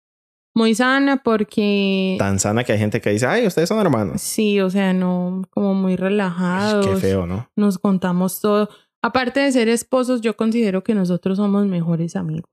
Muy 0.56 0.76
sana 0.76 1.20
porque 1.24 2.14
Tan 2.18 2.38
sana 2.38 2.62
que 2.62 2.72
hay 2.72 2.78
gente 2.78 3.00
que 3.00 3.10
dice, 3.10 3.26
ay, 3.26 3.44
ustedes 3.46 3.68
son 3.68 3.80
hermanos. 3.80 4.20
sí, 4.22 4.60
o 4.60 4.70
sea, 4.70 4.92
no 4.92 5.42
como 5.50 5.74
muy 5.74 5.92
Ay, 5.92 5.96
relajados. 5.96 6.86
qué 6.86 6.96
feo, 6.96 7.26
¿no? 7.26 7.48
Nos 7.56 7.78
contamos 7.78 8.40
todo. 8.40 8.68
Aparte 9.02 9.40
de 9.40 9.50
ser 9.52 9.68
esposos, 9.68 10.20
yo 10.20 10.36
considero 10.36 10.84
que 10.84 10.94
nosotros 10.94 11.38
somos 11.38 11.66
mejores 11.66 12.14
amigos. 12.14 12.50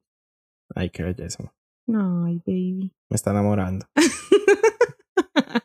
Ay, 0.75 0.89
qué 0.89 1.03
belleza. 1.03 1.53
Ay, 1.87 2.41
baby. 2.45 2.91
Me 3.09 3.15
está 3.15 3.31
enamorando. 3.31 3.85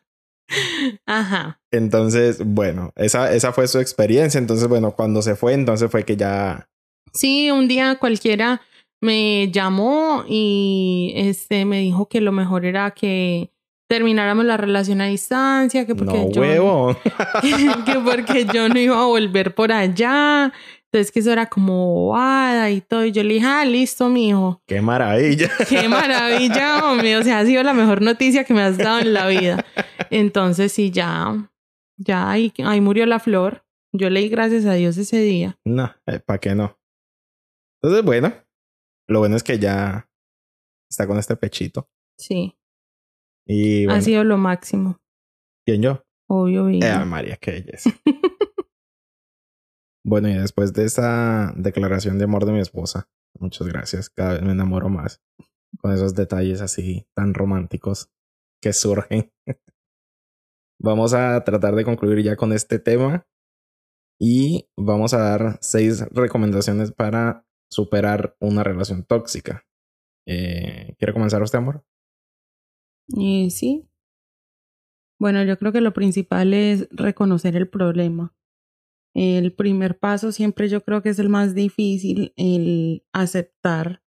Ajá. 1.06 1.60
Entonces, 1.72 2.42
bueno, 2.44 2.92
esa, 2.96 3.32
esa 3.32 3.52
fue 3.52 3.66
su 3.68 3.78
experiencia. 3.80 4.38
Entonces, 4.38 4.68
bueno, 4.68 4.92
cuando 4.92 5.22
se 5.22 5.36
fue, 5.36 5.54
entonces 5.54 5.90
fue 5.90 6.04
que 6.04 6.16
ya. 6.16 6.68
Sí, 7.12 7.50
un 7.50 7.68
día 7.68 7.96
cualquiera 7.96 8.60
me 9.00 9.50
llamó 9.50 10.24
y 10.28 11.12
este 11.16 11.64
me 11.64 11.80
dijo 11.80 12.08
que 12.08 12.20
lo 12.20 12.32
mejor 12.32 12.64
era 12.64 12.90
que 12.92 13.50
termináramos 13.88 14.44
la 14.44 14.56
relación 14.56 15.00
a 15.00 15.06
distancia, 15.06 15.86
que 15.86 15.94
porque 15.94 16.18
no 16.18 16.30
yo 16.30 16.40
huevo. 16.40 16.96
que, 17.40 17.50
que 17.92 17.98
porque 18.00 18.46
yo 18.52 18.68
no 18.68 18.78
iba 18.78 19.00
a 19.00 19.06
volver 19.06 19.54
por 19.54 19.72
allá. 19.72 20.52
Entonces 20.86 21.12
que 21.12 21.20
eso 21.20 21.32
era 21.32 21.46
como 21.46 21.94
bobada 21.94 22.70
y 22.70 22.80
todo. 22.80 23.04
Y 23.04 23.12
yo 23.12 23.22
le 23.22 23.34
dije, 23.34 23.46
ah, 23.46 23.64
listo, 23.64 24.08
mijo. 24.08 24.62
qué 24.66 24.80
maravilla. 24.80 25.50
Qué 25.68 25.88
maravilla, 25.88 26.84
hombre. 26.84 27.16
O 27.16 27.22
sea, 27.22 27.40
ha 27.40 27.46
sido 27.46 27.62
la 27.62 27.74
mejor 27.74 28.02
noticia 28.02 28.44
que 28.44 28.54
me 28.54 28.62
has 28.62 28.78
dado 28.78 29.00
en 29.00 29.12
la 29.12 29.26
vida. 29.26 29.64
Entonces, 30.10 30.72
sí, 30.72 30.90
ya, 30.90 31.50
ya 31.96 32.30
ahí, 32.30 32.52
ahí 32.64 32.80
murió 32.80 33.04
la 33.06 33.18
flor. 33.18 33.64
Yo 33.92 34.10
leí 34.10 34.28
gracias 34.28 34.64
a 34.64 34.74
Dios 34.74 34.96
ese 34.96 35.20
día. 35.20 35.58
No, 35.64 35.92
¿para 36.24 36.38
qué 36.38 36.54
no? 36.54 36.75
Entonces, 37.86 38.04
bueno, 38.04 38.34
lo 39.06 39.20
bueno 39.20 39.36
es 39.36 39.44
que 39.44 39.60
ya 39.60 40.10
está 40.90 41.06
con 41.06 41.18
este 41.18 41.36
pechito. 41.36 41.88
Sí, 42.18 42.58
Y 43.46 43.84
bueno, 43.84 44.00
ha 44.00 44.02
sido 44.02 44.24
lo 44.24 44.38
máximo. 44.38 44.98
¿quién 45.64 45.82
yo? 45.82 46.04
Obvio, 46.28 46.64
baby. 46.64 46.80
Eh, 46.82 47.04
María, 47.04 47.36
qué 47.36 47.52
belleza. 47.52 47.90
bueno, 50.04 50.28
y 50.28 50.34
después 50.34 50.72
de 50.72 50.84
esa 50.84 51.52
declaración 51.56 52.18
de 52.18 52.24
amor 52.24 52.44
de 52.44 52.54
mi 52.54 52.58
esposa, 52.58 53.08
muchas 53.38 53.68
gracias. 53.68 54.10
Cada 54.10 54.32
vez 54.32 54.42
me 54.42 54.50
enamoro 54.50 54.88
más 54.88 55.22
con 55.78 55.92
esos 55.92 56.16
detalles 56.16 56.62
así 56.62 57.06
tan 57.14 57.34
románticos 57.34 58.10
que 58.60 58.72
surgen. 58.72 59.32
vamos 60.80 61.14
a 61.14 61.44
tratar 61.44 61.76
de 61.76 61.84
concluir 61.84 62.24
ya 62.24 62.34
con 62.34 62.52
este 62.52 62.80
tema 62.80 63.28
y 64.20 64.68
vamos 64.76 65.14
a 65.14 65.18
dar 65.18 65.58
seis 65.60 66.00
recomendaciones 66.10 66.90
para 66.90 67.45
superar 67.70 68.36
una 68.40 68.62
relación 68.64 69.04
tóxica. 69.04 69.66
Eh, 70.26 70.94
¿Quiere 70.98 71.12
comenzar 71.12 71.42
usted, 71.42 71.58
amor? 71.58 71.84
Y 73.08 73.50
sí. 73.50 73.88
Bueno, 75.18 75.42
yo 75.44 75.58
creo 75.58 75.72
que 75.72 75.80
lo 75.80 75.92
principal 75.92 76.52
es 76.52 76.88
reconocer 76.90 77.56
el 77.56 77.68
problema. 77.68 78.34
El 79.14 79.54
primer 79.54 79.98
paso 79.98 80.30
siempre 80.30 80.68
yo 80.68 80.82
creo 80.82 81.02
que 81.02 81.08
es 81.08 81.18
el 81.18 81.30
más 81.30 81.54
difícil, 81.54 82.34
el 82.36 83.02
aceptar 83.14 84.02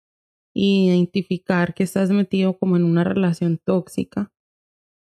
e 0.54 0.60
identificar 0.60 1.72
que 1.72 1.84
estás 1.84 2.10
metido 2.10 2.58
como 2.58 2.76
en 2.76 2.84
una 2.84 3.04
relación 3.04 3.58
tóxica. 3.58 4.32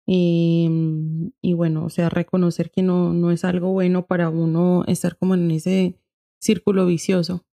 Em, 0.07 1.33
y 1.41 1.55
bueno, 1.55 1.87
o 1.87 1.91
sea, 1.91 2.11
reconocer 2.11 2.71
que 2.71 2.83
no, 2.83 3.15
no 3.15 3.31
es 3.31 3.45
algo 3.45 3.73
bueno 3.73 4.07
para 4.07 4.29
uno 4.29 4.85
estar 4.87 5.17
como 5.17 5.35
en 5.35 5.51
ese 5.51 5.99
círculo 6.39 6.85
vicioso. 6.85 7.47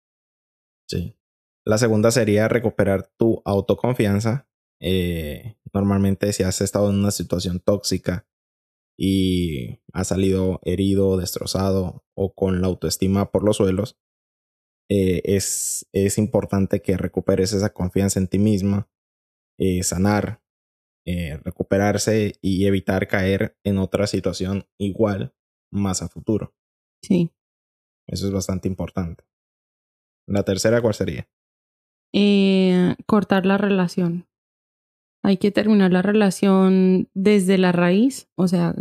Sí. 0.91 1.17
La 1.65 1.77
segunda 1.77 2.11
sería 2.11 2.49
recuperar 2.49 3.09
tu 3.17 3.41
autoconfianza. 3.45 4.49
Eh, 4.81 5.55
normalmente 5.73 6.33
si 6.33 6.43
has 6.43 6.59
estado 6.59 6.89
en 6.89 6.97
una 6.97 7.11
situación 7.11 7.59
tóxica 7.59 8.27
y 8.99 9.79
has 9.93 10.09
salido 10.09 10.59
herido, 10.63 11.17
destrozado 11.17 12.03
o 12.13 12.33
con 12.33 12.61
la 12.61 12.67
autoestima 12.67 13.31
por 13.31 13.43
los 13.43 13.57
suelos, 13.57 13.97
eh, 14.89 15.21
es, 15.23 15.87
es 15.93 16.17
importante 16.17 16.81
que 16.81 16.97
recuperes 16.97 17.53
esa 17.53 17.73
confianza 17.73 18.19
en 18.19 18.27
ti 18.27 18.39
misma, 18.39 18.89
eh, 19.57 19.83
sanar, 19.83 20.41
recuperarse 21.43 22.35
y 22.41 22.67
evitar 22.67 23.07
caer 23.07 23.57
en 23.65 23.79
otra 23.79 24.07
situación 24.07 24.67
igual 24.77 25.33
más 25.71 26.01
a 26.01 26.07
futuro. 26.07 26.55
Sí. 27.03 27.33
Eso 28.07 28.27
es 28.27 28.31
bastante 28.31 28.67
importante. 28.69 29.25
La 30.31 30.43
tercera, 30.43 30.81
¿cuál 30.81 30.93
sería? 30.93 31.27
eh, 32.13 32.95
cortar 33.05 33.45
la 33.45 33.57
relación. 33.57 34.27
Hay 35.23 35.37
que 35.37 35.51
terminar 35.51 35.91
la 35.91 36.01
relación 36.01 37.09
desde 37.13 37.57
la 37.57 37.71
raíz, 37.71 38.27
o 38.35 38.47
sea, 38.47 38.75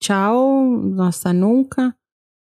chao, 0.00 0.80
hasta 1.00 1.32
nunca. 1.32 1.98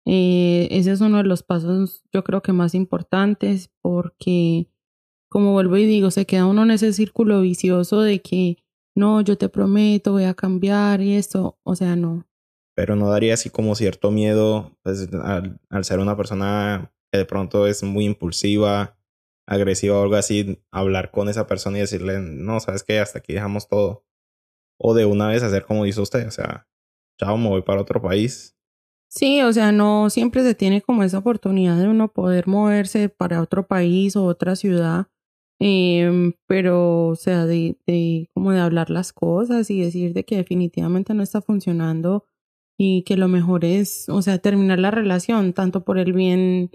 Eh, 0.05 0.67
ese 0.69 0.91
es 0.91 1.01
uno 1.01 1.17
de 1.17 1.23
los 1.23 1.41
pasos, 1.41 2.03
yo 2.13 2.23
creo 2.23 2.41
que 2.41 2.53
más 2.53 2.75
importantes, 2.75 3.71
porque, 3.81 4.69
como 5.29 5.53
vuelvo 5.53 5.77
y 5.77 5.85
digo, 5.85 6.11
se 6.11 6.25
queda 6.25 6.45
uno 6.45 6.63
en 6.63 6.71
ese 6.71 6.93
círculo 6.93 7.41
vicioso 7.41 8.01
de 8.01 8.21
que 8.21 8.57
no, 8.95 9.21
yo 9.21 9.37
te 9.37 9.49
prometo, 9.49 10.11
voy 10.11 10.25
a 10.25 10.35
cambiar 10.35 11.01
y 11.01 11.13
esto, 11.15 11.57
o 11.63 11.75
sea, 11.75 11.95
no. 11.95 12.27
pero 12.75 12.95
no 12.95 13.09
daría 13.09 13.33
así 13.33 13.49
como 13.49 13.75
cierto 13.75 14.11
miedo 14.11 14.77
pues, 14.83 15.09
al, 15.13 15.59
al 15.69 15.85
ser 15.85 15.99
una 15.99 16.15
persona 16.17 16.93
que 17.15 17.19
de 17.19 17.25
pronto 17.25 17.65
es 17.65 17.81
muy 17.81 18.03
impulsiva, 18.03 18.97
agresiva 19.47 19.97
o 19.97 20.03
algo 20.03 20.15
así, 20.15 20.61
hablar 20.69 21.11
con 21.11 21.29
esa 21.29 21.47
persona 21.47 21.77
y 21.77 21.81
decirle, 21.81 22.19
no, 22.19 22.59
sabes 22.59 22.83
qué, 22.83 22.99
hasta 22.99 23.19
aquí 23.19 23.31
dejamos 23.31 23.69
todo. 23.69 24.05
O 24.77 24.93
de 24.93 25.05
una 25.05 25.29
vez 25.29 25.41
hacer 25.41 25.63
como 25.63 25.85
dice 25.85 26.01
usted, 26.01 26.27
o 26.27 26.31
sea, 26.31 26.67
chao, 27.17 27.37
me 27.37 27.47
voy 27.47 27.61
para 27.61 27.79
otro 27.79 28.01
país. 28.01 28.53
Sí, 29.07 29.41
o 29.43 29.53
sea, 29.53 29.71
no 29.71 30.09
siempre 30.09 30.43
se 30.43 30.55
tiene 30.55 30.81
como 30.81 31.03
esa 31.03 31.19
oportunidad 31.19 31.77
de 31.79 31.87
uno 31.87 32.11
poder 32.11 32.47
moverse 32.47 33.07
para 33.07 33.41
otro 33.41 33.65
país 33.65 34.17
o 34.17 34.25
otra 34.25 34.57
ciudad, 34.57 35.07
em, 35.61 36.33
pero, 36.47 37.07
o 37.07 37.15
sea, 37.15 37.45
de, 37.45 37.77
de 37.87 38.29
como 38.33 38.51
de 38.51 38.59
hablar 38.59 38.89
las 38.89 39.13
cosas 39.13 39.69
y 39.69 39.79
decir 39.79 40.13
de 40.13 40.25
que 40.25 40.35
definitivamente 40.35 41.13
no 41.13 41.23
está 41.23 41.41
funcionando 41.41 42.25
y 42.77 43.03
que 43.03 43.15
lo 43.15 43.29
mejor 43.29 43.63
es, 43.63 44.09
o 44.09 44.21
sea, 44.21 44.39
terminar 44.39 44.79
la 44.79 44.91
relación, 44.91 45.53
tanto 45.53 45.85
por 45.85 45.97
el 45.97 46.11
bien 46.11 46.71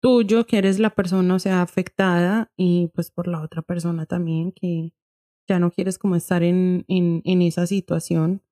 tuyo, 0.00 0.46
que 0.46 0.58
eres 0.58 0.78
la 0.78 0.90
persona, 0.90 1.34
o 1.34 1.38
sea, 1.38 1.62
afectada, 1.62 2.52
y 2.56 2.88
pues 2.94 3.10
por 3.10 3.28
la 3.28 3.42
otra 3.42 3.62
persona 3.62 4.06
también, 4.06 4.52
que 4.52 4.92
ya 5.48 5.58
no 5.58 5.70
quieres 5.70 5.98
como 5.98 6.16
estar 6.16 6.42
en, 6.42 6.84
en, 6.88 7.22
en 7.24 7.42
esa 7.42 7.66
situación. 7.66 8.42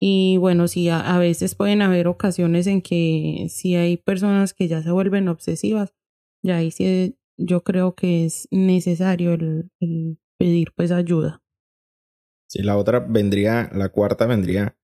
Y 0.00 0.36
bueno, 0.38 0.68
sí, 0.68 0.88
a, 0.88 1.14
a 1.14 1.18
veces 1.18 1.54
pueden 1.54 1.82
haber 1.82 2.08
ocasiones 2.08 2.66
en 2.66 2.82
que 2.82 3.46
si 3.48 3.74
hay 3.76 3.96
personas 3.96 4.54
que 4.54 4.68
ya 4.68 4.82
se 4.82 4.90
vuelven 4.90 5.28
obsesivas, 5.28 5.94
ya 6.42 6.56
ahí 6.56 6.70
sí 6.70 7.16
yo 7.38 7.64
creo 7.64 7.94
que 7.94 8.24
es 8.24 8.46
necesario 8.50 9.32
el, 9.32 9.70
el 9.80 10.18
pedir 10.38 10.72
pues 10.74 10.90
ayuda. 10.90 11.42
Si 12.48 12.62
la 12.62 12.76
otra 12.76 13.00
vendría, 13.00 13.70
la 13.72 13.88
cuarta 13.88 14.26
vendría, 14.26 14.78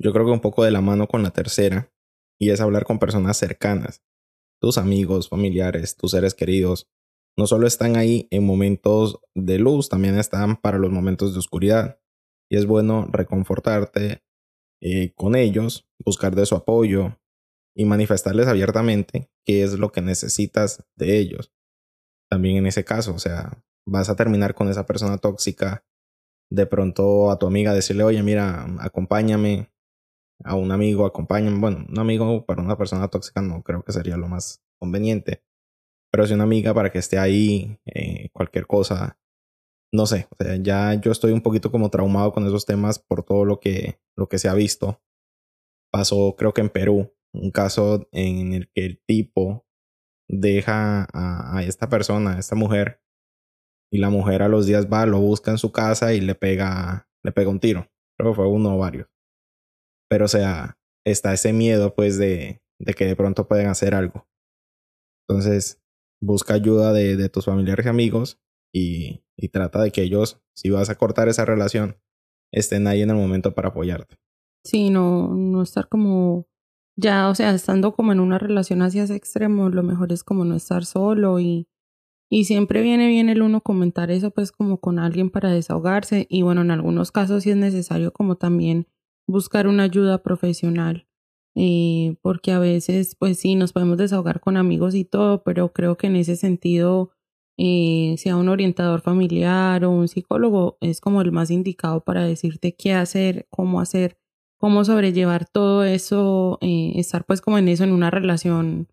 yo 0.00 0.12
creo 0.12 0.26
que 0.26 0.32
un 0.32 0.40
poco 0.40 0.64
de 0.64 0.70
la 0.70 0.80
mano 0.80 1.08
con 1.08 1.22
la 1.22 1.30
tercera, 1.30 1.92
y 2.38 2.50
es 2.50 2.60
hablar 2.60 2.84
con 2.84 2.98
personas 2.98 3.36
cercanas. 3.36 4.04
Tus 4.60 4.78
amigos, 4.78 5.28
familiares, 5.28 5.96
tus 5.96 6.12
seres 6.12 6.34
queridos, 6.34 6.88
no 7.36 7.46
solo 7.46 7.66
están 7.66 7.96
ahí 7.96 8.26
en 8.30 8.44
momentos 8.44 9.20
de 9.34 9.58
luz, 9.58 9.88
también 9.88 10.18
están 10.18 10.56
para 10.56 10.78
los 10.78 10.90
momentos 10.90 11.32
de 11.32 11.38
oscuridad. 11.38 12.00
Y 12.50 12.56
es 12.56 12.66
bueno 12.66 13.06
reconfortarte 13.12 14.24
eh, 14.80 15.12
con 15.14 15.36
ellos, 15.36 15.88
buscar 16.04 16.34
de 16.34 16.46
su 16.46 16.56
apoyo 16.56 17.16
y 17.76 17.84
manifestarles 17.84 18.48
abiertamente 18.48 19.30
qué 19.44 19.62
es 19.62 19.78
lo 19.78 19.92
que 19.92 20.02
necesitas 20.02 20.84
de 20.96 21.18
ellos. 21.18 21.52
También 22.28 22.56
en 22.56 22.66
ese 22.66 22.84
caso, 22.84 23.14
o 23.14 23.18
sea, 23.18 23.64
vas 23.86 24.08
a 24.10 24.16
terminar 24.16 24.54
con 24.54 24.68
esa 24.68 24.84
persona 24.84 25.18
tóxica, 25.18 25.84
de 26.50 26.66
pronto 26.66 27.30
a 27.30 27.38
tu 27.38 27.46
amiga 27.46 27.72
decirle, 27.72 28.02
oye, 28.02 28.22
mira, 28.22 28.66
acompáñame, 28.80 29.70
a 30.44 30.54
un 30.54 30.70
amigo, 30.72 31.06
acompáñame, 31.06 31.58
bueno, 31.58 31.86
un 31.88 31.98
amigo 31.98 32.44
para 32.46 32.62
una 32.62 32.76
persona 32.76 33.08
tóxica 33.08 33.42
no 33.42 33.62
creo 33.62 33.82
que 33.82 33.92
sería 33.92 34.16
lo 34.16 34.28
más 34.28 34.62
conveniente, 34.78 35.42
pero 36.10 36.26
si 36.26 36.34
una 36.34 36.44
amiga 36.44 36.74
para 36.74 36.90
que 36.90 36.98
esté 36.98 37.18
ahí, 37.18 37.78
eh, 37.86 38.30
cualquier 38.32 38.66
cosa, 38.66 39.18
no 39.92 40.06
sé, 40.06 40.28
ya 40.60 40.94
yo 40.94 41.12
estoy 41.12 41.32
un 41.32 41.42
poquito 41.42 41.70
como 41.70 41.90
traumado 41.90 42.32
con 42.32 42.46
esos 42.46 42.66
temas 42.66 42.98
por 42.98 43.24
todo 43.24 43.44
lo 43.44 43.60
que, 43.60 44.00
lo 44.16 44.28
que 44.28 44.38
se 44.38 44.48
ha 44.48 44.54
visto. 44.54 45.00
Pasó, 45.90 46.34
creo 46.36 46.52
que 46.52 46.60
en 46.60 46.68
Perú, 46.68 47.14
un 47.32 47.50
caso 47.50 48.08
en 48.12 48.52
el 48.52 48.70
que 48.70 48.84
el 48.84 49.02
tipo 49.06 49.66
deja 50.28 51.08
a, 51.12 51.62
esta 51.62 51.88
persona, 51.88 52.36
a 52.36 52.38
esta 52.38 52.54
mujer, 52.54 53.02
y 53.90 53.98
la 53.98 54.10
mujer 54.10 54.42
a 54.42 54.48
los 54.48 54.66
días 54.66 54.86
va, 54.92 55.06
lo 55.06 55.20
busca 55.20 55.50
en 55.50 55.58
su 55.58 55.72
casa 55.72 56.12
y 56.12 56.20
le 56.20 56.34
pega, 56.34 57.08
le 57.22 57.32
pega 57.32 57.48
un 57.48 57.60
tiro. 57.60 57.88
Creo 58.18 58.32
que 58.32 58.36
fue 58.36 58.46
uno 58.46 58.74
o 58.74 58.78
varios. 58.78 59.08
Pero 60.08 60.24
o 60.24 60.28
sea, 60.28 60.78
está 61.04 61.32
ese 61.32 61.52
miedo 61.52 61.94
pues 61.94 62.18
de, 62.18 62.62
de 62.78 62.94
que 62.94 63.06
de 63.06 63.16
pronto 63.16 63.48
pueden 63.48 63.68
hacer 63.68 63.94
algo. 63.94 64.26
Entonces, 65.28 65.80
busca 66.20 66.54
ayuda 66.54 66.92
de, 66.92 67.16
de 67.16 67.28
tus 67.28 67.44
familiares 67.44 67.86
y 67.86 67.88
amigos 67.88 68.40
y, 68.72 69.24
y 69.36 69.48
trata 69.48 69.82
de 69.82 69.90
que 69.90 70.02
ellos, 70.02 70.40
si 70.54 70.70
vas 70.70 70.90
a 70.90 70.96
cortar 70.96 71.28
esa 71.28 71.44
relación, 71.44 71.96
estén 72.52 72.86
ahí 72.86 73.02
en 73.02 73.10
el 73.10 73.16
momento 73.16 73.54
para 73.54 73.68
apoyarte. 73.68 74.16
Sí, 74.64 74.90
no, 74.90 75.34
no 75.34 75.62
estar 75.62 75.88
como 75.88 76.48
ya, 76.96 77.28
o 77.28 77.34
sea, 77.34 77.54
estando 77.54 77.94
como 77.94 78.12
en 78.12 78.20
una 78.20 78.38
relación 78.38 78.82
hacia 78.82 79.04
ese 79.04 79.14
extremo, 79.14 79.68
lo 79.68 79.82
mejor 79.82 80.12
es 80.12 80.24
como 80.24 80.44
no 80.44 80.56
estar 80.56 80.84
solo 80.84 81.38
y, 81.38 81.68
y 82.28 82.44
siempre 82.44 82.82
viene 82.82 83.06
bien 83.06 83.28
el 83.28 83.42
uno 83.42 83.60
comentar 83.60 84.10
eso 84.10 84.32
pues 84.32 84.50
como 84.50 84.80
con 84.80 84.98
alguien 84.98 85.30
para 85.30 85.50
desahogarse 85.50 86.26
y 86.28 86.42
bueno, 86.42 86.62
en 86.62 86.72
algunos 86.72 87.12
casos 87.12 87.44
sí 87.44 87.50
es 87.50 87.56
necesario 87.56 88.12
como 88.12 88.36
también 88.36 88.88
buscar 89.28 89.68
una 89.68 89.84
ayuda 89.84 90.22
profesional. 90.22 91.08
Eh, 91.60 92.16
porque 92.22 92.52
a 92.52 92.60
veces 92.60 93.16
pues 93.18 93.40
sí 93.40 93.56
nos 93.56 93.72
podemos 93.72 93.98
desahogar 93.98 94.38
con 94.38 94.56
amigos 94.56 94.94
y 94.94 95.04
todo, 95.04 95.42
pero 95.42 95.72
creo 95.72 95.96
que 95.96 96.06
en 96.06 96.14
ese 96.14 96.36
sentido 96.36 97.10
eh, 97.56 98.14
sea 98.16 98.36
un 98.36 98.48
orientador 98.48 99.00
familiar 99.00 99.84
o 99.84 99.90
un 99.90 100.06
psicólogo 100.06 100.78
es 100.80 101.00
como 101.00 101.20
el 101.20 101.32
más 101.32 101.50
indicado 101.50 102.04
para 102.04 102.24
decirte 102.24 102.76
qué 102.76 102.92
hacer, 102.92 103.48
cómo 103.50 103.80
hacer 103.80 104.18
cómo 104.56 104.84
sobrellevar 104.84 105.48
todo 105.48 105.84
eso, 105.84 106.58
eh, 106.60 106.92
estar 106.94 107.24
pues 107.24 107.40
como 107.40 107.58
en 107.58 107.68
eso, 107.68 107.82
en 107.82 107.92
una 107.92 108.10
relación 108.10 108.88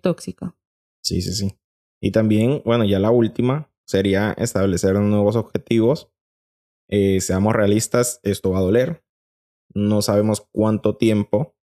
tóxica. 0.00 0.56
Sí, 1.02 1.20
sí, 1.22 1.32
sí. 1.32 1.56
Y 2.00 2.12
también, 2.12 2.62
bueno, 2.64 2.84
ya 2.84 3.00
la 3.00 3.10
última 3.10 3.72
sería 3.84 4.32
establecer 4.38 4.94
nuevos 4.94 5.34
objetivos. 5.34 6.08
Seamos 6.88 7.52
realistas, 7.52 8.20
esto 8.22 8.50
va 8.50 8.58
a 8.58 8.62
doler. 8.62 9.05
No 9.76 10.00
sabemos 10.00 10.48
cuánto 10.52 10.96
tiempo, 10.96 11.54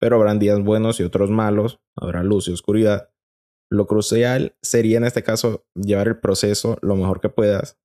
pero 0.00 0.16
habrán 0.16 0.40
días 0.40 0.60
buenos 0.64 0.98
y 0.98 1.04
otros 1.04 1.30
malos, 1.30 1.80
habrá 1.96 2.24
luz 2.24 2.48
y 2.48 2.52
oscuridad. 2.52 3.12
Lo 3.70 3.86
crucial 3.86 4.56
sería 4.62 4.96
en 4.96 5.04
este 5.04 5.22
caso 5.22 5.64
llevar 5.76 6.08
el 6.08 6.18
proceso 6.18 6.76
lo 6.82 6.96
mejor 6.96 7.20
que 7.20 7.28
puedas 7.28 7.78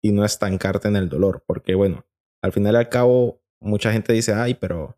y 0.00 0.12
no 0.12 0.24
estancarte 0.24 0.86
en 0.86 0.94
el 0.94 1.08
dolor, 1.08 1.42
porque 1.44 1.74
bueno, 1.74 2.06
al 2.40 2.52
final 2.52 2.74
y 2.74 2.78
al 2.78 2.88
cabo 2.88 3.42
mucha 3.60 3.90
gente 3.90 4.12
dice, 4.12 4.32
ay, 4.32 4.54
pero 4.54 4.96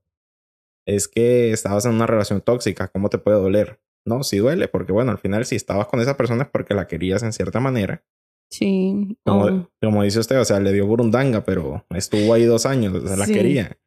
es 0.86 1.08
que 1.08 1.52
estabas 1.52 1.86
en 1.86 1.94
una 1.94 2.06
relación 2.06 2.42
tóxica, 2.42 2.88
¿cómo 2.88 3.08
te 3.08 3.16
puede 3.16 3.38
doler? 3.38 3.80
No, 4.04 4.24
sí 4.24 4.36
duele, 4.36 4.68
porque 4.68 4.92
bueno, 4.92 5.10
al 5.10 5.18
final 5.18 5.46
si 5.46 5.56
estabas 5.56 5.86
con 5.86 6.00
esa 6.00 6.18
persona 6.18 6.42
es 6.42 6.50
porque 6.50 6.74
la 6.74 6.86
querías 6.86 7.22
en 7.22 7.32
cierta 7.32 7.60
manera. 7.60 8.04
Sí. 8.50 9.16
Como, 9.24 9.70
como 9.80 10.02
dice 10.02 10.20
usted, 10.20 10.38
o 10.38 10.44
sea, 10.44 10.60
le 10.60 10.74
dio 10.74 10.86
burundanga, 10.86 11.44
pero 11.44 11.86
estuvo 11.90 12.34
ahí 12.34 12.44
dos 12.44 12.66
años, 12.66 12.94
o 12.94 13.06
sea, 13.06 13.16
la 13.16 13.26
quería. 13.26 13.78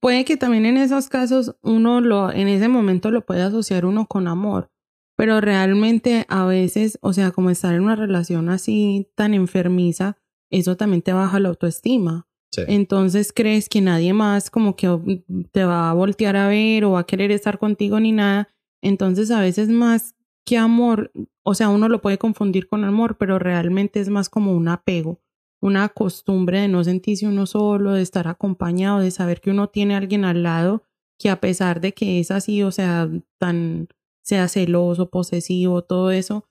Puede 0.00 0.24
que 0.24 0.36
también 0.36 0.66
en 0.66 0.76
esos 0.76 1.08
casos 1.08 1.56
uno 1.62 2.00
lo, 2.00 2.30
en 2.32 2.48
ese 2.48 2.68
momento 2.68 3.10
lo 3.10 3.24
puede 3.26 3.42
asociar 3.42 3.84
uno 3.84 4.06
con 4.06 4.28
amor, 4.28 4.70
pero 5.16 5.40
realmente 5.40 6.24
a 6.28 6.44
veces, 6.46 6.98
o 7.02 7.12
sea, 7.12 7.32
como 7.32 7.50
estar 7.50 7.74
en 7.74 7.82
una 7.82 7.96
relación 7.96 8.48
así 8.48 9.10
tan 9.14 9.34
enfermiza, 9.34 10.16
eso 10.50 10.76
también 10.76 11.02
te 11.02 11.12
baja 11.12 11.40
la 11.40 11.48
autoestima. 11.48 12.26
Entonces 12.66 13.32
crees 13.32 13.68
que 13.68 13.80
nadie 13.80 14.12
más 14.12 14.50
como 14.50 14.74
que 14.74 14.88
mm, 14.88 15.44
te 15.52 15.64
va 15.64 15.90
a 15.90 15.94
voltear 15.94 16.36
a 16.36 16.48
ver 16.48 16.84
o 16.84 16.92
va 16.92 17.00
a 17.00 17.06
querer 17.06 17.30
estar 17.30 17.58
contigo 17.58 18.00
ni 18.00 18.12
nada. 18.12 18.48
Entonces 18.82 19.30
a 19.30 19.40
veces 19.40 19.68
más 19.68 20.16
que 20.44 20.56
amor, 20.56 21.12
o 21.42 21.54
sea, 21.54 21.68
uno 21.68 21.88
lo 21.88 22.00
puede 22.00 22.18
confundir 22.18 22.68
con 22.68 22.84
amor, 22.84 23.18
pero 23.18 23.38
realmente 23.38 24.00
es 24.00 24.08
más 24.08 24.30
como 24.30 24.52
un 24.54 24.68
apego, 24.68 25.20
una 25.60 25.88
costumbre 25.88 26.60
de 26.60 26.68
no 26.68 26.84
sentirse 26.84 27.26
uno 27.26 27.46
solo, 27.46 27.92
de 27.92 28.02
estar 28.02 28.28
acompañado, 28.28 29.00
de 29.00 29.10
saber 29.10 29.40
que 29.40 29.50
uno 29.50 29.68
tiene 29.68 29.94
a 29.94 29.98
alguien 29.98 30.24
al 30.24 30.42
lado 30.42 30.84
que 31.18 31.30
a 31.30 31.40
pesar 31.40 31.80
de 31.80 31.92
que 31.92 32.20
es 32.20 32.30
así, 32.30 32.62
o 32.62 32.70
sea, 32.70 33.10
tan 33.38 33.88
sea 34.22 34.46
celoso, 34.46 35.10
posesivo, 35.10 35.82
todo 35.82 36.10
eso, 36.10 36.48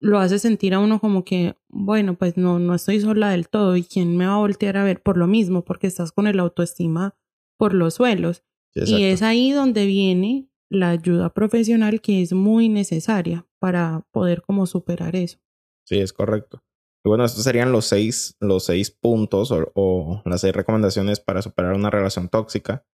lo 0.00 0.18
hace 0.18 0.38
sentir 0.38 0.72
a 0.74 0.78
uno 0.78 1.00
como 1.00 1.24
que, 1.24 1.56
bueno, 1.68 2.16
pues 2.16 2.36
no, 2.36 2.58
no 2.58 2.74
estoy 2.74 3.00
sola 3.00 3.30
del 3.30 3.48
todo 3.48 3.76
y 3.76 3.82
quién 3.82 4.16
me 4.16 4.26
va 4.26 4.34
a 4.34 4.38
voltear 4.38 4.76
a 4.76 4.84
ver 4.84 5.02
por 5.02 5.16
lo 5.16 5.26
mismo, 5.26 5.64
porque 5.64 5.88
estás 5.88 6.12
con 6.12 6.26
el 6.26 6.38
autoestima 6.38 7.16
por 7.58 7.74
los 7.74 7.94
suelos. 7.94 8.44
y 8.74 9.02
es 9.04 9.22
ahí 9.22 9.50
donde 9.50 9.86
viene 9.86 10.48
la 10.70 10.90
ayuda 10.90 11.34
profesional 11.34 12.00
que 12.00 12.22
es 12.22 12.32
muy 12.32 12.68
necesaria 12.68 13.46
para 13.58 14.06
poder 14.12 14.42
como 14.42 14.66
superar 14.66 15.16
eso. 15.16 15.38
Sí, 15.84 15.98
es 15.98 16.12
correcto. 16.12 16.62
Bueno, 17.08 17.24
estos 17.24 17.44
serían 17.44 17.72
los 17.72 17.86
seis, 17.86 18.36
los 18.40 18.64
seis 18.64 18.90
puntos 18.90 19.52
o, 19.52 20.22
las 20.24 20.40
seis 20.40 20.54
recomendaciones 20.54 21.20
para 21.20 21.42
superar 21.42 21.74
una 21.74 21.90
relación 21.90 22.28
tóxica. 22.28 22.86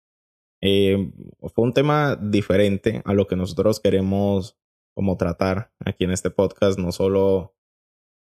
Eh, 0.60 1.12
fue 1.54 1.64
un 1.64 1.72
tema 1.72 2.16
diferente 2.16 3.02
a 3.04 3.14
lo 3.14 3.26
que 3.26 3.36
nosotros 3.36 3.80
queremos 3.80 4.56
como 4.94 5.16
tratar 5.16 5.72
aquí 5.84 6.04
en 6.04 6.12
este 6.12 6.30
podcast. 6.30 6.78
No 6.78 6.92
solo 6.92 7.56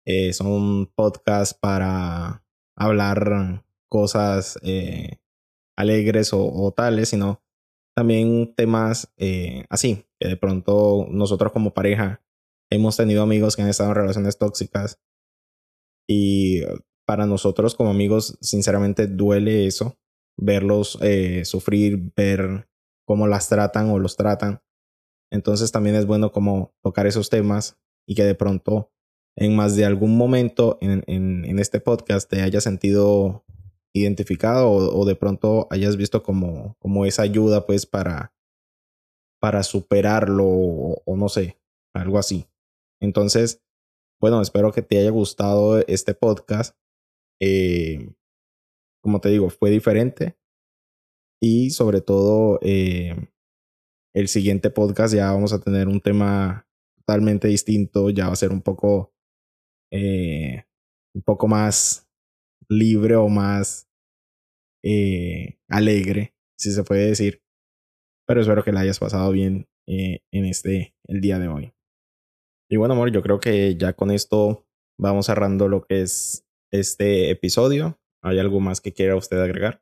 eh, 0.05 0.33
son 0.33 0.87
podcasts 0.95 1.53
para 1.53 2.45
hablar 2.77 3.65
cosas 3.89 4.57
eh, 4.63 5.17
alegres 5.75 6.31
o, 6.33 6.73
tales, 6.75 7.09
sino 7.09 7.43
también 7.95 8.53
temas 8.55 9.11
eh, 9.17 9.65
así, 9.69 10.05
que 10.19 10.29
de 10.29 10.37
pronto 10.37 11.07
nosotros 11.09 11.51
como 11.51 11.73
pareja 11.73 12.21
hemos 12.69 12.95
tenido 12.95 13.23
amigos 13.23 13.55
que 13.55 13.63
han 13.63 13.69
estado 13.69 13.89
en 13.89 13.95
relaciones 13.95 14.37
tóxicas 14.37 15.01
y 16.09 16.63
para 17.05 17.25
nosotros 17.25 17.75
como 17.75 17.91
amigos 17.91 18.37
sinceramente 18.41 19.07
duele 19.07 19.67
eso, 19.67 19.99
verlos 20.37 20.97
sufrir, 21.43 22.11
ver 22.15 22.67
cómo 23.05 23.27
las 23.27 23.49
tratan 23.49 23.89
o 23.89 23.99
los 23.99 24.15
tratan 24.15 24.61
entonces 25.31 25.71
también 25.71 25.95
es 25.95 26.05
bueno 26.05 26.31
como 26.31 26.73
tocar 26.81 27.07
esos 27.07 27.29
temas 27.29 27.77
y 28.07 28.15
que 28.15 28.23
de 28.23 28.35
pronto 28.35 28.91
en 29.35 29.55
más 29.55 29.75
de 29.75 29.85
algún 29.85 30.17
momento 30.17 30.77
en, 30.81 31.03
en, 31.07 31.59
este 31.59 31.79
podcast 31.79 32.29
te 32.29 32.41
hayas 32.41 32.63
sentido 32.63 33.45
identificado 33.93 34.71
o, 34.71 35.05
de 35.05 35.15
pronto 35.15 35.67
hayas 35.69 35.97
visto 35.97 36.23
como, 36.23 36.75
como 36.79 37.05
esa 37.05 37.21
ayuda 37.21 37.65
pues 37.65 37.85
para, 37.85 38.33
para 39.39 39.63
superarlo 39.63 40.45
o, 40.45 41.15
no 41.15 41.29
sé, 41.29 41.59
algo 41.93 42.17
así. 42.17 42.47
Entonces, 42.99 43.63
bueno, 44.19 44.41
espero 44.41 44.71
que 44.71 44.81
te 44.81 44.99
haya 44.99 45.11
gustado 45.11 45.79
este 45.87 46.13
podcast. 46.13 46.75
Eh, 47.41 48.13
como 49.01 49.21
te 49.21 49.29
digo, 49.29 49.49
fue 49.49 49.69
diferente 49.69 50.37
y 51.41 51.69
sobre 51.69 52.01
todo 52.01 52.59
eh, 52.61 53.15
el 54.13 54.27
siguiente 54.27 54.69
podcast 54.71 55.15
ya 55.15 55.31
vamos 55.31 55.53
a 55.53 55.61
tener 55.61 55.87
un 55.87 56.01
tema 56.01 56.67
totalmente 56.97 57.47
distinto, 57.47 58.09
ya 58.09 58.27
va 58.27 58.33
a 58.33 58.35
ser 58.35 58.51
un 58.51 58.61
poco, 58.61 59.13
eh, 59.91 60.65
un 61.15 61.21
poco 61.21 61.47
más 61.47 62.09
libre 62.67 63.15
o 63.15 63.29
más 63.29 63.87
alegre, 65.69 66.35
si 66.57 66.71
se 66.71 66.83
puede 66.83 67.07
decir. 67.07 67.41
Pero 68.27 68.41
espero 68.41 68.63
que 68.63 68.73
la 68.73 68.81
hayas 68.81 68.99
pasado 68.99 69.31
bien 69.31 69.67
en 69.87 70.45
este, 70.45 70.93
el 71.07 71.21
día 71.21 71.39
de 71.39 71.47
hoy. 71.47 71.73
Y 72.69 72.77
bueno, 72.77 72.93
amor, 72.93 73.11
yo 73.11 73.21
creo 73.23 73.39
que 73.39 73.75
ya 73.75 73.93
con 73.93 74.11
esto 74.11 74.67
vamos 74.99 75.25
cerrando 75.25 75.67
lo 75.67 75.81
que 75.81 76.01
es 76.01 76.45
este 76.71 77.31
episodio. 77.31 77.99
¿Hay 78.21 78.37
algo 78.37 78.59
más 78.59 78.79
que 78.79 78.93
quiera 78.93 79.15
usted 79.15 79.39
agregar? 79.39 79.81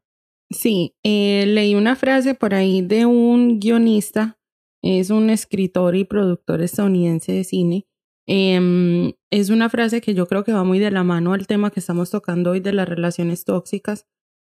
Sí, 0.50 0.96
eh, 1.04 1.46
leí 1.46 1.76
una 1.76 1.98
frase 1.98 2.34
por 2.34 2.54
ahí 2.54 2.82
de 2.82 3.06
un 3.06 3.60
guionista, 3.60 4.40
es 4.82 5.10
un 5.10 5.30
escritor 5.30 5.96
y 5.96 6.06
productor 6.06 6.62
estadounidense 6.62 7.34
de 7.34 7.44
cine. 7.44 7.88
Em, 8.26 9.14
es 9.32 9.50
una 9.50 9.70
frase 9.70 10.00
que 10.00 10.14
yo 10.14 10.28
creo 10.28 10.46
que 10.46 10.54
va 10.54 10.64
muy 10.64 10.80
de 10.80 10.92
la 10.92 11.04
mano 11.04 11.34
al 11.34 11.48
tema 11.48 11.72
que 11.72 11.82
estamos 11.82 12.12
tocando 12.12 12.52
hoy 12.52 12.62
de 12.62 12.72
las 12.72 12.88
relaciones 12.88 13.44
tóxicas, 13.44 14.08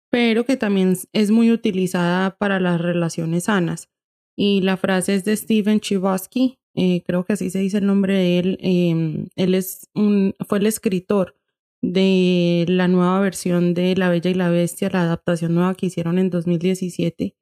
pero 0.10 0.46
que 0.46 0.56
también 0.56 0.98
es 1.12 1.32
muy 1.32 1.52
utilizada 1.52 2.38
para 2.38 2.62
las 2.62 2.80
relaciones 2.80 3.46
sanas. 3.46 3.90
Y 4.38 4.62
la 4.62 4.78
frase 4.78 5.16
es 5.16 5.26
de 5.26 5.36
Steven 5.36 5.82
Chbosky, 5.82 6.60
eh, 6.82 7.04
creo 7.06 7.26
que 7.26 7.34
así 7.34 7.50
se 7.50 7.60
dice 7.60 7.80
el 7.80 7.86
nombre 7.86 8.14
de 8.14 8.40
él. 8.40 8.58
Em, 8.62 9.28
él 9.36 9.54
es 9.54 9.90
un, 9.94 10.34
fue 10.48 10.60
el 10.60 10.66
escritor 10.66 11.36
de 11.82 12.64
la 12.70 12.88
nueva 12.88 13.20
versión 13.20 13.74
de 13.74 13.98
La 13.98 14.10
Bella 14.10 14.30
y 14.30 14.34
la 14.34 14.50
Bestia, 14.50 14.90
la 14.90 15.02
adaptación 15.02 15.56
nueva 15.56 15.76
que 15.76 15.88
hicieron 15.88 16.18
en 16.20 16.30
2017. 16.30 17.36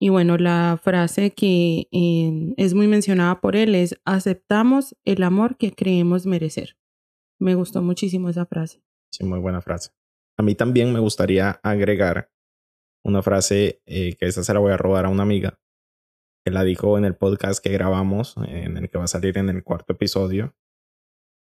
Y 0.00 0.08
bueno, 0.10 0.36
la 0.36 0.78
frase 0.80 1.32
que 1.32 1.88
eh, 1.90 2.54
es 2.56 2.74
muy 2.74 2.86
mencionada 2.86 3.40
por 3.40 3.56
él 3.56 3.74
es, 3.74 3.96
aceptamos 4.04 4.94
el 5.04 5.24
amor 5.24 5.56
que 5.56 5.72
creemos 5.72 6.24
merecer. 6.24 6.76
Me 7.40 7.56
gustó 7.56 7.82
muchísimo 7.82 8.28
esa 8.28 8.46
frase. 8.46 8.80
Sí, 9.10 9.24
muy 9.24 9.40
buena 9.40 9.60
frase. 9.60 9.90
A 10.38 10.44
mí 10.44 10.54
también 10.54 10.92
me 10.92 11.00
gustaría 11.00 11.58
agregar 11.64 12.30
una 13.04 13.22
frase 13.22 13.82
eh, 13.86 14.14
que 14.14 14.26
esa 14.26 14.44
se 14.44 14.54
la 14.54 14.60
voy 14.60 14.70
a 14.70 14.76
robar 14.76 15.06
a 15.06 15.08
una 15.08 15.24
amiga, 15.24 15.58
que 16.44 16.50
la 16.50 16.62
dijo 16.62 16.98
en 16.98 17.04
el 17.04 17.16
podcast 17.16 17.62
que 17.64 17.72
grabamos, 17.72 18.36
en 18.46 18.76
el 18.76 18.90
que 18.90 18.98
va 18.98 19.04
a 19.04 19.08
salir 19.08 19.38
en 19.38 19.48
el 19.48 19.64
cuarto 19.64 19.94
episodio, 19.94 20.54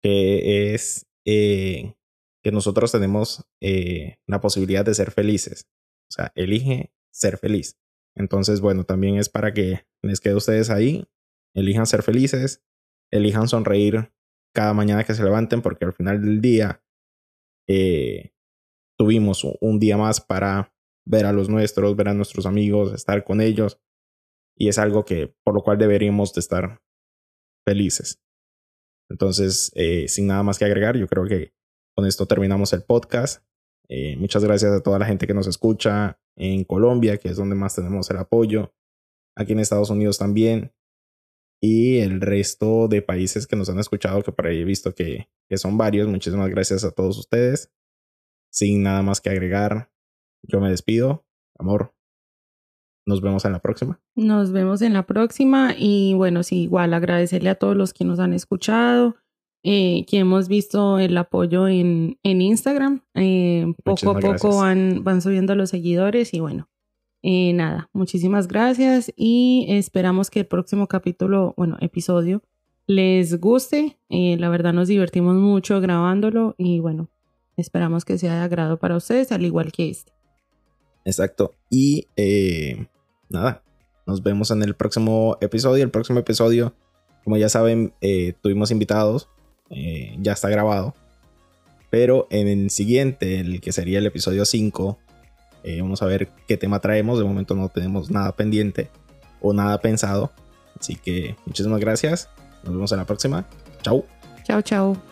que 0.03 0.75
es 0.75 1.09
eh, 1.25 1.95
que 2.43 2.53
nosotros 2.53 2.93
tenemos 2.93 3.49
eh, 3.61 4.19
la 4.27 4.41
posibilidad 4.41 4.85
de 4.85 4.95
ser 4.95 5.11
felices. 5.11 5.69
O 6.11 6.13
sea, 6.13 6.33
elige 6.35 6.93
ser 7.11 7.39
feliz. 7.39 7.79
Entonces, 8.15 8.61
bueno, 8.61 8.85
también 8.85 9.17
es 9.17 9.29
para 9.29 9.55
que 9.55 9.87
les 10.03 10.21
quede 10.21 10.35
a 10.35 10.39
ustedes 10.39 10.69
ahí, 10.69 11.09
elijan 11.55 11.87
ser 11.87 12.03
felices, 12.03 12.63
elijan 13.11 13.49
sonreír 13.49 14.13
cada 14.55 14.75
mañana 14.75 15.05
que 15.05 15.15
se 15.15 15.25
levanten, 15.25 15.63
porque 15.63 15.87
al 15.87 15.95
final 15.95 16.21
del 16.21 16.41
día 16.41 16.83
eh, 17.67 18.35
tuvimos 18.99 19.45
un 19.61 19.79
día 19.79 19.97
más 19.97 20.21
para 20.21 20.75
ver 21.07 21.25
a 21.25 21.33
los 21.33 21.49
nuestros, 21.49 21.97
ver 21.97 22.09
a 22.09 22.15
nuestros 22.15 22.45
amigos, 22.45 22.93
estar 22.93 23.25
con 23.25 23.41
ellos. 23.41 23.81
Y 24.57 24.69
es 24.69 24.79
algo 24.79 25.05
que 25.05 25.35
por 25.45 25.55
lo 25.55 25.63
cual 25.63 25.79
deberíamos 25.79 26.33
de 26.33 26.41
estar 26.41 26.83
felices. 27.67 28.21
Entonces, 29.11 29.71
eh, 29.75 30.09
sin 30.09 30.27
nada 30.27 30.43
más 30.43 30.59
que 30.59 30.65
agregar, 30.65 30.97
yo 30.97 31.07
creo 31.07 31.27
que 31.27 31.53
con 31.95 32.07
esto 32.07 32.27
terminamos 32.27 32.73
el 32.73 32.83
podcast. 32.83 33.45
Eh, 33.89 34.17
muchas 34.17 34.45
gracias 34.45 34.73
a 34.73 34.83
toda 34.83 34.99
la 34.99 35.07
gente 35.07 35.27
que 35.27 35.35
nos 35.35 35.47
escucha 35.47 36.19
en 36.37 36.65
Colombia, 36.65 37.19
que 37.19 37.29
es 37.29 37.37
donde 37.37 37.55
más 37.55 37.75
tenemos 37.75 38.11
el 38.11 38.17
apoyo. 38.17 38.75
Aquí 39.37 39.53
en 39.53 39.61
Estados 39.61 39.91
Unidos 39.91 40.19
también. 40.19 40.73
Y 41.61 41.99
el 41.99 42.21
resto 42.21 42.89
de 42.89 43.03
países 43.03 43.47
que 43.47 43.55
nos 43.55 43.69
han 43.69 43.79
escuchado, 43.79 44.23
que 44.23 44.33
por 44.33 44.47
ahí 44.47 44.61
he 44.61 44.65
visto 44.65 44.95
que, 44.95 45.29
que 45.49 45.59
son 45.59 45.79
varios. 45.79 46.09
Muchísimas 46.09 46.49
gracias 46.49 46.85
a 46.85 46.91
todos 46.91 47.19
ustedes. 47.19 47.71
Sin 48.51 48.83
nada 48.83 49.03
más 49.03 49.21
que 49.21 49.31
agregar, 49.31 49.93
yo 50.43 50.61
me 50.61 50.71
despido. 50.71 51.27
Amor, 51.59 51.95
nos 53.05 53.21
vemos 53.21 53.45
en 53.45 53.53
la 53.53 53.59
próxima. 53.59 54.01
Nos 54.15 54.53
vemos 54.53 54.83
en 54.83 54.93
la 54.93 55.05
próxima 55.05 55.75
y 55.77 56.15
bueno, 56.15 56.43
sí, 56.43 56.63
igual 56.63 56.95
agradecerle 56.95 57.51
a 57.51 57.57
todos 57.57 57.77
los 57.77 57.93
que 57.93 58.05
nos 58.05 58.21
han 58.21 58.33
escuchado, 58.33 59.17
eh, 59.65 60.05
que 60.07 60.19
hemos 60.19 60.49
visto 60.49 60.99
el 60.99 61.17
apoyo 61.17 61.69
en, 61.69 62.19
en 62.23 62.41
Instagram. 62.41 63.03
Eh, 63.15 63.73
poco 63.85 64.11
a 64.11 64.21
poco 64.21 64.59
van, 64.59 65.03
van 65.03 65.21
subiendo 65.21 65.55
los 65.55 65.71
seguidores 65.71 66.33
y 66.35 66.41
bueno, 66.41 66.69
eh, 67.23 67.53
nada, 67.53 67.89
muchísimas 67.93 68.47
gracias 68.49 69.13
y 69.17 69.67
esperamos 69.69 70.31
que 70.31 70.41
el 70.41 70.47
próximo 70.47 70.87
capítulo, 70.87 71.55
bueno, 71.57 71.77
episodio, 71.81 72.43
les 72.87 73.41
guste. 73.41 73.99
la 74.09 74.49
verdad 74.49 74.73
nos 74.73 74.89
divertimos 74.89 75.37
mucho 75.37 75.81
grabándolo 75.81 76.55
y 76.59 76.81
bueno, 76.81 77.09
esperamos 77.57 78.05
que 78.05 78.19
sea 78.19 78.35
de 78.35 78.41
agrado 78.41 78.79
para 78.79 78.97
ustedes, 78.97 79.33
al 79.33 79.45
igual 79.45 79.73
que 79.73 79.91
este. 79.91 80.13
Exacto. 81.05 81.55
Y 81.71 82.07
nada, 83.33 83.63
nos 84.07 84.23
vemos 84.23 84.51
en 84.51 84.63
el 84.63 84.75
próximo 84.75 85.39
episodio. 85.41 85.85
El 85.85 85.91
próximo 85.91 86.19
episodio, 86.19 86.75
como 87.25 87.37
ya 87.37 87.49
saben, 87.49 87.95
tuvimos 88.41 88.71
invitados. 88.71 89.29
Eh, 89.73 90.17
ya 90.21 90.33
está 90.33 90.49
grabado. 90.49 90.95
Pero 91.91 92.27
en 92.31 92.49
el 92.49 92.71
siguiente, 92.71 93.41
el 93.41 93.61
que 93.61 93.73
sería 93.73 93.99
el 93.99 94.07
episodio 94.07 94.45
5, 94.45 94.99
eh, 95.65 95.81
vamos 95.81 96.03
a 96.03 96.07
ver 96.07 96.29
qué 96.47 96.57
tema 96.57 96.81
traemos. 96.81 97.19
De 97.19 97.25
momento 97.25 97.55
no 97.55 97.69
tenemos 97.69 98.11
nada 98.11 98.33
pendiente 98.33 98.89
o 99.41 99.53
nada 99.53 99.81
pensado. 99.81 100.31
Así 100.79 100.97
que 100.97 101.37
muchísimas 101.47 101.81
gracias. 101.81 102.29
Nos 102.65 102.75
vemos 102.75 102.93
en 102.93 102.99
la 102.99 103.07
próxima. 103.07 103.47
Chau. 103.83 104.05
Chao, 104.45 104.63
chao. 104.63 105.12